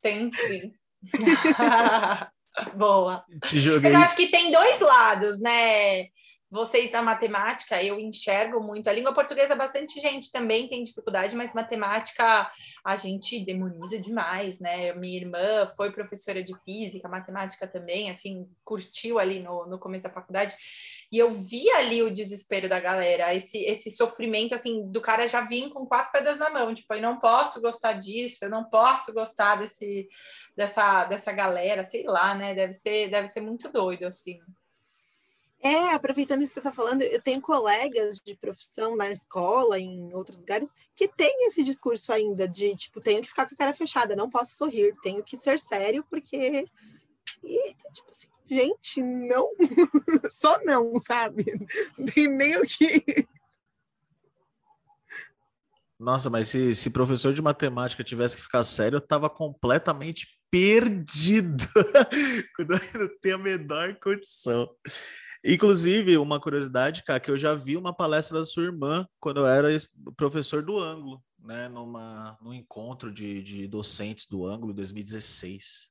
Tem 0.00 0.30
sim. 0.32 0.72
Boa. 2.76 3.24
Te 3.46 3.58
joguei. 3.58 3.90
Mas 3.90 4.02
acho 4.02 4.16
que 4.16 4.28
tem 4.28 4.50
dois 4.50 4.78
lados, 4.80 5.40
né? 5.40 6.08
Vocês 6.54 6.92
da 6.92 7.02
matemática, 7.02 7.82
eu 7.82 7.98
enxergo 7.98 8.60
muito. 8.60 8.88
A 8.88 8.92
língua 8.92 9.12
portuguesa, 9.12 9.56
bastante 9.56 9.98
gente 10.00 10.30
também 10.30 10.68
tem 10.68 10.84
dificuldade, 10.84 11.34
mas 11.34 11.52
matemática 11.52 12.48
a 12.84 12.94
gente 12.94 13.44
demoniza 13.44 13.98
demais, 13.98 14.60
né? 14.60 14.92
Minha 14.92 15.16
irmã 15.16 15.66
foi 15.76 15.90
professora 15.90 16.44
de 16.44 16.54
física, 16.62 17.08
matemática 17.08 17.66
também, 17.66 18.08
assim, 18.08 18.48
curtiu 18.64 19.18
ali 19.18 19.40
no, 19.40 19.66
no 19.66 19.80
começo 19.80 20.04
da 20.04 20.10
faculdade. 20.10 20.54
E 21.10 21.18
eu 21.18 21.32
vi 21.32 21.68
ali 21.70 22.04
o 22.04 22.14
desespero 22.14 22.68
da 22.68 22.78
galera, 22.78 23.34
esse, 23.34 23.58
esse 23.64 23.90
sofrimento, 23.90 24.54
assim, 24.54 24.88
do 24.92 25.00
cara 25.00 25.26
já 25.26 25.40
vir 25.40 25.68
com 25.70 25.84
quatro 25.84 26.12
pedras 26.12 26.38
na 26.38 26.50
mão, 26.50 26.72
tipo, 26.72 26.94
eu 26.94 27.02
não 27.02 27.18
posso 27.18 27.60
gostar 27.60 27.94
disso, 27.94 28.44
eu 28.44 28.50
não 28.50 28.62
posso 28.70 29.12
gostar 29.12 29.56
desse, 29.56 30.08
dessa, 30.56 31.04
dessa 31.06 31.32
galera, 31.32 31.82
sei 31.82 32.04
lá, 32.04 32.32
né? 32.32 32.54
Deve 32.54 32.74
ser, 32.74 33.10
deve 33.10 33.26
ser 33.26 33.40
muito 33.40 33.72
doido, 33.72 34.04
assim. 34.04 34.38
É, 35.64 35.94
aproveitando 35.94 36.42
isso 36.42 36.52
que 36.52 36.60
você 36.60 36.68
está 36.68 36.72
falando, 36.72 37.00
eu 37.00 37.22
tenho 37.22 37.40
colegas 37.40 38.18
de 38.18 38.34
profissão 38.34 38.94
na 38.94 39.10
escola, 39.10 39.80
em 39.80 40.12
outros 40.12 40.38
lugares, 40.38 40.70
que 40.94 41.08
têm 41.08 41.46
esse 41.46 41.62
discurso 41.64 42.12
ainda 42.12 42.46
de, 42.46 42.76
tipo, 42.76 43.00
tenho 43.00 43.22
que 43.22 43.30
ficar 43.30 43.48
com 43.48 43.54
a 43.54 43.56
cara 43.56 43.72
fechada, 43.72 44.14
não 44.14 44.28
posso 44.28 44.58
sorrir, 44.58 44.94
tenho 45.02 45.24
que 45.24 45.38
ser 45.38 45.58
sério, 45.58 46.04
porque... 46.10 46.68
E, 47.42 47.74
tipo 47.94 48.10
assim, 48.10 48.28
gente, 48.44 49.02
não, 49.02 49.48
só 50.30 50.62
não, 50.64 50.98
sabe? 51.00 51.46
Não 51.96 52.04
tem 52.04 52.28
nem 52.28 52.58
o 52.58 52.66
que... 52.66 53.26
Nossa, 55.98 56.28
mas 56.28 56.48
se, 56.48 56.74
se 56.74 56.90
professor 56.90 57.32
de 57.32 57.40
matemática 57.40 58.04
tivesse 58.04 58.36
que 58.36 58.42
ficar 58.42 58.64
sério, 58.64 58.96
eu 58.96 59.00
tava 59.00 59.30
completamente 59.30 60.28
perdido. 60.50 61.64
Quando 62.54 62.74
eu 62.74 63.00
não 63.00 63.18
tenho 63.22 63.36
a 63.36 63.38
menor 63.38 63.98
condição. 63.98 64.68
Inclusive, 65.44 66.16
uma 66.16 66.40
curiosidade, 66.40 67.02
cara, 67.02 67.20
que 67.20 67.30
eu 67.30 67.36
já 67.36 67.54
vi 67.54 67.76
uma 67.76 67.92
palestra 67.92 68.38
da 68.38 68.46
sua 68.46 68.62
irmã 68.62 69.06
quando 69.20 69.40
eu 69.40 69.46
era 69.46 69.68
professor 70.16 70.62
do 70.62 70.78
ângulo, 70.78 71.22
né? 71.38 71.68
Numa, 71.68 72.38
num 72.40 72.54
encontro 72.54 73.12
de, 73.12 73.42
de 73.42 73.68
docentes 73.68 74.26
do 74.26 74.46
ângulo 74.46 74.72
2016. 74.72 75.90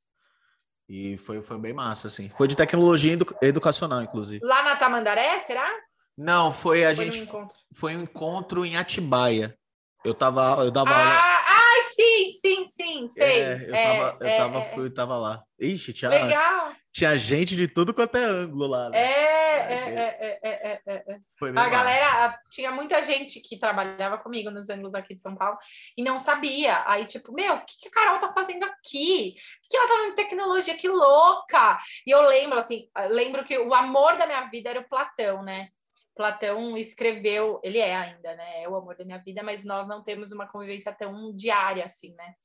E 0.90 1.18
foi, 1.18 1.42
foi 1.42 1.60
bem 1.60 1.72
massa, 1.72 2.08
assim. 2.08 2.30
Foi 2.30 2.48
de 2.48 2.56
tecnologia 2.56 3.14
edu 3.14 3.26
educacional, 3.44 4.02
inclusive. 4.02 4.44
Lá 4.44 4.64
na 4.64 4.76
Tamandaré, 4.76 5.40
será? 5.42 5.70
Não, 6.18 6.52
foi 6.52 6.84
a 6.84 6.96
foi 6.96 7.06
gente. 7.06 7.20
Um 7.20 7.24
encontro? 7.24 7.58
Foi 7.76 7.96
um 7.96 8.02
encontro 8.02 8.66
em 8.66 8.76
Atibaia. 8.76 9.56
Eu 10.04 10.16
tava. 10.16 10.64
Eu 10.64 10.72
dava 10.72 10.90
ah, 10.90 11.00
aula. 11.00 11.44
Ai, 11.48 11.82
sim, 11.96 12.32
sim, 12.42 12.66
sim, 12.66 13.08
sei. 13.08 13.42
É, 13.42 13.70
eu 13.70 13.76
é, 13.76 13.84
tava, 13.84 14.18
eu 14.20 14.28
é, 14.28 14.38
tava, 14.38 14.58
é, 14.58 14.62
fui, 14.62 14.90
tava 14.90 15.18
lá. 15.18 15.44
Ixi, 15.60 15.94
tinha. 15.94 16.10
Legal. 16.10 16.74
Tinha 16.94 17.18
gente 17.18 17.56
de 17.56 17.68
tudo 17.68 17.92
quanto 17.92 18.16
é 18.18 18.24
ângulo 18.24 18.68
lá. 18.68 18.90
Né? 18.90 19.00
É, 19.00 19.44
é, 19.74 20.40
é, 20.44 20.82
é, 20.86 21.20
Foi 21.40 21.50
a 21.50 21.68
galera, 21.68 22.40
tinha 22.52 22.72
muita 22.72 23.02
gente 23.02 23.40
que 23.40 23.58
trabalhava 23.58 24.20
comigo 24.20 24.52
nos 24.52 24.70
ângulos 24.70 24.94
aqui 24.94 25.16
de 25.16 25.22
São 25.22 25.36
Paulo 25.36 25.58
e 25.98 26.04
não 26.04 26.20
sabia. 26.20 26.88
Aí, 26.88 27.08
tipo, 27.08 27.34
meu, 27.34 27.56
o 27.56 27.66
que, 27.66 27.80
que 27.80 27.88
a 27.88 27.92
Carol 27.92 28.20
tá 28.20 28.32
fazendo 28.32 28.64
aqui? 28.66 29.34
O 29.66 29.70
que 29.70 29.76
ela 29.76 29.88
tá 29.88 29.94
fazendo 29.96 30.16
tecnologia? 30.16 30.78
Que 30.78 30.88
louca! 30.88 31.80
E 32.06 32.12
eu 32.12 32.22
lembro, 32.28 32.60
assim, 32.60 32.88
lembro 33.10 33.44
que 33.44 33.58
o 33.58 33.74
amor 33.74 34.16
da 34.16 34.28
minha 34.28 34.46
vida 34.50 34.70
era 34.70 34.80
o 34.80 34.88
Platão, 34.88 35.42
né? 35.42 35.70
Platão 36.16 36.78
escreveu, 36.78 37.60
ele 37.64 37.80
é 37.80 37.96
ainda, 37.96 38.36
né? 38.36 38.62
É 38.62 38.70
o 38.70 38.76
amor 38.76 38.96
da 38.96 39.04
minha 39.04 39.18
vida, 39.18 39.42
mas 39.42 39.64
nós 39.64 39.88
não 39.88 40.04
temos 40.04 40.32
uma 40.32 40.48
convivência 40.48 40.94
tão 40.94 41.36
diária 41.36 41.86
assim, 41.86 42.14
né? 42.14 42.36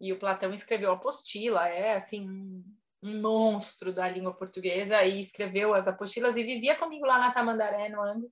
E 0.00 0.14
o 0.14 0.18
Platão 0.18 0.50
escreveu 0.52 0.92
apostila, 0.92 1.68
é 1.68 1.94
assim, 1.94 2.64
um 3.02 3.20
monstro 3.20 3.92
da 3.92 4.08
língua 4.08 4.34
portuguesa 4.34 5.02
e 5.02 5.18
escreveu 5.18 5.74
as 5.74 5.88
apostilas 5.88 6.36
e 6.36 6.44
vivia 6.44 6.76
comigo 6.76 7.04
lá 7.04 7.18
na 7.18 7.32
Tamandaré, 7.32 7.88
no 7.88 8.02
ângulo. 8.02 8.30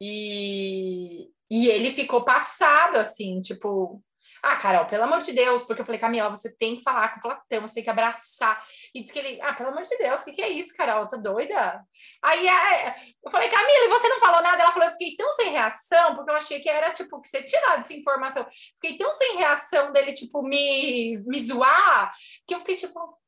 E, 0.00 1.28
e 1.50 1.68
ele 1.68 1.92
ficou 1.92 2.24
passado, 2.24 2.96
assim, 2.96 3.40
tipo, 3.40 4.02
ah, 4.44 4.56
Carol, 4.56 4.84
pelo 4.84 5.04
amor 5.04 5.22
de 5.22 5.32
Deus, 5.32 5.62
porque 5.62 5.80
eu 5.80 5.86
falei, 5.86 5.98
Camila, 5.98 6.28
você 6.28 6.54
tem 6.54 6.76
que 6.76 6.82
falar 6.82 7.08
com 7.14 7.18
o 7.18 7.22
Platão, 7.22 7.62
você 7.62 7.76
tem 7.76 7.84
que 7.84 7.88
abraçar. 7.88 8.62
E 8.94 9.00
disse 9.00 9.10
que 9.10 9.18
ele, 9.18 9.40
ah, 9.40 9.54
pelo 9.54 9.70
amor 9.70 9.84
de 9.84 9.96
Deus, 9.96 10.20
o 10.20 10.24
que, 10.26 10.32
que 10.32 10.42
é 10.42 10.50
isso, 10.50 10.76
Carol? 10.76 11.08
Tá 11.08 11.16
doida? 11.16 11.82
Aí 12.22 12.46
é, 12.46 12.94
eu 13.24 13.30
falei, 13.30 13.48
Camila, 13.48 13.86
e 13.86 13.88
você 13.88 14.06
não 14.06 14.20
falou 14.20 14.42
nada? 14.42 14.62
Ela 14.62 14.72
falou, 14.72 14.88
eu 14.88 14.92
fiquei 14.92 15.16
tão 15.16 15.32
sem 15.32 15.50
reação, 15.50 16.14
porque 16.14 16.30
eu 16.30 16.34
achei 16.34 16.60
que 16.60 16.68
era, 16.68 16.92
tipo, 16.92 17.20
que 17.22 17.28
você 17.28 17.40
dado 17.40 17.80
essa 17.80 17.94
informação. 17.94 18.46
Fiquei 18.74 18.98
tão 18.98 19.12
sem 19.14 19.38
reação 19.38 19.90
dele, 19.92 20.12
tipo, 20.12 20.42
me, 20.42 21.14
me 21.26 21.40
zoar, 21.40 22.12
que 22.46 22.54
eu 22.54 22.58
fiquei, 22.58 22.76
tipo, 22.76 23.18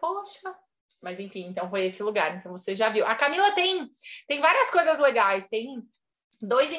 poxa. 0.00 0.54
Mas 1.02 1.18
enfim, 1.18 1.46
então 1.46 1.68
foi 1.70 1.86
esse 1.86 2.02
lugar. 2.02 2.36
Então 2.36 2.52
você 2.52 2.74
já 2.74 2.88
viu. 2.88 3.06
A 3.06 3.14
Camila 3.14 3.52
tem, 3.52 3.88
tem 4.28 4.40
várias 4.40 4.70
coisas 4.70 4.98
legais. 4.98 5.48
Tem 5.48 5.82
dois 6.42 6.70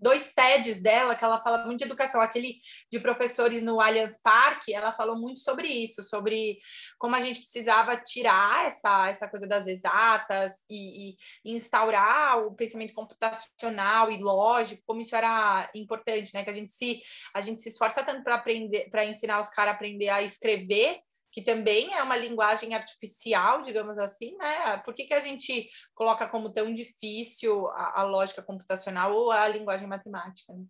dois 0.00 0.32
TEDs 0.32 0.80
dela 0.80 1.16
que 1.16 1.24
ela 1.24 1.40
fala 1.40 1.64
muito 1.66 1.78
de 1.78 1.84
educação, 1.84 2.20
aquele 2.20 2.58
de 2.90 3.00
professores 3.00 3.62
no 3.62 3.80
Allianz 3.80 4.20
Parque, 4.22 4.72
ela 4.72 4.92
falou 4.92 5.16
muito 5.16 5.40
sobre 5.40 5.66
isso, 5.66 6.02
sobre 6.02 6.58
como 6.98 7.16
a 7.16 7.20
gente 7.20 7.40
precisava 7.40 7.96
tirar 7.96 8.66
essa, 8.66 9.08
essa 9.08 9.28
coisa 9.28 9.46
das 9.46 9.66
exatas 9.66 10.52
e, 10.70 11.16
e 11.44 11.52
instaurar 11.52 12.38
o 12.46 12.54
pensamento 12.54 12.94
computacional 12.94 14.10
e 14.10 14.18
lógico, 14.18 14.82
como 14.86 15.00
isso 15.00 15.16
era 15.16 15.68
importante, 15.74 16.32
né? 16.32 16.44
Que 16.44 16.50
a 16.50 16.54
gente 16.54 16.72
se 16.72 17.00
a 17.34 17.40
gente 17.40 17.60
se 17.60 17.70
esforça 17.70 18.04
tanto 18.04 18.22
para 18.22 18.36
aprender, 18.36 18.88
para 18.90 19.04
ensinar 19.04 19.40
os 19.40 19.50
caras 19.50 19.72
a 19.72 19.74
aprender 19.74 20.08
a 20.08 20.22
escrever 20.22 21.00
que 21.38 21.44
também 21.44 21.94
é 21.94 22.02
uma 22.02 22.16
linguagem 22.16 22.74
artificial, 22.74 23.62
digamos 23.62 23.96
assim, 23.96 24.36
né? 24.36 24.76
Por 24.78 24.92
que, 24.92 25.04
que 25.04 25.14
a 25.14 25.20
gente 25.20 25.68
coloca 25.94 26.28
como 26.28 26.52
tão 26.52 26.74
difícil 26.74 27.68
a, 27.68 28.00
a 28.00 28.02
lógica 28.02 28.42
computacional 28.42 29.14
ou 29.14 29.30
a 29.30 29.46
linguagem 29.46 29.86
matemática? 29.86 30.52
Né? 30.52 30.64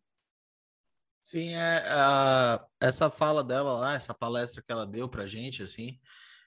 Sim, 1.22 1.54
é, 1.54 1.86
a, 1.88 2.62
essa 2.78 3.08
fala 3.08 3.42
dela 3.42 3.78
lá, 3.78 3.94
essa 3.94 4.12
palestra 4.12 4.62
que 4.62 4.70
ela 4.70 4.86
deu 4.86 5.08
para 5.08 5.26
gente, 5.26 5.62
assim, 5.62 5.98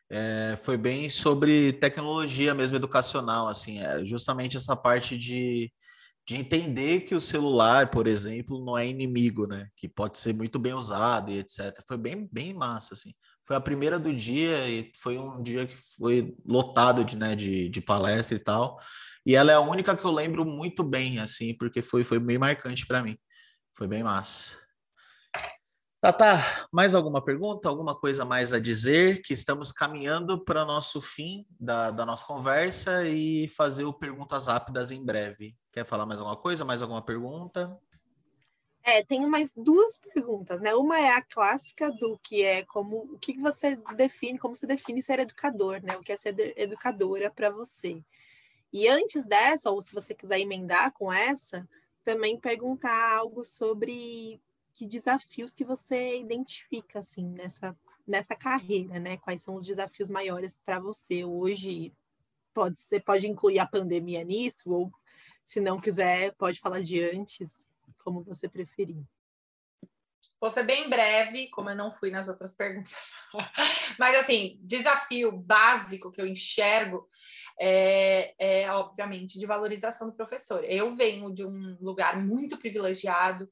é, 0.07 0.55
foi 0.55 0.77
bem 0.77 1.09
sobre 1.09 1.73
tecnologia 1.73 2.53
mesmo 2.53 2.77
educacional, 2.77 3.47
assim, 3.47 3.79
é, 3.79 4.05
justamente 4.05 4.55
essa 4.55 4.75
parte 4.75 5.17
de, 5.17 5.73
de 6.27 6.35
entender 6.35 7.01
que 7.01 7.15
o 7.15 7.19
celular, 7.19 7.89
por 7.89 8.05
exemplo, 8.05 8.63
não 8.63 8.77
é 8.77 8.85
inimigo, 8.85 9.47
né? 9.47 9.67
Que 9.75 9.89
pode 9.89 10.19
ser 10.19 10.35
muito 10.35 10.59
bem 10.59 10.75
usado 10.75 11.31
e 11.31 11.39
etc. 11.39 11.75
Foi 11.87 11.97
bem, 11.97 12.29
bem 12.31 12.53
massa, 12.53 12.93
assim 12.93 13.15
foi 13.43 13.55
a 13.55 13.61
primeira 13.61 13.99
do 13.99 14.13
dia 14.13 14.67
e 14.69 14.91
foi 14.95 15.17
um 15.17 15.41
dia 15.41 15.65
que 15.65 15.75
foi 15.75 16.35
lotado 16.45 17.03
de, 17.03 17.15
né, 17.15 17.35
de, 17.35 17.69
de 17.69 17.81
palestra 17.81 18.37
e 18.37 18.39
tal. 18.39 18.79
E 19.25 19.35
ela 19.35 19.51
é 19.51 19.55
a 19.55 19.59
única 19.59 19.95
que 19.95 20.05
eu 20.05 20.11
lembro 20.11 20.45
muito 20.45 20.83
bem, 20.83 21.19
assim, 21.19 21.55
porque 21.55 21.81
foi, 21.81 22.03
foi 22.03 22.19
bem 22.19 22.37
marcante 22.37 22.85
para 22.85 23.03
mim. 23.03 23.17
Foi 23.75 23.87
bem 23.87 24.03
massa. 24.03 24.59
Tá, 26.01 26.11
tá. 26.11 26.67
Mais 26.71 26.95
alguma 26.95 27.23
pergunta? 27.23 27.69
Alguma 27.69 27.93
coisa 27.93 28.25
mais 28.25 28.53
a 28.53 28.59
dizer? 28.59 29.21
Que 29.21 29.33
estamos 29.33 29.71
caminhando 29.71 30.43
para 30.43 30.63
o 30.63 30.65
nosso 30.65 30.99
fim 30.99 31.45
da, 31.59 31.91
da 31.91 32.03
nossa 32.05 32.25
conversa 32.25 33.05
e 33.05 33.47
fazer 33.49 33.83
o 33.85 33.93
perguntas 33.93 34.47
rápidas 34.47 34.89
em 34.89 35.05
breve. 35.05 35.55
Quer 35.71 35.85
falar 35.85 36.07
mais 36.07 36.19
alguma 36.19 36.37
coisa? 36.37 36.65
Mais 36.65 36.81
alguma 36.81 37.03
pergunta? 37.03 37.77
É, 38.83 39.03
tenho 39.03 39.29
mais 39.29 39.51
duas 39.55 39.97
perguntas, 39.97 40.59
né? 40.59 40.73
Uma 40.73 40.99
é 40.99 41.09
a 41.09 41.21
clássica 41.21 41.91
do 41.91 42.17
que 42.23 42.43
é 42.43 42.63
como 42.63 43.13
o 43.13 43.19
que 43.19 43.37
você 43.39 43.77
define, 43.95 44.39
como 44.39 44.55
você 44.55 44.65
define 44.65 45.01
ser 45.01 45.19
educador, 45.19 45.81
né? 45.83 45.95
O 45.97 46.01
que 46.01 46.11
é 46.11 46.17
ser 46.17 46.35
educadora 46.57 47.29
para 47.29 47.51
você. 47.51 48.03
E 48.73 48.87
antes 48.87 49.25
dessa, 49.25 49.69
ou 49.69 49.81
se 49.81 49.93
você 49.93 50.15
quiser 50.15 50.39
emendar 50.39 50.91
com 50.93 51.13
essa, 51.13 51.67
também 52.03 52.39
perguntar 52.39 53.17
algo 53.17 53.45
sobre 53.45 54.41
que 54.73 54.87
desafios 54.87 55.53
que 55.53 55.65
você 55.65 56.19
identifica 56.19 56.99
assim 56.99 57.27
nessa 57.27 57.77
nessa 58.07 58.35
carreira, 58.35 58.99
né? 58.99 59.17
Quais 59.17 59.43
são 59.43 59.55
os 59.55 59.65
desafios 59.65 60.09
maiores 60.09 60.57
para 60.65 60.79
você 60.79 61.23
hoje? 61.23 61.93
Pode 62.53 62.79
ser, 62.79 63.01
pode 63.01 63.27
incluir 63.27 63.59
a 63.59 63.67
pandemia 63.67 64.23
nisso 64.23 64.71
ou 64.71 64.91
se 65.45 65.59
não 65.61 65.79
quiser, 65.79 66.33
pode 66.33 66.59
falar 66.59 66.81
de 66.81 67.01
antes, 67.01 67.67
como 68.01 68.23
você 68.23 68.49
preferir. 68.49 69.03
Vou 70.41 70.49
ser 70.49 70.63
bem 70.63 70.89
breve, 70.89 71.49
como 71.49 71.69
eu 71.69 71.75
não 71.75 71.91
fui 71.91 72.09
nas 72.09 72.27
outras 72.27 72.51
perguntas. 72.57 72.91
Mas, 73.99 74.15
assim, 74.15 74.57
desafio 74.63 75.31
básico 75.31 76.11
que 76.11 76.19
eu 76.19 76.25
enxergo 76.25 77.07
é, 77.59 78.33
é, 78.39 78.71
obviamente, 78.71 79.37
de 79.37 79.45
valorização 79.45 80.09
do 80.09 80.15
professor. 80.15 80.63
Eu 80.63 80.95
venho 80.95 81.31
de 81.31 81.45
um 81.45 81.77
lugar 81.79 82.17
muito 82.19 82.57
privilegiado, 82.57 83.47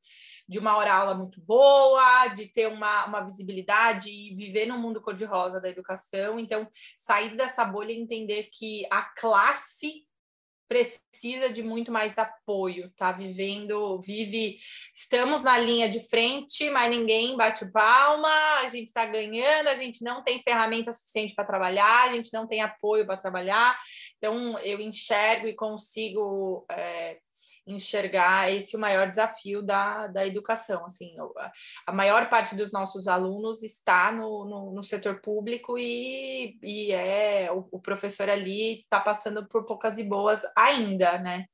de 0.48 0.58
uma 0.58 0.76
hora 0.76 0.92
aula 0.92 1.14
muito 1.14 1.40
boa, 1.40 2.28
de 2.30 2.48
ter 2.48 2.68
uma, 2.68 3.06
uma 3.06 3.22
visibilidade 3.22 4.10
e 4.10 4.34
viver 4.36 4.66
no 4.66 4.80
mundo 4.80 5.00
cor-de-rosa 5.00 5.62
da 5.62 5.70
educação. 5.70 6.40
Então, 6.40 6.68
sair 6.98 7.36
dessa 7.38 7.64
bolha 7.64 7.92
e 7.92 8.02
entender 8.02 8.50
que 8.52 8.88
a 8.90 9.04
classe 9.04 10.09
precisa 10.70 11.50
de 11.52 11.64
muito 11.64 11.92
mais 11.92 12.16
apoio, 12.16 12.92
tá? 12.96 13.12
Vivendo, 13.12 14.00
vive, 14.00 14.58
estamos 14.96 15.44
na 15.44 15.58
linha 15.58 15.90
de 15.90 16.08
frente, 16.08 16.70
mas 16.70 16.92
ninguém 16.92 17.36
bate 17.36 17.70
palma, 17.72 18.30
a 18.60 18.68
gente 18.68 18.88
está 18.88 19.04
ganhando, 19.04 19.68
a 19.68 19.76
gente 19.76 20.04
não 20.04 20.24
tem 20.24 20.42
ferramenta 20.44 20.94
suficiente 20.94 21.34
para 21.34 21.44
trabalhar, 21.44 22.04
a 22.04 22.14
gente 22.14 22.32
não 22.32 22.48
tem 22.48 22.62
apoio 22.62 23.04
para 23.04 23.18
trabalhar, 23.18 23.76
então 24.18 24.60
eu 24.60 24.80
enxergo 24.80 25.48
e 25.48 25.56
consigo 25.56 26.66
é, 26.70 27.18
enxergar 27.74 28.52
esse 28.52 28.76
o 28.76 28.80
maior 28.80 29.10
desafio 29.10 29.62
da, 29.62 30.08
da 30.08 30.26
educação. 30.26 30.86
Assim, 30.86 31.16
a 31.86 31.92
maior 31.92 32.30
parte 32.30 32.56
dos 32.56 32.72
nossos 32.72 33.08
alunos 33.08 33.64
está 33.64 34.12
no, 34.12 34.46
no, 34.46 34.72
no 34.74 34.84
setor 34.84 35.22
público 35.22 35.78
e, 35.78 36.58
e 36.62 36.92
é 36.92 37.52
o, 37.52 37.68
o 37.72 37.80
professor 37.80 38.30
ali 38.30 38.82
está 38.82 39.00
passando 39.00 39.48
por 39.48 39.66
poucas 39.66 39.98
e 39.98 40.04
boas 40.04 40.42
ainda, 40.56 41.18
né? 41.20 41.46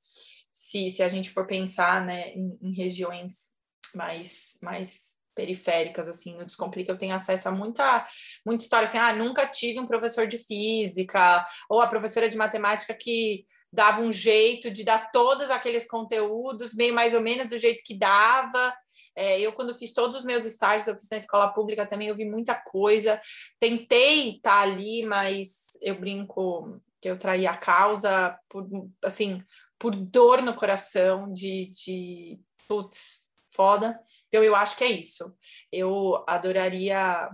Se, 0.52 0.90
se 0.90 1.04
a 1.04 1.08
gente 1.08 1.30
for 1.30 1.46
pensar 1.46 2.06
né, 2.06 2.30
em, 2.30 2.58
em 2.62 2.74
regiões 2.74 3.52
mais, 3.94 4.58
mais 4.62 5.16
periféricas, 5.36 6.08
assim, 6.08 6.36
no 6.36 6.46
Descomplica 6.46 6.92
eu 6.92 6.98
tenho 6.98 7.14
acesso 7.14 7.50
a 7.50 7.52
muita, 7.52 8.08
muita 8.46 8.64
história, 8.64 8.88
assim, 8.88 8.98
ah, 8.98 9.14
nunca 9.14 9.46
tive 9.46 9.80
um 9.80 9.86
professor 9.86 10.26
de 10.26 10.38
física, 10.38 11.46
ou 11.70 11.82
a 11.82 11.88
professora 11.88 12.30
de 12.30 12.38
matemática 12.38 12.94
que 12.94 13.46
dava 13.76 14.02
um 14.02 14.12
jeito 14.12 14.72
de 14.72 14.84
dar 14.84 15.12
todos 15.12 15.52
aqueles 15.52 15.86
conteúdos, 15.86 16.74
meio 16.74 16.94
mais 16.94 17.14
ou 17.14 17.22
menos 17.22 17.50
do 17.50 17.58
jeito 17.58 17.84
que 17.84 17.98
dava. 17.98 18.74
É, 19.16 19.40
eu, 19.40 19.54
quando 19.54 19.76
fiz 19.76 19.94
todos 19.94 20.16
os 20.18 20.26
meus 20.26 20.46
estágios, 20.46 20.88
eu 20.88 20.96
fiz 20.96 21.10
na 21.10 21.18
escola 21.18 21.54
pública 21.54 21.86
também, 21.86 22.08
eu 22.08 22.16
vi 22.16 22.26
muita 22.26 22.56
coisa. 22.56 23.22
Tentei 23.60 24.38
estar 24.38 24.62
ali, 24.62 25.06
mas 25.06 25.78
eu 25.82 26.00
brinco 26.00 26.82
que 27.02 27.10
eu 27.10 27.20
traí 27.20 27.46
a 27.46 27.56
causa 27.56 28.38
por, 28.50 28.68
assim, 29.04 29.42
por 29.78 29.96
dor 29.96 30.42
no 30.42 30.56
coração 30.56 31.32
de, 31.32 31.70
de 31.70 32.40
putz, 32.68 33.26
foda. 33.50 34.00
Então, 34.28 34.44
eu 34.44 34.56
acho 34.56 34.78
que 34.78 34.84
é 34.84 34.92
isso. 34.92 35.34
Eu 35.72 36.24
adoraria 36.28 37.30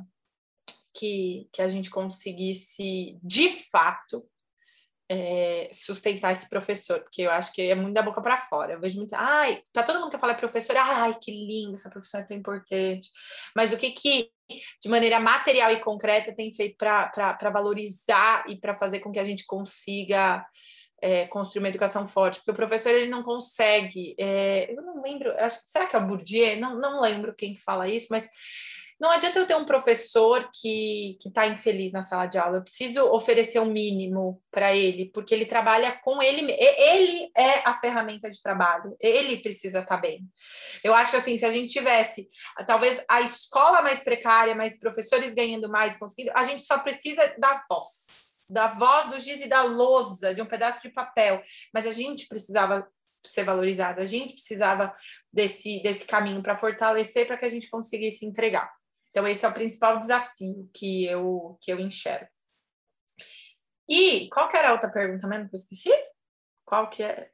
que, 0.93 1.47
que 1.51 1.61
a 1.61 1.67
gente 1.67 1.89
conseguisse, 1.89 3.17
de 3.23 3.49
fato, 3.71 4.27
é, 5.14 5.70
sustentar 5.74 6.32
esse 6.32 6.47
professor, 6.47 7.01
porque 7.01 7.24
eu 7.24 7.32
acho 7.32 7.51
que 7.51 7.62
é 7.64 7.76
muito 7.76 7.93
da 7.93 8.01
boca 8.01 8.22
para 8.22 8.39
fora. 8.39 8.74
Eu 8.74 8.80
vejo 8.80 8.97
muito, 8.97 9.14
ai, 9.14 9.62
para 9.74 9.84
todo 9.84 9.99
mundo 9.99 10.09
que 10.09 10.18
fala 10.18 10.34
professor, 10.34 10.78
ai, 10.78 11.18
que 11.22 11.32
lindo, 11.32 11.74
essa 11.74 11.89
profissão 11.89 12.22
é 12.22 12.24
tão 12.24 12.38
importante. 12.38 13.09
Mas 13.53 13.74
o 13.74 13.78
que 13.78 13.91
que, 13.91 14.30
de 14.82 14.88
maneira 14.88 15.20
material 15.20 15.70
e 15.70 15.82
concreta, 15.82 16.34
tem 16.34 16.53
feito 16.53 16.78
para 16.78 17.49
valorizar 17.51 18.45
e 18.47 18.55
para 18.55 18.74
fazer 18.74 19.01
com 19.01 19.12
que 19.12 19.20
a 19.20 19.24
gente 19.26 19.45
consiga 19.45 20.45
é, 21.01 21.28
construir 21.28 21.64
uma 21.64 21.70
educação 21.70 22.07
forte? 22.07 22.38
Porque 22.38 22.51
o 22.51 22.55
professor 22.55 22.93
ele 22.93 23.09
não 23.09 23.22
consegue. 23.22 24.16
É, 24.18 24.72
eu 24.72 24.82
não 24.82 25.01
lembro, 25.01 25.30
acho, 25.39 25.59
será 25.66 25.88
que 25.88 25.95
é 25.97 25.99
o 25.99 26.07
Bourdieu? 26.07 26.57
Não, 26.57 26.80
não 26.80 27.01
lembro 27.01 27.36
quem 27.36 27.53
que 27.53 27.62
fala 27.62 27.89
isso, 27.89 28.07
mas 28.09 28.30
não 29.01 29.09
adianta 29.09 29.39
eu 29.39 29.47
ter 29.47 29.55
um 29.55 29.65
professor 29.65 30.47
que 30.53 31.17
está 31.25 31.47
infeliz 31.47 31.91
na 31.91 32.03
sala 32.03 32.27
de 32.27 32.37
aula. 32.37 32.57
Eu 32.57 32.63
preciso 32.63 33.03
oferecer 33.05 33.57
o 33.57 33.63
um 33.63 33.71
mínimo 33.71 34.39
para 34.51 34.75
ele, 34.75 35.09
porque 35.11 35.33
ele 35.33 35.47
trabalha 35.47 35.91
com 36.03 36.21
ele. 36.21 36.51
Ele 36.51 37.31
é 37.35 37.67
a 37.67 37.73
ferramenta 37.73 38.29
de 38.29 38.39
trabalho. 38.39 38.95
Ele 38.99 39.37
precisa 39.37 39.79
estar 39.79 39.95
tá 39.95 39.99
bem. 39.99 40.21
Eu 40.83 40.93
acho 40.93 41.09
que 41.09 41.17
assim, 41.17 41.35
se 41.35 41.43
a 41.43 41.49
gente 41.49 41.73
tivesse 41.73 42.29
talvez 42.67 43.03
a 43.09 43.21
escola 43.21 43.81
mais 43.81 44.03
precária, 44.03 44.53
mais 44.53 44.77
professores 44.77 45.33
ganhando 45.33 45.67
mais, 45.67 45.97
conseguindo, 45.97 46.31
a 46.35 46.43
gente 46.43 46.61
só 46.61 46.77
precisa 46.77 47.33
da 47.39 47.59
voz 47.67 48.21
da 48.51 48.67
voz 48.67 49.09
do 49.09 49.17
giz 49.17 49.39
e 49.39 49.47
da 49.47 49.63
lousa, 49.63 50.33
de 50.33 50.41
um 50.41 50.45
pedaço 50.45 50.81
de 50.81 50.89
papel. 50.89 51.41
Mas 51.73 51.87
a 51.87 51.93
gente 51.93 52.27
precisava 52.27 52.85
ser 53.23 53.45
valorizado, 53.45 54.01
a 54.01 54.05
gente 54.05 54.33
precisava 54.33 54.93
desse, 55.31 55.81
desse 55.81 56.05
caminho 56.05 56.43
para 56.43 56.57
fortalecer, 56.57 57.25
para 57.25 57.37
que 57.37 57.45
a 57.45 57.49
gente 57.49 57.69
conseguisse 57.69 58.25
entregar. 58.25 58.69
Então, 59.12 59.28
esse 59.28 59.45
é 59.45 59.47
o 59.47 59.53
principal 59.53 59.99
desafio 59.99 60.70
que 60.74 61.05
eu, 61.05 61.57
que 61.62 61.72
eu 61.72 61.80
enxergo. 61.80 62.30
E 63.88 64.30
qual 64.30 64.47
que 64.47 64.55
era 64.55 64.70
a 64.70 64.72
outra 64.72 64.89
pergunta 64.89 65.28
mesmo 65.28 65.49
que 65.49 65.55
eu 65.55 65.59
esqueci? 65.59 65.91
Qual 66.64 66.89
que 66.89 67.03
é? 67.03 67.30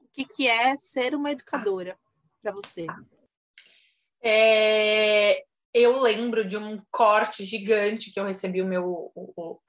O 0.00 0.08
que, 0.12 0.24
que 0.24 0.48
é 0.48 0.76
ser 0.76 1.14
uma 1.14 1.30
educadora 1.30 1.96
para 2.42 2.50
você? 2.50 2.86
É, 4.20 5.44
eu 5.72 6.00
lembro 6.00 6.44
de 6.44 6.56
um 6.56 6.82
corte 6.90 7.44
gigante 7.44 8.10
que 8.10 8.18
eu 8.18 8.24
recebi 8.24 8.60
o 8.60 8.66
meu 8.66 9.12
o, 9.14 9.32
o, 9.36 9.60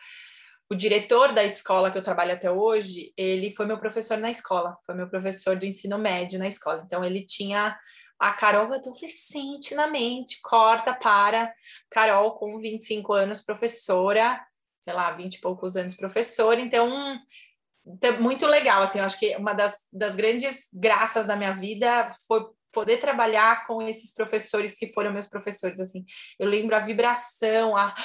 o, 0.71 0.75
diretor 0.75 1.33
da 1.33 1.43
escola 1.43 1.91
que 1.91 1.99
eu 1.99 2.03
trabalho 2.03 2.33
até 2.33 2.49
hoje, 2.49 3.13
ele 3.15 3.51
foi 3.51 3.67
meu 3.67 3.77
professor 3.77 4.17
na 4.17 4.31
escola, 4.31 4.75
foi 4.83 4.95
meu 4.95 5.07
professor 5.07 5.55
do 5.55 5.65
ensino 5.65 5.99
médio 5.99 6.39
na 6.39 6.47
escola. 6.47 6.81
Então 6.83 7.05
ele 7.05 7.23
tinha 7.23 7.77
a 8.19 8.33
Carol 8.33 8.73
adolescente 8.73 9.73
na 9.73 9.87
mente, 9.87 10.41
corta 10.41 10.93
para. 10.93 11.53
Carol 11.89 12.33
com 12.33 12.57
25 12.57 13.13
anos, 13.13 13.41
professora, 13.41 14.45
sei 14.81 14.93
lá, 14.93 15.11
20 15.11 15.35
e 15.35 15.41
poucos 15.41 15.77
anos 15.77 15.95
professora, 15.95 16.59
então 16.59 17.17
muito 18.19 18.45
legal, 18.45 18.83
assim, 18.83 18.99
eu 18.99 19.05
acho 19.05 19.17
que 19.19 19.35
uma 19.35 19.53
das, 19.53 19.87
das 19.91 20.15
grandes 20.15 20.67
graças 20.73 21.25
da 21.25 21.35
minha 21.35 21.53
vida 21.53 22.13
foi 22.27 22.45
poder 22.71 22.97
trabalhar 22.97 23.65
com 23.65 23.81
esses 23.81 24.13
professores 24.13 24.77
que 24.77 24.93
foram 24.93 25.11
meus 25.11 25.27
professores, 25.27 25.79
assim, 25.79 26.05
eu 26.37 26.47
lembro 26.47 26.75
a 26.75 26.79
vibração, 26.79 27.75
a... 27.75 27.95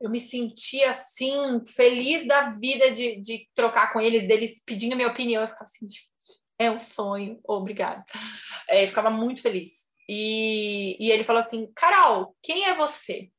eu 0.00 0.08
me 0.08 0.20
sentia, 0.20 0.90
assim, 0.90 1.34
feliz 1.66 2.26
da 2.26 2.50
vida 2.50 2.90
de, 2.90 3.20
de 3.20 3.46
trocar 3.54 3.92
com 3.92 4.00
eles, 4.00 4.26
deles 4.26 4.62
pedindo 4.64 4.96
minha 4.96 5.08
opinião, 5.08 5.42
eu 5.42 5.48
ficava 5.48 5.64
assim, 5.64 5.86
gente, 5.86 6.08
é 6.58 6.70
um 6.70 6.80
sonho, 6.80 7.40
obrigada. 7.44 8.04
É, 8.68 8.86
ficava 8.86 9.10
muito 9.10 9.42
feliz. 9.42 9.88
E, 10.08 10.96
e 11.00 11.10
ele 11.10 11.24
falou 11.24 11.40
assim: 11.40 11.70
Carol, 11.74 12.36
quem 12.42 12.66
é 12.66 12.74
você? 12.74 13.30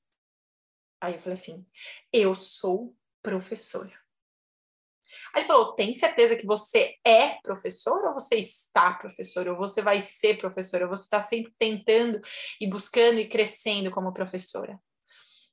Aí 1.02 1.14
eu 1.14 1.20
falei 1.20 1.34
assim: 1.34 1.66
eu 2.12 2.36
sou 2.36 2.96
professora. 3.22 3.94
Aí 5.34 5.42
ele 5.42 5.48
falou: 5.48 5.74
tem 5.74 5.94
certeza 5.94 6.36
que 6.36 6.46
você 6.46 6.96
é 7.06 7.40
professor 7.42 8.04
ou 8.06 8.14
você 8.14 8.36
está 8.36 8.94
professor? 8.94 9.48
Ou 9.48 9.56
você 9.56 9.82
vai 9.82 10.02
ser 10.02 10.38
professora? 10.38 10.86
Ou 10.86 10.90
você 10.90 11.04
está 11.04 11.22
sempre 11.22 11.54
tentando 11.58 12.20
e 12.60 12.68
buscando 12.68 13.20
e 13.20 13.30
crescendo 13.30 13.92
como 13.92 14.14
professora? 14.14 14.80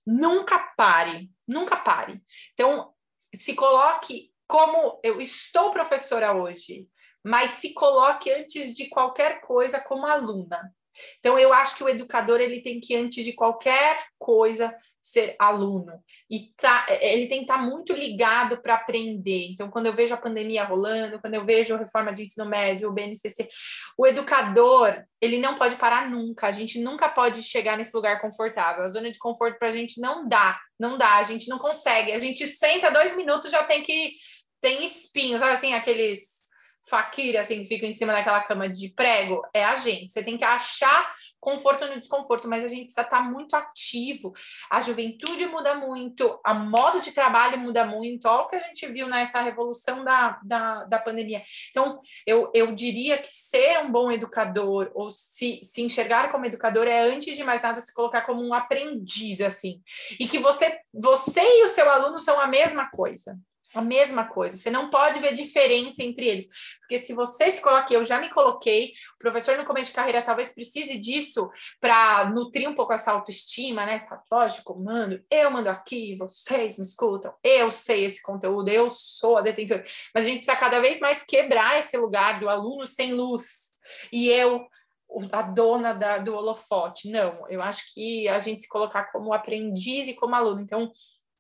Nunca 0.07 0.59
pare, 0.77 1.31
nunca 1.47 1.77
pare. 1.77 2.21
Então, 2.55 2.93
se 3.35 3.55
coloque 3.55 4.33
como 4.49 5.01
eu 5.03 5.21
estou 5.21 5.71
professora 5.71 6.35
hoje 6.35 6.89
mas 7.25 7.51
se 7.51 7.73
coloque 7.73 8.31
antes 8.31 8.75
de 8.75 8.89
qualquer 8.89 9.41
coisa 9.41 9.81
como 9.81 10.07
aluna. 10.07 10.73
Então, 11.19 11.39
eu 11.39 11.53
acho 11.53 11.77
que 11.77 11.85
o 11.85 11.89
educador 11.89 12.41
ele 12.41 12.61
tem 12.61 12.81
que, 12.81 12.95
antes 12.95 13.25
de 13.25 13.33
qualquer 13.33 14.05
coisa, 14.19 14.75
ser 15.01 15.35
aluno. 15.39 15.93
E 16.31 16.51
tá, 16.57 16.87
ele 17.01 17.27
tem 17.27 17.39
que 17.39 17.45
estar 17.45 17.59
tá 17.59 17.63
muito 17.63 17.93
ligado 17.93 18.61
para 18.61 18.75
aprender. 18.75 19.49
Então, 19.51 19.71
quando 19.71 19.87
eu 19.87 19.93
vejo 19.93 20.15
a 20.15 20.19
pandemia 20.19 20.65
rolando, 20.65 21.19
quando 21.21 21.35
eu 21.35 21.45
vejo 21.45 21.75
a 21.75 21.79
reforma 21.79 22.13
de 22.13 22.25
ensino 22.25 22.49
médio, 22.49 22.89
o 22.89 22.93
BNCC, 22.93 23.49
o 23.97 24.07
educador, 24.07 25.03
ele 25.21 25.39
não 25.39 25.55
pode 25.55 25.77
parar 25.77 26.09
nunca. 26.09 26.47
A 26.47 26.53
gente 26.53 26.79
nunca 26.81 27.09
pode 27.09 27.43
chegar 27.43 27.77
nesse 27.77 27.95
lugar 27.95 28.21
confortável. 28.21 28.85
A 28.85 28.89
zona 28.89 29.11
de 29.11 29.19
conforto 29.19 29.59
para 29.59 29.69
a 29.69 29.73
gente 29.73 30.01
não 30.01 30.29
dá, 30.29 30.61
não 30.79 30.97
dá. 30.97 31.17
A 31.17 31.25
gente 31.25 31.49
não 31.49 31.59
consegue. 31.59 32.13
A 32.13 32.19
gente 32.19 32.47
senta 32.47 32.91
dois 32.91 33.17
minutos, 33.17 33.51
já 33.51 33.65
tem 33.65 33.83
que... 33.83 34.13
Tem 34.61 34.85
espinhos, 34.85 35.41
sabe 35.41 35.55
assim, 35.55 35.75
aqueles 35.75 36.42
faquira, 36.89 37.41
assim, 37.41 37.63
que 37.63 37.69
fica 37.69 37.87
em 37.87 37.93
cima 37.93 38.13
daquela 38.13 38.41
cama 38.41 38.69
de 38.69 38.89
prego, 38.91 39.43
é 39.55 39.65
a 39.65 39.77
gente. 39.77 40.13
Você 40.13 40.23
tem 40.23 40.37
que 40.37 40.45
achar 40.45 41.15
conforto 41.41 41.87
no 41.87 41.99
desconforto, 41.99 42.49
mas 42.49 42.65
a 42.65 42.69
gente 42.69 42.85
precisa 42.85 43.03
estar 43.03 43.23
muito 43.23 43.55
ativo. 43.55 44.33
A 44.71 44.81
juventude 44.81 45.47
muda 45.47 45.75
muito, 45.75 46.41
a 46.45 46.53
modo 46.53 47.01
de 47.01 47.13
trabalho 47.13 47.59
muda 47.59 47.85
muito. 47.85 48.27
Olha 48.27 48.43
o 48.43 48.49
que 48.49 48.57
a 48.57 48.61
gente 48.61 48.87
viu 48.89 49.09
nessa 49.09 49.41
revolução 49.41 50.05
da, 50.05 50.41
da, 50.43 50.85
da 50.85 50.99
pandemia. 50.99 51.43
Então, 51.71 52.01
eu, 52.27 52.51
eu 52.53 52.75
diria 52.75 53.19
que 53.19 53.29
ser 53.29 53.79
um 53.79 53.91
bom 53.91 54.11
educador, 54.11 54.91
ou 54.95 55.11
se, 55.11 55.61
se 55.63 55.83
enxergar 55.83 56.31
como 56.31 56.47
educador, 56.47 56.87
é, 56.89 57.01
antes 57.01 57.37
de 57.37 57.45
mais 57.45 57.63
nada, 57.63 57.81
se 57.81 57.95
colocar 57.95 58.23
como 58.23 58.43
um 58.43 58.55
aprendiz, 58.55 59.41
assim. 59.41 59.81
E 60.19 60.27
que 60.27 60.39
você, 60.39 60.81
você 60.93 61.41
e 61.41 61.65
o 61.65 61.69
seu 61.69 61.89
aluno 61.89 62.19
são 62.19 62.41
a 62.41 62.47
mesma 62.47 62.91
coisa 62.91 63.39
a 63.75 63.81
mesma 63.81 64.25
coisa. 64.25 64.57
Você 64.57 64.71
não 64.71 64.91
pode 64.91 65.19
ver 65.19 65.33
diferença 65.33 66.03
entre 66.03 66.27
eles. 66.29 66.49
Porque 66.81 66.99
se 66.99 67.15
você 67.15 67.51
se 67.51 67.63
coloca, 67.63 67.93
eu 67.93 68.05
já 68.05 68.21
me 68.21 68.29
coloquei, 68.29 68.93
o 69.15 69.19
professor 69.19 69.57
no 69.57 69.65
começo 69.65 69.91
de 69.91 69.95
carreira 69.95 70.23
talvez 70.23 70.51
precise 70.51 70.99
disso 70.99 71.51
para 71.81 72.27
nutrir 72.31 72.69
um 72.69 72.75
pouco 72.75 72.93
essa 72.93 73.13
autoestima, 73.13 73.87
né? 73.87 73.95
Essa 73.95 74.23
voz 74.31 74.57
de 74.57 74.63
comando. 74.63 75.23
Eu 75.31 75.51
mando 75.51 75.71
aqui, 75.71 76.15
vocês 76.17 76.79
me 76.79 76.85
escutam, 76.85 77.35
eu 77.43 77.71
sei 77.71 78.05
esse 78.05 78.23
conteúdo, 78.23 78.69
eu 78.69 78.91
sou 78.91 79.39
a 79.39 79.43
detentora. 79.43 79.85
Mas 80.15 80.25
a 80.25 80.29
gente 80.29 80.39
precisa 80.39 80.57
cada 80.57 80.81
vez 80.81 81.01
mais 81.01 81.23
quebrar 81.23 81.79
esse 81.79 81.97
lugar 81.97 82.41
do 82.41 82.49
aluno 82.49 82.87
sem 82.87 83.13
luz. 83.13 83.73
E 84.13 84.29
eu 84.29 84.67
a 85.31 85.43
dona 85.43 85.93
da, 85.93 86.19
do 86.19 86.35
holofote. 86.35 87.11
Não, 87.11 87.47
eu 87.49 87.61
acho 87.63 87.93
que 87.93 88.29
a 88.29 88.39
gente 88.39 88.63
se 88.63 88.69
colocar 88.69 89.13
como 89.13 89.33
aprendiz 89.33 90.09
e 90.09 90.15
como 90.15 90.35
aluno. 90.35 90.61
Então, 90.61 90.91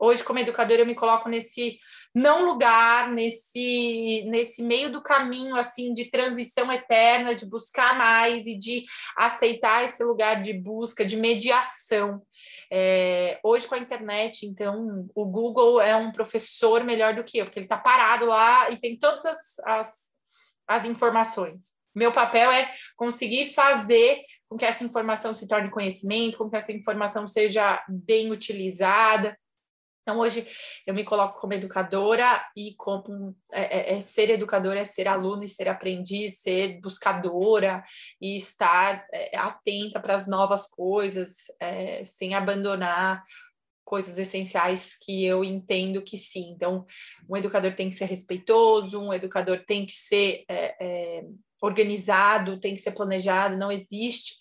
Hoje, 0.05 0.25
como 0.25 0.41
educadora, 0.41 0.81
eu 0.81 0.87
me 0.87 0.97
coloco 0.97 1.29
nesse 1.29 1.79
não 2.13 2.45
lugar, 2.45 3.09
nesse, 3.09 4.25
nesse 4.27 4.61
meio 4.61 4.91
do 4.91 5.01
caminho 5.01 5.55
assim 5.55 5.95
de 5.95 6.07
transição 6.07 6.73
eterna, 6.73 7.37
de 7.37 7.47
buscar 7.47 7.97
mais 7.97 8.49
e 8.49 8.59
de 8.59 8.83
aceitar 9.17 9.85
esse 9.85 10.03
lugar 10.03 10.43
de 10.43 10.55
busca, 10.55 11.05
de 11.05 11.17
mediação. 11.17 12.21
É, 12.69 13.39
hoje, 13.45 13.69
com 13.69 13.77
a 13.77 13.79
internet, 13.79 14.45
então, 14.45 15.09
o 15.15 15.25
Google 15.25 15.81
é 15.81 15.95
um 15.95 16.11
professor 16.11 16.83
melhor 16.83 17.15
do 17.15 17.23
que 17.23 17.39
eu, 17.39 17.45
porque 17.45 17.61
ele 17.61 17.67
está 17.67 17.79
parado 17.79 18.27
lá 18.27 18.73
e 18.73 18.79
tem 18.79 18.99
todas 18.99 19.25
as, 19.25 19.59
as, 19.61 20.13
as 20.67 20.85
informações. 20.85 21.77
Meu 21.95 22.11
papel 22.11 22.51
é 22.51 22.69
conseguir 22.97 23.53
fazer 23.53 24.25
com 24.49 24.57
que 24.57 24.65
essa 24.65 24.83
informação 24.83 25.33
se 25.33 25.47
torne 25.47 25.71
conhecimento, 25.71 26.39
com 26.39 26.51
que 26.51 26.57
essa 26.57 26.73
informação 26.73 27.29
seja 27.29 27.81
bem 27.89 28.33
utilizada. 28.33 29.39
Então, 30.03 30.19
hoje 30.19 30.47
eu 30.85 30.93
me 30.93 31.05
coloco 31.05 31.41
como 31.41 31.53
educadora 31.53 32.45
e 32.57 32.75
como 32.75 33.37
é, 33.53 33.95
é, 33.95 33.99
é, 33.99 34.03
ser 34.03 34.31
educadora 34.31 34.81
é 34.81 34.85
ser 34.85 35.07
aluno 35.07 35.45
e 35.45 35.49
ser 35.49 35.69
aprendiz, 35.69 36.41
ser 36.41 36.81
buscadora 36.81 37.83
e 38.21 38.35
estar 38.37 39.07
é, 39.13 39.37
atenta 39.37 40.01
para 40.01 40.17
as 40.17 40.27
novas 40.27 40.69
coisas, 40.69 41.37
é, 41.61 42.05
sem 42.05 42.35
abandonar 42.35 43.23
coisas 43.85 44.19
essenciais 44.19 44.97
que 44.97 45.25
eu 45.25 45.45
entendo 45.45 46.03
que 46.03 46.19
sim. 46.19 46.51
Então, 46.51 46.85
um 47.29 47.37
educador 47.37 47.75
tem 47.77 47.89
que 47.89 47.95
ser 47.95 48.07
respeitoso, 48.07 49.01
um 49.01 49.13
educador 49.13 49.65
tem 49.65 49.87
que 49.87 49.93
ser 49.93 50.45
é, 50.49 51.25
organizado, 51.61 52.59
tem 52.59 52.75
que 52.75 52.81
ser 52.81 52.91
planejado. 52.93 53.57
Não 53.57 53.71
existe 53.71 54.35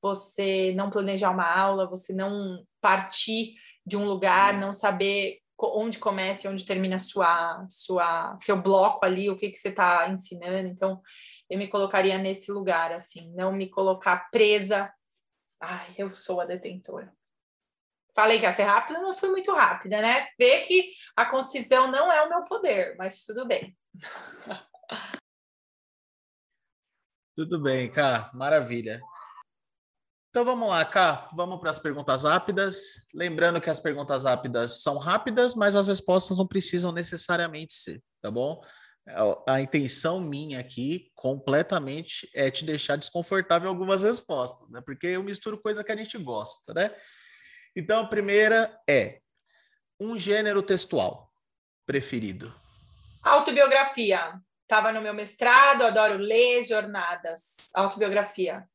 você 0.00 0.72
não 0.76 0.90
planejar 0.90 1.30
uma 1.30 1.50
aula, 1.50 1.88
você 1.88 2.12
não 2.12 2.64
partir 2.80 3.54
de 3.88 3.96
um 3.96 4.04
lugar, 4.04 4.54
uhum. 4.54 4.60
não 4.60 4.74
saber 4.74 5.40
onde 5.60 5.98
começa 5.98 6.46
e 6.46 6.50
onde 6.50 6.64
termina 6.64 7.00
sua, 7.00 7.66
sua, 7.68 8.36
seu 8.38 8.60
bloco 8.60 9.04
ali, 9.04 9.28
o 9.28 9.36
que, 9.36 9.50
que 9.50 9.58
você 9.58 9.70
está 9.70 10.08
ensinando. 10.08 10.68
Então, 10.68 11.00
eu 11.50 11.58
me 11.58 11.66
colocaria 11.66 12.18
nesse 12.18 12.52
lugar, 12.52 12.92
assim, 12.92 13.32
não 13.34 13.52
me 13.52 13.68
colocar 13.68 14.30
presa. 14.30 14.92
Ai, 15.60 15.94
eu 15.98 16.12
sou 16.12 16.40
a 16.40 16.44
detentora. 16.44 17.12
Falei 18.14 18.38
que 18.38 18.44
ia 18.44 18.52
ser 18.52 18.64
rápida, 18.64 19.00
não 19.00 19.14
fui 19.14 19.30
muito 19.30 19.52
rápida, 19.52 20.00
né? 20.00 20.28
Vê 20.38 20.60
que 20.60 20.90
a 21.16 21.24
concisão 21.24 21.90
não 21.90 22.12
é 22.12 22.22
o 22.22 22.28
meu 22.28 22.44
poder, 22.44 22.94
mas 22.96 23.24
tudo 23.24 23.46
bem. 23.46 23.76
Tudo 27.34 27.62
bem, 27.62 27.88
cara, 27.88 28.28
maravilha. 28.34 29.00
Então 30.30 30.44
vamos 30.44 30.68
lá, 30.68 30.84
Cá, 30.84 31.26
vamos 31.34 31.58
para 31.58 31.70
as 31.70 31.78
perguntas 31.78 32.24
rápidas. 32.24 33.08
Lembrando 33.14 33.60
que 33.60 33.70
as 33.70 33.80
perguntas 33.80 34.24
rápidas 34.24 34.82
são 34.82 34.98
rápidas, 34.98 35.54
mas 35.54 35.74
as 35.74 35.88
respostas 35.88 36.36
não 36.36 36.46
precisam 36.46 36.92
necessariamente 36.92 37.72
ser, 37.72 38.02
tá 38.20 38.30
bom? 38.30 38.60
A 39.46 39.58
intenção 39.58 40.20
minha 40.20 40.60
aqui, 40.60 41.10
completamente, 41.14 42.28
é 42.34 42.50
te 42.50 42.62
deixar 42.62 42.96
desconfortável 42.96 43.70
algumas 43.70 44.02
respostas, 44.02 44.70
né? 44.70 44.82
Porque 44.84 45.06
eu 45.06 45.22
misturo 45.22 45.58
coisa 45.58 45.82
que 45.82 45.90
a 45.90 45.96
gente 45.96 46.18
gosta, 46.18 46.74
né? 46.74 46.94
Então, 47.74 48.00
a 48.00 48.06
primeira 48.06 48.78
é 48.86 49.20
um 49.98 50.18
gênero 50.18 50.62
textual 50.62 51.32
preferido. 51.86 52.54
Autobiografia. 53.22 54.38
Estava 54.62 54.92
no 54.92 55.00
meu 55.00 55.14
mestrado, 55.14 55.86
adoro 55.86 56.18
ler 56.18 56.62
jornadas. 56.64 57.70
Autobiografia. 57.74 58.68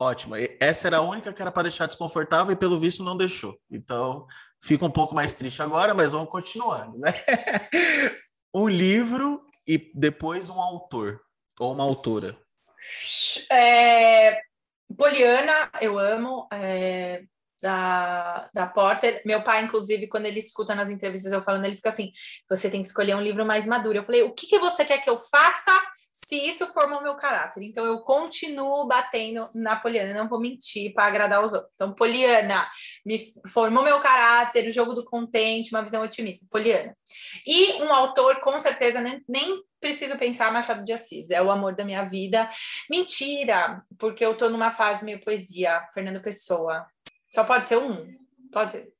Ótimo. 0.00 0.34
Essa 0.58 0.86
era 0.86 0.96
a 0.96 1.02
única 1.02 1.30
que 1.30 1.42
era 1.42 1.52
para 1.52 1.64
deixar 1.64 1.84
desconfortável 1.84 2.52
e 2.52 2.56
pelo 2.56 2.80
visto 2.80 3.04
não 3.04 3.18
deixou. 3.18 3.60
Então, 3.70 4.26
fica 4.58 4.86
um 4.86 4.90
pouco 4.90 5.14
mais 5.14 5.34
triste 5.34 5.60
agora, 5.60 5.92
mas 5.92 6.12
vamos 6.12 6.30
continuando, 6.30 6.98
né? 6.98 7.12
um 8.54 8.66
livro 8.66 9.44
e 9.66 9.92
depois 9.94 10.48
um 10.48 10.58
autor 10.58 11.20
ou 11.58 11.74
uma 11.74 11.84
autora. 11.84 12.34
É, 13.52 14.40
Poliana, 14.96 15.70
eu 15.82 15.98
amo. 15.98 16.48
É, 16.50 17.22
da, 17.62 18.48
da 18.54 18.66
Porter. 18.66 19.20
Meu 19.26 19.42
pai, 19.42 19.62
inclusive, 19.62 20.08
quando 20.08 20.24
ele 20.24 20.38
escuta 20.38 20.74
nas 20.74 20.88
entrevistas 20.88 21.30
eu 21.30 21.42
falando, 21.42 21.66
ele 21.66 21.76
fica 21.76 21.90
assim: 21.90 22.10
você 22.48 22.70
tem 22.70 22.80
que 22.80 22.88
escolher 22.88 23.14
um 23.14 23.20
livro 23.20 23.44
mais 23.44 23.66
maduro. 23.66 23.98
Eu 23.98 24.02
falei: 24.02 24.22
o 24.22 24.32
que, 24.32 24.46
que 24.46 24.58
você 24.58 24.82
quer 24.82 24.98
que 24.98 25.10
eu 25.10 25.18
faça 25.18 25.78
se 26.24 26.36
isso 26.36 26.66
formou 26.68 27.02
meu 27.02 27.14
caráter? 27.14 27.62
Então 27.62 27.84
eu 27.84 28.00
continuo 28.00 28.86
batendo 28.86 29.48
na 29.54 29.76
Poliana, 29.76 30.14
não 30.14 30.28
vou 30.28 30.40
mentir 30.40 30.92
para 30.92 31.06
agradar 31.06 31.44
os 31.44 31.52
outros. 31.52 31.72
Então, 31.74 31.94
Poliana 31.94 32.68
me 33.04 33.18
formou 33.48 33.82
meu 33.82 34.00
caráter, 34.00 34.66
o 34.68 34.72
jogo 34.72 34.94
do 34.94 35.04
contente, 35.04 35.74
uma 35.74 35.82
visão 35.82 36.02
otimista. 36.02 36.46
Poliana. 36.50 36.96
E 37.46 37.74
um 37.82 37.92
autor, 37.92 38.40
com 38.40 38.58
certeza, 38.58 39.00
nem, 39.00 39.22
nem 39.28 39.62
preciso 39.80 40.16
pensar 40.18 40.52
Machado 40.52 40.84
de 40.84 40.92
Assis, 40.92 41.30
é 41.30 41.42
o 41.42 41.50
amor 41.50 41.74
da 41.74 41.84
minha 41.84 42.04
vida. 42.04 42.48
Mentira, 42.88 43.82
porque 43.98 44.24
eu 44.24 44.36
tô 44.36 44.48
numa 44.48 44.70
fase 44.70 45.04
meio 45.04 45.20
poesia, 45.20 45.86
Fernando 45.92 46.22
Pessoa. 46.22 46.86
Só 47.30 47.44
pode 47.44 47.66
ser 47.66 47.78
um? 47.78 48.06
Pode 48.52 48.72
ser. 48.72 48.99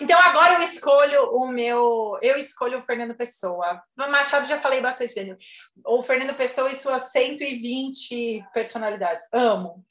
Então 0.00 0.18
agora 0.18 0.54
eu 0.54 0.62
escolho 0.62 1.30
o 1.32 1.48
meu, 1.48 2.18
eu 2.22 2.36
escolho 2.36 2.78
o 2.78 2.82
Fernando 2.82 3.14
Pessoa. 3.14 3.82
No 3.96 4.10
Machado 4.10 4.48
já 4.48 4.58
falei 4.58 4.80
bastante 4.80 5.14
dele. 5.14 5.36
O 5.84 6.02
Fernando 6.02 6.34
Pessoa 6.34 6.70
e 6.70 6.76
suas 6.76 7.10
120 7.10 8.44
personalidades. 8.52 9.28
Amo. 9.32 9.84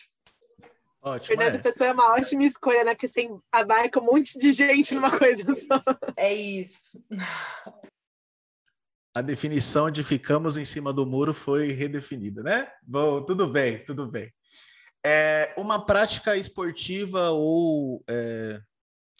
Ótimo, 1.02 1.28
Fernando 1.28 1.56
é. 1.56 1.60
Pessoa 1.60 1.90
é 1.90 1.94
uma 1.94 2.14
ótima 2.14 2.44
escolha, 2.44 2.84
né? 2.84 2.96
Porque 2.96 3.08
você 3.08 3.30
abarca 3.52 4.00
um 4.00 4.06
monte 4.06 4.40
de 4.40 4.52
gente 4.52 4.96
numa 4.96 5.16
coisa 5.16 5.44
só. 5.54 5.82
É 6.18 6.34
isso. 6.34 7.00
A 9.14 9.22
definição 9.22 9.92
de 9.92 10.04
ficamos 10.04 10.58
em 10.58 10.66
cima 10.66 10.92
do 10.92 11.06
muro 11.06 11.34
foi 11.34 11.72
redefinida, 11.72 12.42
né? 12.42 12.70
Bom, 12.82 13.24
tudo 13.24 13.48
bem, 13.48 13.84
tudo 13.84 14.08
bem. 14.08 14.34
É 15.06 15.54
uma 15.56 15.86
prática 15.86 16.36
esportiva 16.36 17.30
ou 17.30 18.04
é, 18.10 18.60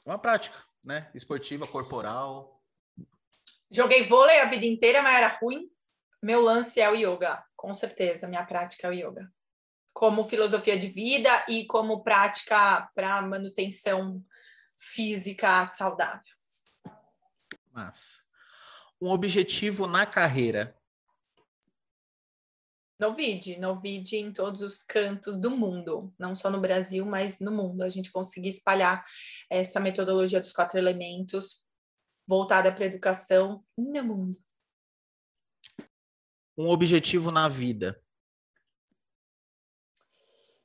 uma 0.06 0.20
prática, 0.20 0.56
né? 0.84 1.10
Esportiva, 1.14 1.68
corporal. 1.68 2.62
Joguei 3.72 4.08
vôlei 4.08 4.40
a 4.40 4.46
vida 4.46 4.66
inteira, 4.66 5.02
mas 5.02 5.18
era 5.18 5.28
ruim. 5.28 5.70
Meu 6.22 6.42
lance 6.42 6.80
é 6.80 6.90
o 6.90 6.96
yoga, 6.96 7.44
com 7.56 7.74
certeza. 7.74 8.28
Minha 8.28 8.46
prática 8.46 8.88
é 8.88 8.90
o 8.90 8.94
yoga. 8.94 9.32
Como 9.94 10.24
filosofia 10.24 10.78
de 10.78 10.88
vida 10.88 11.46
e 11.48 11.66
como 11.66 12.04
prática 12.04 12.90
para 12.94 13.22
manutenção 13.22 14.24
física 14.78 15.66
saudável. 15.66 16.36
Mas 17.72 18.24
um 19.02 19.10
objetivo 19.10 19.88
na 19.88 20.06
carreira 20.06 20.75
Novide, 23.00 23.60
Novide 23.60 24.18
em 24.18 24.32
todos 24.32 24.62
os 24.62 24.84
cantos 24.84 25.38
do 25.40 25.52
mundo, 25.52 26.14
não 26.18 26.36
só 26.36 26.50
no 26.50 26.62
Brasil, 26.62 27.06
mas 27.06 27.40
no 27.40 27.52
mundo. 27.52 27.82
A 27.82 27.90
gente 27.90 28.12
conseguir 28.12 28.50
espalhar 28.50 29.06
essa 29.50 29.80
metodologia 29.80 30.40
dos 30.40 30.54
quatro 30.54 30.78
elementos 30.78 31.64
voltada 32.28 32.72
para 32.72 32.86
a 32.86 32.88
educação 32.88 33.64
no 33.78 34.04
mundo. 34.04 34.38
Um 36.58 36.70
objetivo 36.70 37.32
na 37.32 37.50
vida. 37.50 38.02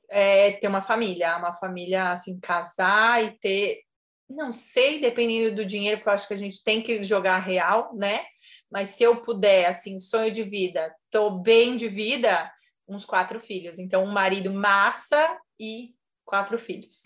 É 0.09 0.53
ter 0.53 0.67
uma 0.67 0.81
família, 0.81 1.37
uma 1.37 1.53
família 1.53 2.11
assim, 2.11 2.39
casar 2.39 3.23
e 3.23 3.37
ter 3.37 3.83
não 4.31 4.53
sei, 4.53 4.99
dependendo 4.99 5.55
do 5.55 5.65
dinheiro, 5.65 5.97
porque 5.97 6.09
eu 6.09 6.13
acho 6.13 6.27
que 6.27 6.33
a 6.33 6.37
gente 6.37 6.63
tem 6.63 6.81
que 6.81 7.03
jogar 7.03 7.39
real, 7.39 7.95
né? 7.95 8.25
Mas 8.71 8.89
se 8.89 9.03
eu 9.03 9.17
puder, 9.17 9.65
assim, 9.65 9.99
sonho 9.99 10.31
de 10.31 10.43
vida, 10.43 10.95
tô 11.09 11.29
bem 11.29 11.75
de 11.75 11.89
vida, 11.89 12.51
uns 12.87 13.03
quatro 13.03 13.39
filhos. 13.39 13.77
Então, 13.77 14.03
um 14.05 14.11
marido 14.11 14.51
massa 14.51 15.37
e 15.59 15.93
quatro 16.23 16.57
filhos. 16.57 17.05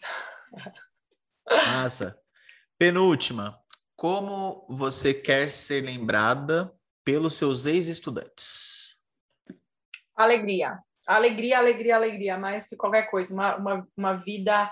Massa. 1.48 2.20
Penúltima. 2.78 3.60
Como 3.96 4.66
você 4.70 5.14
quer 5.14 5.50
ser 5.50 5.82
lembrada 5.82 6.74
pelos 7.04 7.36
seus 7.36 7.66
ex-estudantes? 7.66 9.00
Alegria. 10.16 10.80
Alegria, 11.08 11.60
alegria, 11.60 11.96
alegria, 11.96 12.38
mais 12.38 12.68
que 12.68 12.76
qualquer 12.76 13.10
coisa. 13.10 13.34
Uma, 13.34 13.56
uma, 13.56 13.88
uma 13.96 14.14
vida 14.16 14.72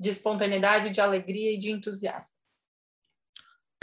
de 0.00 0.10
espontaneidade, 0.10 0.90
de 0.90 1.00
alegria 1.00 1.52
e 1.52 1.58
de 1.58 1.70
entusiasmo. 1.70 2.36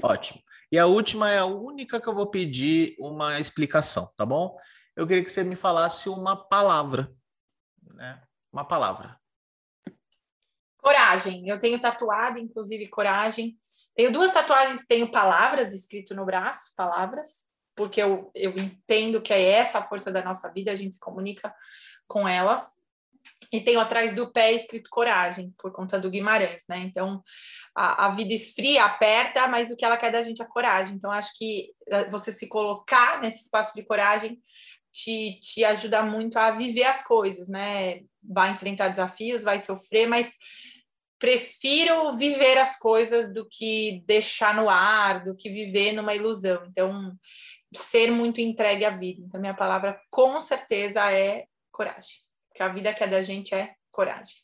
Ótimo. 0.02 0.42
E 0.72 0.80
a 0.80 0.86
última 0.86 1.30
é 1.30 1.40
a 1.40 1.46
única 1.46 2.00
que 2.00 2.08
eu 2.08 2.14
vou 2.14 2.28
pedir 2.28 2.96
uma 2.98 3.40
explicação, 3.40 4.10
tá 4.16 4.26
bom? 4.26 4.58
Eu 4.96 5.06
queria 5.06 5.24
que 5.24 5.30
você 5.30 5.44
me 5.44 5.56
falasse 5.56 6.08
uma 6.08 6.36
palavra, 6.36 7.12
né? 7.94 8.22
Uma 8.52 8.64
palavra. 8.64 9.20
Coragem. 10.78 11.48
Eu 11.48 11.60
tenho 11.60 11.80
tatuado, 11.80 12.40
inclusive, 12.40 12.88
coragem. 12.88 13.58
Tenho 13.94 14.14
duas 14.14 14.32
tatuagens, 14.32 14.86
tenho 14.88 15.12
palavras 15.12 15.74
escrito 15.74 16.16
no 16.16 16.26
braço, 16.26 16.74
palavras, 16.76 17.50
porque 17.76 18.02
eu, 18.02 18.32
eu 18.34 18.52
entendo 18.52 19.22
que 19.22 19.34
é 19.34 19.42
essa 19.42 19.80
a 19.80 19.84
força 19.84 20.10
da 20.10 20.24
nossa 20.24 20.50
vida, 20.52 20.72
a 20.72 20.76
gente 20.76 20.96
se 20.96 21.00
comunica 21.00 21.54
com 22.08 22.28
elas 22.28 22.72
e 23.52 23.60
tenho 23.60 23.82
atrás 23.82 24.16
do 24.16 24.32
pé 24.32 24.54
escrito 24.54 24.90
coragem, 24.90 25.54
por 25.58 25.74
conta 25.74 26.00
do 26.00 26.10
Guimarães, 26.10 26.64
né? 26.70 26.80
Então, 26.80 27.22
a, 27.76 28.06
a, 28.06 28.10
vida 28.12 28.34
esfria, 28.34 28.86
aperta, 28.86 29.48
mas 29.48 29.70
o 29.70 29.76
que 29.76 29.84
ela 29.84 29.98
quer 29.98 30.12
da 30.12 30.22
gente 30.22 30.42
é 30.42 30.46
coragem. 30.46 30.96
Então, 30.96 31.12
acho 31.12 31.38
que 31.38 31.74
eh, 31.90 32.10
você 32.10 32.32
se 32.32 32.48
colocar 32.48 33.20
nesse 33.22 33.44
espaço 33.44 33.76
de 33.76 33.84
coragem 33.84 34.40
te, 34.92 35.38
te 35.42 35.66
ajuda 35.66 36.02
muito 36.02 36.38
a 36.38 36.52
viver 36.52 36.86
as 36.86 37.04
coisas, 37.04 37.50
né? 37.50 38.02
Vai 38.24 38.52
enfrentar 38.52 38.88
desafios, 38.88 39.44
vai 39.44 39.60
sofrer, 39.60 40.08
mas 40.08 40.34
prefiro 41.20 42.14
viver 42.14 42.58
as 42.58 42.80
coisas 42.80 43.34
do 43.34 43.46
que 43.48 44.02
deixar 44.06 44.56
no 44.56 44.70
ar, 44.70 45.26
do 45.26 45.36
que 45.36 45.50
viver 45.50 45.92
numa 45.92 46.16
ilusão. 46.16 46.64
Então, 46.68 47.14
ser 47.76 48.12
muito 48.12 48.40
entregue 48.40 48.86
à 48.86 48.92
vida. 48.92 49.22
Então, 49.26 49.42
minha 49.42 49.54
palavra 49.54 50.00
com 50.10 50.40
certeza 50.40 51.12
é 51.12 51.46
coragem 51.70 52.31
que 52.54 52.64
a 52.64 52.68
vida 52.68 52.94
que 52.94 53.04
é 53.04 53.08
da 53.08 53.22
gente 53.22 53.54
é 53.54 53.74
coragem. 53.92 54.36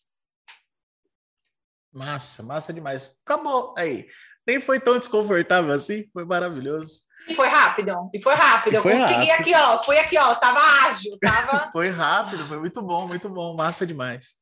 Massa, 1.92 2.44
massa 2.44 2.74
demais. 2.74 3.18
Acabou 3.26 3.74
aí. 3.78 4.08
Nem 4.46 4.62
foi 4.62 4.80
tão 4.80 4.98
desconfortável 4.98 5.74
assim, 5.74 6.08
foi 6.14 6.26
maravilhoso. 6.26 7.02
E 7.28 7.36
foi 7.36 7.48
rápido, 7.48 8.10
e 8.14 8.22
foi 8.22 8.36
rápido. 8.36 8.76
E 8.76 8.82
foi 8.82 8.94
eu 8.94 9.00
consegui 9.00 9.30
rápido. 9.30 9.42
aqui, 9.42 9.56
ó. 9.56 9.84
Fui 9.84 9.98
aqui, 9.98 10.18
ó. 10.18 10.36
Tava 10.36 10.60
ágil, 10.60 11.12
tava. 11.20 11.70
foi 11.74 11.90
rápido, 11.90 12.46
foi 12.46 12.60
muito 12.60 12.82
bom, 12.82 13.08
muito 13.08 13.30
bom, 13.30 13.56
massa 13.56 13.86
demais. 13.86 14.36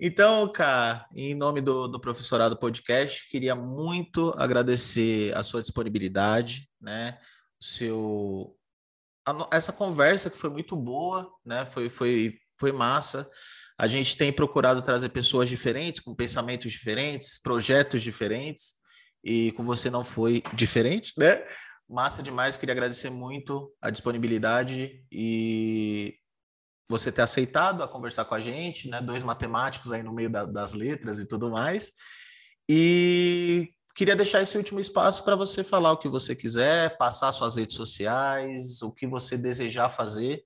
Então, 0.00 0.50
cara, 0.52 1.06
em 1.14 1.34
nome 1.34 1.60
do, 1.60 1.86
do 1.86 2.00
professorado 2.00 2.56
podcast, 2.56 3.28
queria 3.28 3.54
muito 3.54 4.32
agradecer 4.36 5.36
a 5.36 5.42
sua 5.42 5.60
disponibilidade, 5.60 6.68
né? 6.80 7.18
O 7.60 7.64
seu 7.64 8.58
a, 9.28 9.56
essa 9.56 9.72
conversa 9.72 10.30
que 10.30 10.38
foi 10.38 10.50
muito 10.50 10.74
boa, 10.74 11.30
né? 11.44 11.64
Foi, 11.64 11.90
foi 11.90 12.38
foi 12.58 12.72
massa. 12.72 13.28
A 13.78 13.86
gente 13.86 14.16
tem 14.16 14.32
procurado 14.32 14.82
trazer 14.82 15.08
pessoas 15.10 15.48
diferentes, 15.48 16.00
com 16.00 16.14
pensamentos 16.14 16.72
diferentes, 16.72 17.40
projetos 17.40 18.02
diferentes, 18.02 18.74
e 19.22 19.52
com 19.52 19.64
você 19.64 19.88
não 19.90 20.04
foi 20.04 20.42
diferente, 20.54 21.12
né? 21.16 21.44
Massa 21.88 22.22
demais, 22.22 22.56
queria 22.56 22.72
agradecer 22.72 23.08
muito 23.08 23.72
a 23.80 23.88
disponibilidade 23.88 25.02
e 25.10 26.14
você 26.88 27.12
ter 27.12 27.22
aceitado 27.22 27.82
a 27.82 27.88
conversar 27.88 28.24
com 28.24 28.34
a 28.34 28.40
gente, 28.40 28.88
né? 28.88 29.00
Dois 29.00 29.22
matemáticos 29.22 29.92
aí 29.92 30.02
no 30.02 30.12
meio 30.12 30.30
da, 30.30 30.44
das 30.44 30.72
letras 30.72 31.18
e 31.18 31.26
tudo 31.26 31.50
mais. 31.50 31.92
E 32.68 33.70
queria 33.94 34.16
deixar 34.16 34.42
esse 34.42 34.56
último 34.56 34.80
espaço 34.80 35.24
para 35.24 35.36
você 35.36 35.64
falar 35.64 35.92
o 35.92 35.98
que 35.98 36.08
você 36.08 36.34
quiser, 36.34 36.96
passar 36.98 37.32
suas 37.32 37.56
redes 37.56 37.76
sociais, 37.76 38.82
o 38.82 38.92
que 38.92 39.06
você 39.06 39.36
desejar 39.36 39.88
fazer. 39.88 40.42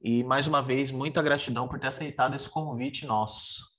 E 0.00 0.22
mais 0.24 0.46
uma 0.46 0.62
vez, 0.62 0.90
muita 0.90 1.22
gratidão 1.22 1.68
por 1.68 1.78
ter 1.78 1.88
aceitado 1.88 2.36
esse 2.36 2.48
convite 2.48 3.06
nosso. 3.06 3.76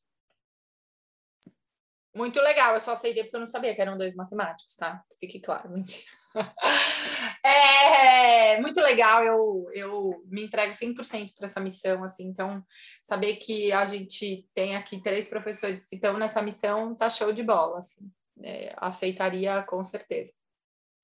Muito 2.15 2.39
legal, 2.41 2.73
eu 2.73 2.81
só 2.81 2.93
aceitei 2.93 3.23
porque 3.23 3.35
eu 3.35 3.41
não 3.41 3.47
sabia 3.47 3.75
que 3.75 3.81
eram 3.81 3.97
dois 3.97 4.15
matemáticos, 4.15 4.75
tá? 4.75 5.03
Fique 5.19 5.39
claro, 5.39 5.69
mentira. 5.69 6.05
É 7.43 8.59
muito 8.59 8.81
legal, 8.81 9.23
eu, 9.23 9.69
eu 9.73 10.23
me 10.25 10.43
entrego 10.43 10.73
100% 10.73 11.33
para 11.35 11.45
essa 11.45 11.59
missão, 11.59 12.03
assim, 12.03 12.25
então 12.25 12.63
saber 13.03 13.37
que 13.37 13.71
a 13.71 13.85
gente 13.85 14.45
tem 14.53 14.75
aqui 14.75 15.01
três 15.01 15.27
professores 15.29 15.85
que 15.85 15.95
estão 15.95 16.17
nessa 16.17 16.41
missão 16.41 16.95
tá 16.95 17.09
show 17.09 17.31
de 17.31 17.43
bola, 17.43 17.79
assim, 17.79 18.11
é, 18.43 18.73
aceitaria 18.77 19.63
com 19.63 19.83
certeza. 19.83 20.33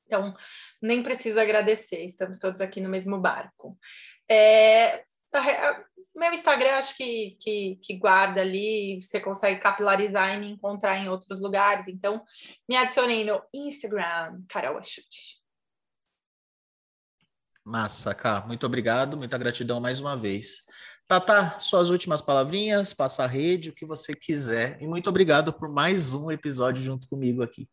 Então, 0.06 0.36
nem 0.82 1.02
precisa 1.02 1.42
agradecer, 1.42 2.04
estamos 2.04 2.40
todos 2.40 2.62
aqui 2.62 2.80
no 2.82 2.90
mesmo 2.90 3.20
barco. 3.20 3.78
É, 4.30 5.04
meu 6.16 6.32
Instagram 6.32 6.74
acho 6.74 6.96
que, 6.96 7.38
que, 7.40 7.80
que, 7.82 7.98
guarda 7.98 8.42
ali, 8.42 9.02
você 9.02 9.20
consegue 9.20 9.60
capilarizar 9.60 10.36
e 10.36 10.40
me 10.40 10.52
encontrar 10.52 10.98
em 10.98 11.10
outros 11.10 11.42
lugares. 11.42 11.88
Então, 11.88 12.24
me 12.70 12.76
adicionei 12.76 13.26
no 13.26 13.42
Instagram, 13.54 14.42
Carol 14.48 14.78
Achute. 14.78 15.42
Massa, 17.66 18.14
Cá. 18.14 18.44
Muito 18.46 18.66
obrigado, 18.66 19.18
muita 19.18 19.38
gratidão 19.38 19.80
mais 19.80 20.00
uma 20.00 20.16
vez. 20.16 20.64
Tata, 21.08 21.60
suas 21.60 21.90
últimas 21.90 22.22
palavrinhas, 22.22 22.94
passa 22.94 23.24
a 23.24 23.28
rede, 23.28 23.70
o 23.70 23.74
que 23.74 23.86
você 23.86 24.14
quiser. 24.14 24.82
E 24.82 24.88
muito 24.88 25.10
obrigado 25.10 25.52
por 25.52 25.70
mais 25.70 26.14
um 26.14 26.30
episódio 26.30 26.84
junto 26.84 27.08
comigo 27.08 27.42
aqui. 27.42 27.68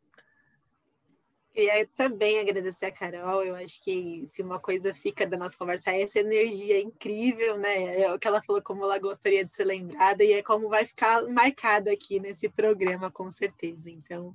Queria 1.60 1.86
também 1.88 2.40
agradecer 2.40 2.86
a 2.86 2.90
Carol. 2.90 3.44
Eu 3.44 3.54
acho 3.54 3.82
que 3.82 4.26
se 4.30 4.40
uma 4.40 4.58
coisa 4.58 4.94
fica 4.94 5.26
da 5.26 5.36
nossa 5.36 5.58
conversa 5.58 5.90
é 5.90 6.00
essa 6.00 6.18
energia 6.18 6.80
incrível, 6.80 7.58
né? 7.58 8.00
É 8.00 8.10
o 8.10 8.18
que 8.18 8.26
ela 8.26 8.40
falou, 8.40 8.62
como 8.62 8.82
ela 8.84 8.98
gostaria 8.98 9.44
de 9.44 9.54
ser 9.54 9.64
lembrada, 9.64 10.24
e 10.24 10.32
é 10.32 10.42
como 10.42 10.70
vai 10.70 10.86
ficar 10.86 11.22
marcado 11.28 11.90
aqui 11.90 12.18
nesse 12.18 12.48
programa, 12.48 13.10
com 13.10 13.30
certeza. 13.30 13.90
Então, 13.90 14.34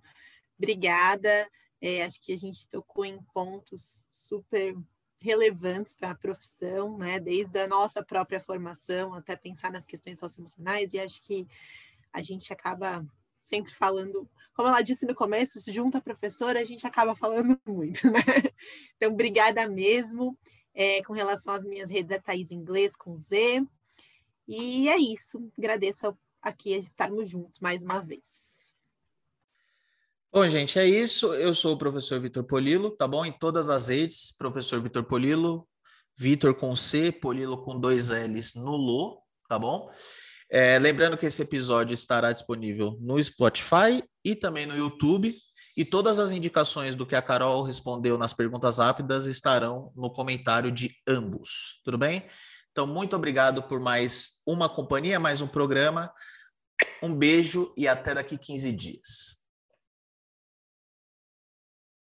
obrigada. 0.55 1.49
É, 1.81 2.03
acho 2.03 2.21
que 2.21 2.31
a 2.31 2.37
gente 2.37 2.67
tocou 2.67 3.03
em 3.03 3.19
pontos 3.33 4.07
super 4.11 4.75
relevantes 5.19 5.95
para 5.95 6.11
a 6.11 6.15
profissão, 6.15 6.95
né? 6.95 7.19
Desde 7.19 7.57
a 7.57 7.67
nossa 7.67 8.03
própria 8.03 8.39
formação 8.39 9.15
até 9.15 9.35
pensar 9.35 9.71
nas 9.71 9.87
questões 9.87 10.19
socioemocionais, 10.19 10.93
e 10.93 10.99
acho 10.99 11.23
que 11.23 11.47
a 12.13 12.21
gente 12.21 12.53
acaba 12.53 13.03
sempre 13.45 13.73
falando, 13.75 14.27
como 14.55 14.67
ela 14.67 14.81
disse 14.81 15.05
no 15.05 15.13
começo, 15.13 15.59
se 15.59 15.71
junta 15.71 15.99
a 15.99 16.01
professora, 16.01 16.59
a 16.59 16.63
gente 16.63 16.87
acaba 16.87 17.15
falando 17.15 17.59
muito, 17.65 18.09
né? 18.09 18.21
Então, 18.95 19.11
obrigada 19.11 19.67
mesmo. 19.69 20.37
É, 20.73 21.01
com 21.03 21.13
relação 21.13 21.53
às 21.53 21.63
minhas 21.63 21.89
redes, 21.89 22.11
é 22.11 22.19
Thaís 22.19 22.51
Inglês 22.51 22.95
com 22.95 23.15
Z. 23.15 23.65
E 24.47 24.89
é 24.89 24.97
isso. 24.97 25.49
Agradeço 25.57 26.17
aqui 26.41 26.73
a 26.73 26.77
estarmos 26.77 27.29
juntos 27.29 27.59
mais 27.59 27.81
uma 27.83 27.99
vez. 27.99 28.73
Bom, 30.33 30.49
gente, 30.49 30.77
é 30.77 30.85
isso. 30.85 31.33
Eu 31.33 31.53
sou 31.53 31.75
o 31.75 31.77
professor 31.77 32.19
Vitor 32.19 32.43
Polilo, 32.43 32.91
tá 32.91 33.07
bom? 33.07 33.25
Em 33.25 33.31
todas 33.31 33.69
as 33.69 33.87
redes, 33.87 34.33
professor 34.33 34.81
Vitor 34.81 35.05
Polilo, 35.05 35.65
Vitor 36.17 36.53
com 36.55 36.75
C, 36.75 37.11
Polilo 37.11 37.63
com 37.63 37.79
dois 37.79 38.09
L's 38.09 38.53
no 38.55 38.75
Lô, 38.75 39.21
tá 39.47 39.57
bom? 39.57 39.89
É, 40.49 40.77
lembrando 40.79 41.17
que 41.17 41.25
esse 41.25 41.41
episódio 41.41 41.93
estará 41.93 42.31
disponível 42.31 42.97
no 42.99 43.21
Spotify 43.21 44.03
e 44.23 44.35
também 44.35 44.65
no 44.65 44.75
YouTube. 44.75 45.35
E 45.77 45.83
todas 45.83 46.19
as 46.19 46.31
indicações 46.31 46.95
do 46.95 47.05
que 47.05 47.15
a 47.15 47.21
Carol 47.21 47.61
respondeu 47.63 48.17
nas 48.17 48.33
perguntas 48.33 48.77
rápidas 48.77 49.25
estarão 49.25 49.91
no 49.95 50.09
comentário 50.09 50.71
de 50.71 50.95
ambos. 51.07 51.81
Tudo 51.83 51.97
bem? 51.97 52.25
Então, 52.71 52.87
muito 52.87 53.15
obrigado 53.15 53.63
por 53.63 53.79
mais 53.79 54.41
uma 54.45 54.69
companhia, 54.69 55.19
mais 55.19 55.41
um 55.41 55.47
programa. 55.47 56.13
Um 57.01 57.13
beijo 57.13 57.73
e 57.77 57.87
até 57.87 58.13
daqui 58.13 58.37
15 58.37 58.71
dias. 58.73 59.44